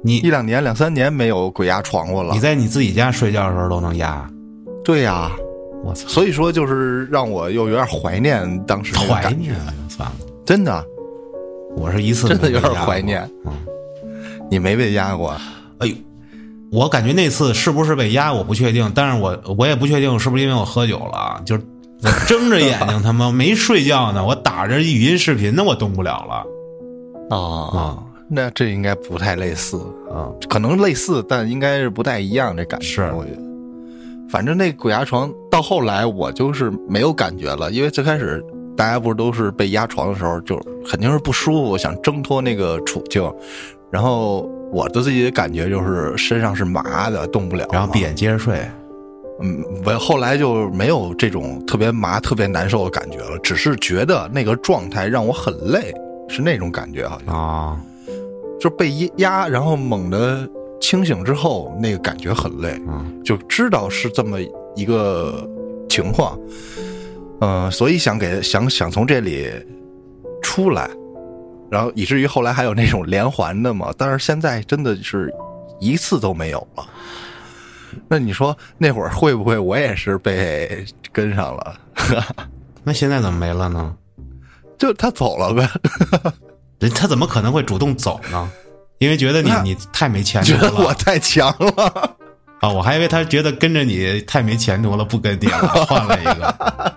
[0.02, 2.40] 你一两年、两三年没有鬼压床过了你。
[2.40, 4.30] 在你自己家睡觉的时候都能压？
[4.84, 5.32] 对呀、
[5.84, 9.73] 我操，所以说就是让我又有点怀念当时那个怀念，啊！
[9.90, 10.15] 算了，
[10.45, 10.86] 真的，
[11.76, 13.27] 我是一次真的有点怀念。
[13.45, 13.52] 嗯，
[14.49, 15.35] 你没被压过？
[15.80, 15.95] 哎呦，
[16.72, 21.64] 我感觉那次是不是被压我不确定，但是我我也不确定是不是因为我喝酒了啊，就是
[22.03, 27.98] 我睁着眼睛他妈没睡觉呢， 我打着语音视频呢，我动不了了啊
[28.34, 29.77] 那这应该不太类似，
[30.10, 30.31] 啊。
[30.49, 32.85] 可能类似，但应该是不太一样这感觉。
[32.85, 33.41] 是我觉得，
[34.30, 38.41] 反正那鬼压床到后来我就是没有感觉了，因为最开始
[38.76, 40.57] 大家不是都是被压床的时候就
[40.88, 43.31] 肯定是不舒服，想挣脱那个处境，
[43.91, 48.60] 然后我的自己的感觉就是身上是麻的，动不了，然后闭眼接着睡，
[49.41, 55.93] 嗯，我后来就没有这种特别麻、特别难受的感觉了，只是觉得那个状态让我很累，
[56.30, 57.77] 是那种感觉，好像啊，
[58.60, 60.48] 就被压，然后猛地
[60.80, 64.38] 清醒之后，那个感觉很累，嗯就知道是这么
[64.76, 65.48] 一个
[65.89, 66.39] 情况，
[67.41, 69.51] 嗯、所以想给想想从这里
[70.41, 70.89] 出来，
[71.69, 75.34] 然后以至于后来还有那种连环的嘛，但是现在真的是
[75.80, 76.85] 一次都没有了。
[78.07, 81.76] 那你说那会儿会不会我也是被跟上了？
[82.85, 83.93] 那现在怎么没了呢？
[84.77, 85.68] 就他走了呗，
[86.80, 88.49] 人他怎么可能会主动走呢？
[88.99, 92.15] 因为觉得你你太没前觉途得我太强了。
[92.59, 92.69] 啊！
[92.69, 96.95] 我还以为他觉得跟着你太没前途了，不跟你了，换了一个。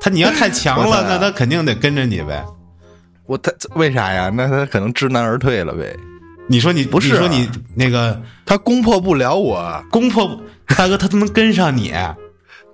[0.00, 2.44] 他你要太强了，那他肯定得跟着你呗。
[3.26, 4.30] 我他为啥呀？
[4.34, 5.94] 那他可能知难而退了呗。
[6.46, 11.92] 你说你不是啊你说你那个他攻破不了我，攻破大哥，他都能跟上你，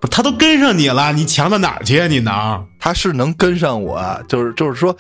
[0.01, 2.06] 不他都跟上你了，你强到哪儿去啊？
[2.06, 2.64] 你能？
[2.78, 4.96] 他是能跟上我，就是就是说，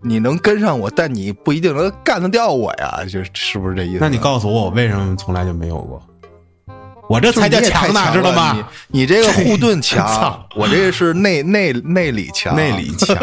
[0.00, 3.98] 你能跟上我，但你不一定能干得掉我呀，就是是不是这意思？
[4.00, 6.00] 那你告诉我，我为什么从来就没有过？
[7.08, 8.56] 我这才叫强呢，知道吗？
[8.88, 13.16] 你你这个护盾强，我这个是内内内里强，内里强，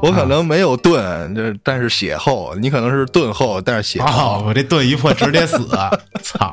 [0.00, 4.36] 我可能没有盾，就是但是血厚，你可能是盾厚，但是血厚。
[4.36, 5.58] 哦，我这盾一破直接死，
[6.22, 6.52] 操！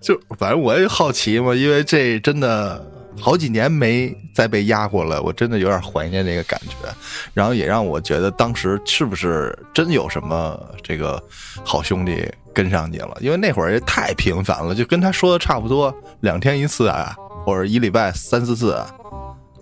[0.00, 2.82] 就反正我也好奇嘛，因为这真的
[3.20, 6.88] 好几年没再被压过了，我真的有点怀念那个感觉，
[7.34, 11.22] 然后也让我觉得当时是不是真有什么这个
[11.64, 12.26] 好兄弟
[12.58, 13.16] 跟上去了？
[13.20, 17.14] 因为那会儿也太频繁了，就跟他说的差不多，两天一次啊，
[17.44, 18.90] 或者一礼拜三四次啊。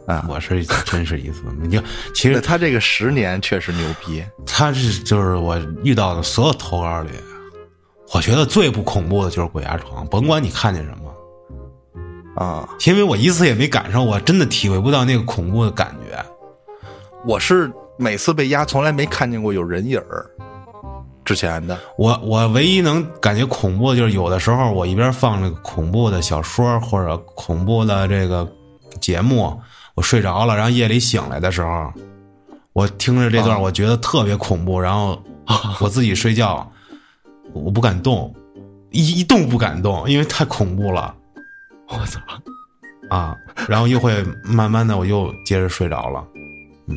[0.06, 1.78] 啊，我是真是一次，你就
[2.14, 7.10] 其实他这个十年确实牛逼，他是就是我遇到的所有投稿里，
[8.14, 12.66] 我觉得最不恐怖的就是鬼压床，甭管你看见什么，啊！
[12.86, 16.16] 因为我一次也没赶上，我真的体会不到那个恐怖的感觉。
[17.26, 20.30] 我是每次被压，从来没看见过有人影儿。
[21.26, 28.48] 之前的我我唯一能感觉恐怖的就是有的时候我一边放这个恐怖的小说或者恐怖的这个
[29.00, 29.60] 节目，
[29.94, 31.92] 我睡着了，然后夜里醒来的时候，
[32.72, 35.20] 我听着这段，啊我觉得特别恐怖，然后
[35.82, 36.66] 我自己睡觉，
[37.52, 38.34] 我不敢动，
[38.90, 41.14] 一一动不敢动，因为太恐怖了
[41.88, 42.20] 我操！
[43.10, 43.36] 啊，
[43.68, 46.24] 然后又会慢慢的我又接着睡着了。
[46.88, 46.96] 嗯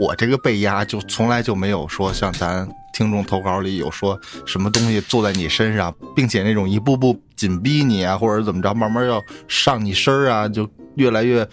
[0.00, 11.48] 我这个被压就从来就没有说像咱听众投稿里有说什么东西坐在你身上，并且那种一步步紧逼你啊，或者怎么着，慢慢要上你身儿啊，就越来越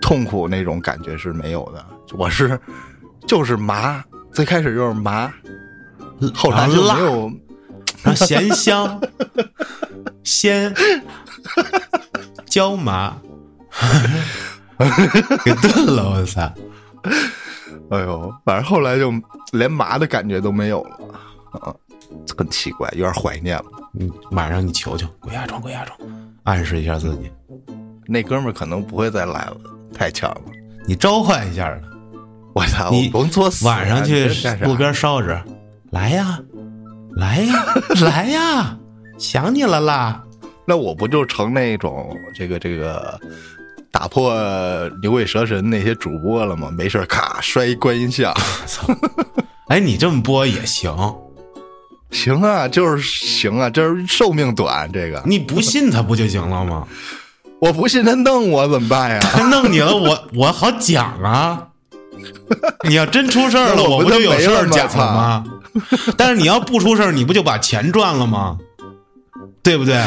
[0.00, 1.84] 痛苦那种感觉是没有的。
[2.12, 2.58] 我是
[3.26, 5.32] 就是麻， 最开始就是麻，
[6.34, 7.32] 后来就没有。
[8.02, 9.00] 然后咸香、
[10.22, 10.72] 鲜、
[12.46, 13.16] 椒麻，
[15.44, 16.52] 给炖了，我操！
[17.90, 19.12] 哎呦，反正后来就
[19.52, 20.98] 连麻的感觉都没有了，
[21.60, 21.74] 啊，
[22.36, 23.64] 很奇怪，有点怀念了。
[23.98, 25.98] 嗯晚上你求求鬼压床，鬼压床，
[26.44, 27.30] 暗示一下自己，
[28.06, 29.56] 那哥们儿可能不会再来了，
[29.94, 30.42] 太强了。
[30.86, 31.88] 你召唤一下他，
[32.54, 34.28] 我操，你甭作死啊，晚上去
[34.62, 35.38] 路边烧纸，
[35.90, 36.38] 来呀，
[37.16, 37.54] 来呀，
[38.04, 38.78] 来呀，
[39.18, 40.22] 想你了啦！
[40.66, 43.18] 那我不就成那种这个这个
[43.98, 44.30] 打破
[45.00, 46.70] 牛鬼蛇神那些主播了吗？
[46.70, 48.30] 没事咔摔一观音像，
[49.68, 50.94] 哎，你这么播也行，
[52.10, 56.86] 行啊，就是行啊，就是寿命短，这个你不信他不就行了吗？
[57.58, 59.18] 我不信他弄我怎么办呀？
[59.32, 61.66] 他弄你了，我我好讲啊。
[62.86, 65.44] 你要真出事儿了，我不就有事儿讲了吗？
[66.18, 68.58] 但是你要不出事儿，你不就把钱赚了吗？
[69.62, 70.04] 对不对？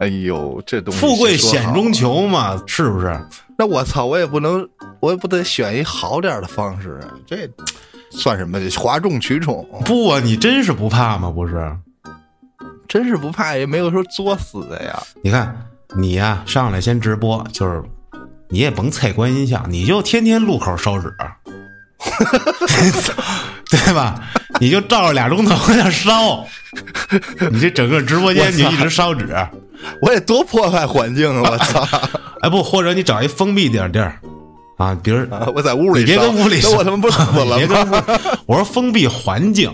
[0.00, 3.18] 哎呦，这东西富贵险中求嘛，是不是？
[3.56, 4.68] 那我操，我也不能，
[5.00, 7.48] 我也不得选一好点的方式啊，这
[8.10, 8.58] 算什么？
[8.76, 11.30] 哗众取宠，不啊，你真是不怕吗？
[11.30, 11.76] 不是？
[12.88, 15.02] 真是不怕，也没有说作死的呀。
[15.22, 15.56] 你看
[15.96, 17.82] 你呀、上来先直播，就是
[18.48, 21.12] 你也甭踩观音像，你就天天路口烧纸，
[23.70, 24.20] 对吧？
[24.60, 26.46] 你就照着俩钟头 在那烧，
[27.50, 29.34] 你这整个直播间你就一直烧纸。
[30.00, 31.50] 我得多破坏环境啊！
[31.50, 31.86] 我操！
[32.42, 34.18] 哎不，或者你找一封闭点地儿
[34.76, 38.04] 啊，比如啊我在屋里你别烧跟屋里烧，那我他妈不死了你别跟吗？
[38.06, 39.72] 屋，我说封闭环境，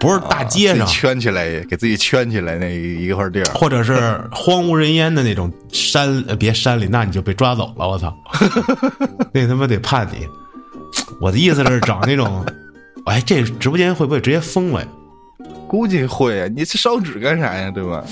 [0.00, 3.44] 不是大街上圈起来，给自己圈起来那一块地儿。
[3.54, 7.86] 或者是荒无人烟的那种山，呃别山里，那你就被抓走了。
[7.86, 8.12] 我操，
[9.32, 10.26] 那他妈得判你。
[11.20, 12.44] 我的意思是找那种，
[13.06, 14.88] 哎，这直播间会不会直接封了呀？
[15.68, 17.70] 估计会啊，你这烧纸干啥呀？
[17.70, 18.02] 对吧？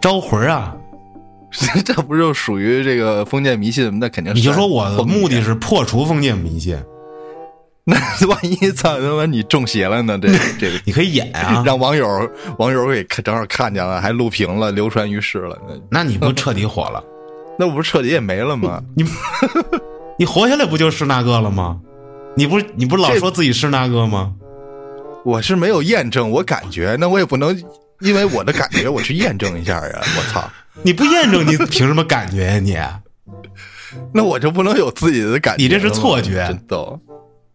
[0.00, 0.74] 招魂儿啊！
[1.84, 3.98] 这不就属于这个封建迷信？
[3.98, 4.38] 那肯定是。
[4.38, 6.76] 你就说我的目的是破除封建迷信，
[7.84, 7.96] 那
[8.26, 10.18] 万一操他妈你中邪了呢？
[10.18, 10.28] 这
[10.60, 11.62] 这个你可以演啊。
[11.64, 12.06] 让网友
[12.58, 17.02] 网友给正好看见了，还录屏了，流传于世了，那那你不彻底火了？
[17.58, 18.82] 那我不是彻底也没了吗？
[18.94, 19.04] 你
[20.18, 21.80] 你活下来不就是那个了吗？
[22.36, 24.34] 你不是你不是老说自己是那个吗？
[25.24, 27.58] 我是没有验证，我感觉，那我也不能
[28.00, 30.00] 因为我的感觉我去验证一下呀！
[30.16, 30.48] 我操，
[30.82, 32.78] 你不验证，你凭什么感觉呀、你？
[34.12, 35.62] 那我就不能有自己的感觉？
[35.62, 37.00] 你这是错觉真逗。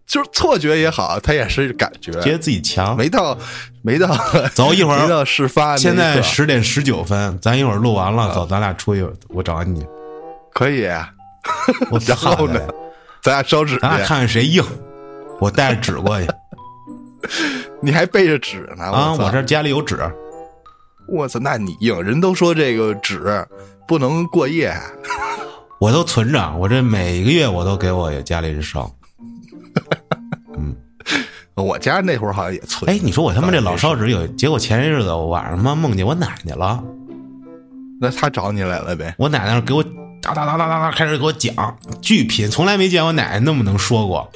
[0.06, 2.96] 就是错觉也好，他也是感觉，觉得自己强。
[2.96, 3.36] 没到
[3.82, 4.16] 没到
[4.54, 5.78] 走一会 没到儿，事发。
[5.78, 9.84] 现在十点十九分，咱一会儿录完了，走，咱俩出去，我找你，
[10.54, 10.86] 可以，
[11.90, 12.68] 我然后呢喊他来，
[13.24, 14.64] 咱俩烧纸咱俩，看看谁硬。
[15.40, 16.28] 我带着纸过去
[17.82, 19.14] 你还背着纸呢啊！
[19.14, 19.98] 我这家里有纸，
[21.08, 23.46] 我操，那你硬，人都说这个纸
[23.88, 24.74] 不能过夜，
[25.80, 28.90] 我都存着，我这每个月我都给我家里人烧。
[30.58, 30.76] 嗯
[31.56, 32.90] 我家那会儿好像也存。
[32.90, 36.84] 哎，你说我他妈这老烧纸有，结果前些日子我晚上妈梦见我奶奶了，
[38.02, 39.14] 那他找你来了呗？
[39.18, 39.84] 我奶奶给我
[40.22, 41.54] 哒哒哒哒哒哒开始给我讲，
[42.02, 44.28] 巨贫，从来没见我奶奶那么能说过。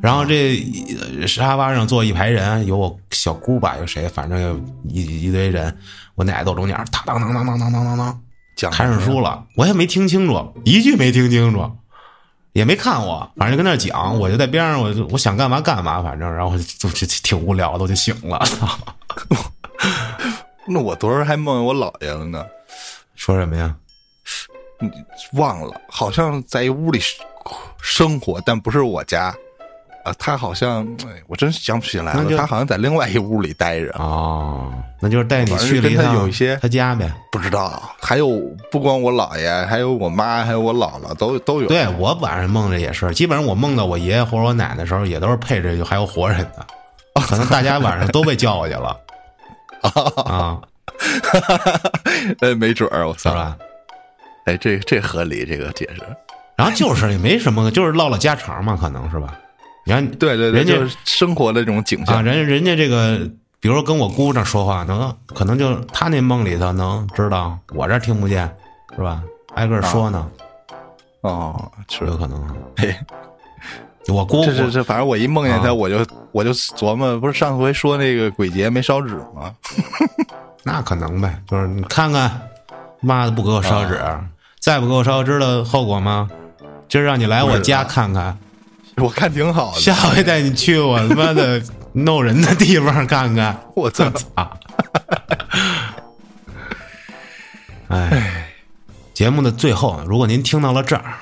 [0.00, 0.62] 然后这
[1.20, 5.74] 呃沙发上坐一排人，有我小姑吧，有谁，反正有一一堆人，
[6.14, 8.20] 我奶奶坐中间，当当当当当当当当当，
[8.56, 11.70] 讲看上书了，我也没听清楚，一句没听清楚，
[12.52, 18.40] 也没看我，反正就跟那讲，我就在边上，我就我想干嘛干嘛，反正然后就就就挺无聊的，我就醒了。
[20.66, 22.44] 那我昨儿还梦见我姥爷了呢，
[23.16, 23.74] 说什么呀？
[25.32, 27.00] 忘了，好像在一屋里
[27.80, 29.34] 生活，但不是我家。
[30.04, 32.24] 啊，他好像，哎，我真想不起来了。
[32.36, 34.70] 他好像在另外一屋里待着，哦，
[35.00, 37.10] 那就是带你去了一趟有一些他家呗。
[37.32, 37.82] 不知道。
[38.00, 38.28] 还有
[38.70, 41.68] 不光我姥爷，还有我妈，还有我姥姥，都都有。
[41.68, 46.66] 对我晚上梦着也是，基本上我梦到我爷爷或者我奶奶的时候，也都是配着还有活人的，
[47.26, 48.96] 可能大家晚上都被叫过去了
[50.24, 50.60] 啊，
[52.40, 53.32] 哎，没准儿，我操！
[54.44, 56.02] 哎，这这合理，这个解释。
[56.56, 59.38] 然后就是也没什么，就是唠唠家常嘛，可能是吧？
[59.84, 62.24] 你看，对对对，人家生活的这种景啊，象。
[62.24, 63.18] 人家人家这个，
[63.60, 68.50] 比如说跟我姑这说话，能可能就他那梦里头能知道，我这听不见，
[68.96, 69.22] 是吧？
[69.54, 70.26] 挨个说呢，
[71.20, 72.42] 哦，是有可能。
[72.42, 72.94] 啊嘿，
[74.08, 79.54] 我姑这这这，反正我一梦见他，啊我就我就琢磨，不是上回说那个鬼节没烧纸吗？
[80.64, 82.40] 那可能呗，就是你看看，
[83.00, 84.00] 妈的不给我烧纸，
[84.60, 86.28] 再不给我烧，知道后果吗？
[86.88, 88.36] 今儿让你来我家看看，
[89.02, 89.80] 我看挺好的。
[89.80, 91.60] 下回带你去我他妈的
[91.92, 93.58] 弄人的地方看看。
[93.74, 94.10] 我操！
[94.34, 94.50] 啊！
[97.88, 98.48] 哎，
[99.12, 101.14] 节目的最后，如果您听到了这儿，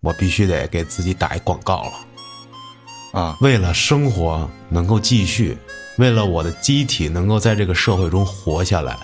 [0.00, 3.20] 我必须得给自己打一广告了。
[3.20, 5.56] 啊，为了生活能够继续，
[5.98, 8.96] 为了我的机体能够在这个社会中活下来，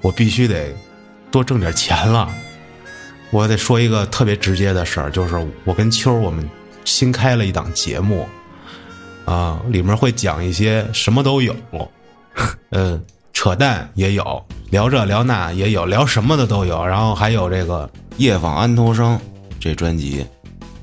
[0.00, 0.74] 我必须得
[1.30, 2.28] 多挣点钱了。
[3.30, 6.48] 我得说一个特别直接的事儿，就是我跟秋儿我们
[6.84, 8.28] 新开了一档节目，
[9.24, 11.54] 啊，里面会讲一些什么都有，
[12.70, 13.00] 呃，
[13.32, 19.18] 扯淡也有，聊这聊那也有，聊什么的都有，然后还有这个夜访安徒生
[19.58, 20.26] 这专辑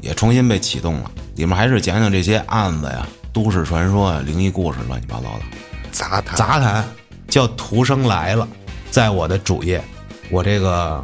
[0.02, 5.42] 也重新被启动了，里面还是讲讲这些案子呀、都市传说啊、灵异故事，乱七八糟的。
[5.92, 6.88] 杂谈杂谈
[7.28, 8.48] 叫《徒生来了》，
[8.92, 9.84] 在我的主页，
[10.30, 11.04] 我这个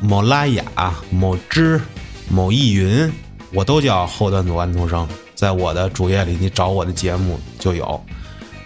[0.00, 0.64] 某拉雅、
[1.10, 1.80] 某知、
[2.28, 3.10] 某易云，
[3.52, 5.06] 我都叫后端组安徒生。
[5.34, 8.02] 在我的主页里，你找我的节目就有。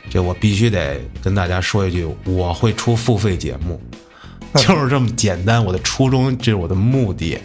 [0.09, 3.81] 这我必须得跟大家说一句，我会出付费节目，
[4.55, 5.65] 就是这么简单。
[5.65, 7.39] 我的初衷，这是我的目的。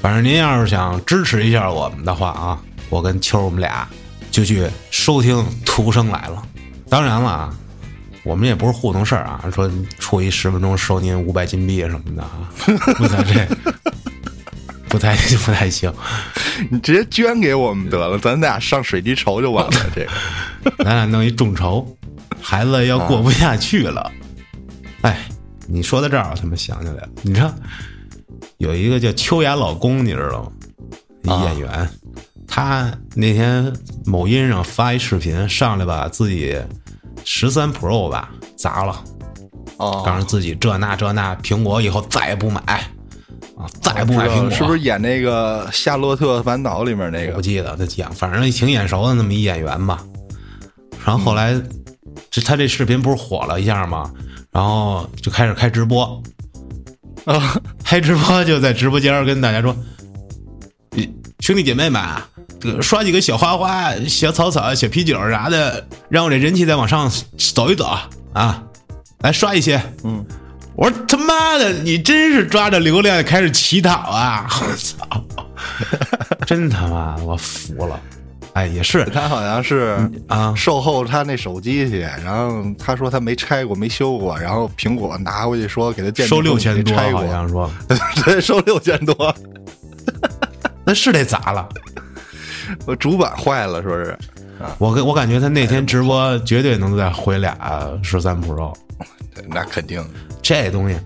[0.00, 3.88] 反正您要是想支持一下我们的话啊，我跟秋儿我们俩
[4.30, 5.36] 就去收听
[5.66, 6.42] 《徒生来了》。
[6.88, 7.58] 当然了啊，
[8.24, 12.50] 我们也不是糊弄事儿啊，说出一十分钟收您五百金币什么的啊，
[12.96, 13.46] 不太这，
[14.90, 15.90] 不太 不太行。
[16.70, 19.72] 你直接捐给我们得了，咱俩上水滴筹就完了。
[19.94, 21.86] 这个咱俩弄一众筹，
[22.42, 24.12] 孩子要过不下去了。
[25.00, 25.26] 哎，
[25.66, 27.50] 你说到这儿，我他妈想起来了，你知道
[28.58, 30.52] 有一个叫秋雅老公，你知道吗？
[31.22, 31.88] 一演员，
[32.46, 33.72] 他那天
[34.04, 36.58] 某音上发一视频，上来把自己
[37.24, 39.02] 十三 Pro 吧砸了，
[39.78, 42.90] 哦告诉自己这那这那，苹果以后再也不买
[43.60, 47.32] 啊，再不买苹果，是不是演那个《夏洛特烦恼》里面那个？
[47.32, 50.02] 我不记得他讲，反正挺眼熟的那么一演员吧。
[51.04, 51.54] 然后后来
[52.30, 54.10] 这他这视频不是火了一下吗？
[54.50, 56.22] 然后就开始开直播，
[57.24, 59.76] 啊， 开直播就在直播间跟大家说
[61.40, 62.02] ：“兄弟姐妹们，
[62.58, 67.10] 这刷几个小花花、小草草、小啤酒啥的，让我这人气再往上
[67.54, 67.96] 走一走
[68.32, 68.62] 啊！
[69.20, 70.24] 来刷一些。”嗯，
[70.80, 74.48] 我说他妈的，你真是抓着流量开始乞讨啊！
[74.62, 74.96] 我操，
[76.46, 78.00] 真他妈我服了。
[78.54, 79.04] 哎，也是。
[79.12, 87.20] 他好像是啊，售后他那手机去，然后他说他没拆过、没修过，然后苹果拿回去说给他鉴定收六千多，拆过。
[87.20, 87.70] 好，像说。
[88.24, 89.36] 对，收六千多，
[90.82, 91.68] 那是得砸了。
[92.86, 94.16] 我主板坏了，说是。
[94.78, 97.54] 我跟我感觉他那天直播绝对能再回俩
[98.02, 98.74] 十三 Pro，
[99.48, 100.04] 那肯定。
[100.42, 100.98] 这东西，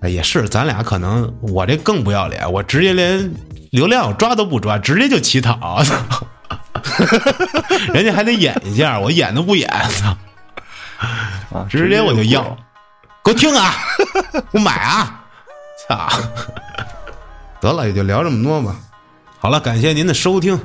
[0.00, 3.32] 哎也是，咱俩可能我这更不要脸，我直接连
[3.70, 5.82] 流量抓都不抓，直接就乞讨，
[7.92, 9.68] 人家还得演一下，我演都不演，
[11.50, 12.56] 操，直接我就要，
[13.24, 13.74] 给我听啊，
[14.52, 15.24] 我买啊，
[15.88, 16.08] 操，
[17.60, 18.76] 得了，也就聊这么多吧。
[19.38, 20.58] 好了，感谢您的收听，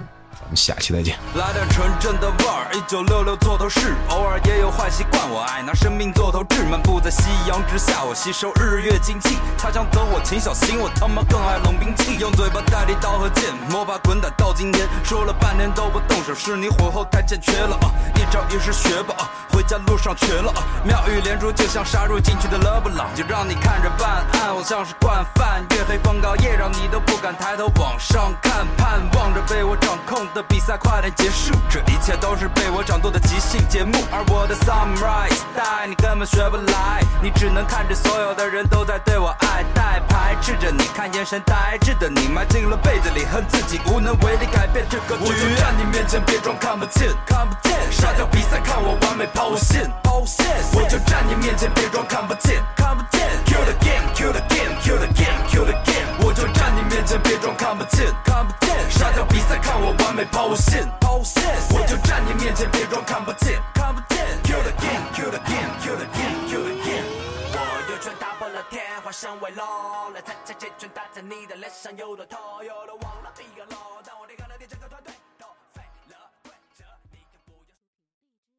[0.51, 1.17] 们下期再见。
[1.35, 9.37] 来点纯正的味儿，一九六六做头饰，偶尔也有坏习惯，我爱拿生命做头掷，漫步在夕阳之下，我吸收日月精气。
[9.57, 17.87] 他想走我秦小心，我他妈更爱冷兵器，用嘴巴代替刀和剑，魔法滚打到今天，说了半天都不动手，是你火候太欠缺了啊！
[18.15, 19.23] 一招一式学吧啊，
[19.53, 20.59] 回家路上瘸了啊！
[20.83, 45.23] 妙语连珠就像杀入禁区的勒布朗，就让你看着办案，我像是惯犯，月黑风高夜，让你都不敢抬头往上看，盼望着被我掌控的比赛快点结束，这一切都是被我掌舵的即兴节目，而我的 samurai style 你根本学不来，你只能看着所有的人都在对我爱戴，排斥着你，看眼神呆滞的你，埋进了被子里，恨自己无能为力改变这个局。
[45.25, 50.45] 我就站你面前，别装看不见，看不见，杀掉比赛，看我完美抛线，抛线。
[50.73, 53.21] 我就站你面前，别装看不见，看不见。
[53.45, 56.07] Kill the game, kill the game, kill the game, kill the game。
[56.23, 58.71] 我就站你面前，别装看不见，看不见。
[58.89, 61.43] 杀掉比赛，看我完美抛线，抛线。
[61.71, 64.25] 我就站你面前，别装看不见，看不见。
[64.43, 67.05] Kill the game, kill the game, kill the game, kill the game。
[67.53, 67.57] 我
[67.91, 73.31] 有拳打破了天，化身为龙，来参加这拳打在你的脸上，有的痛，有的忘了。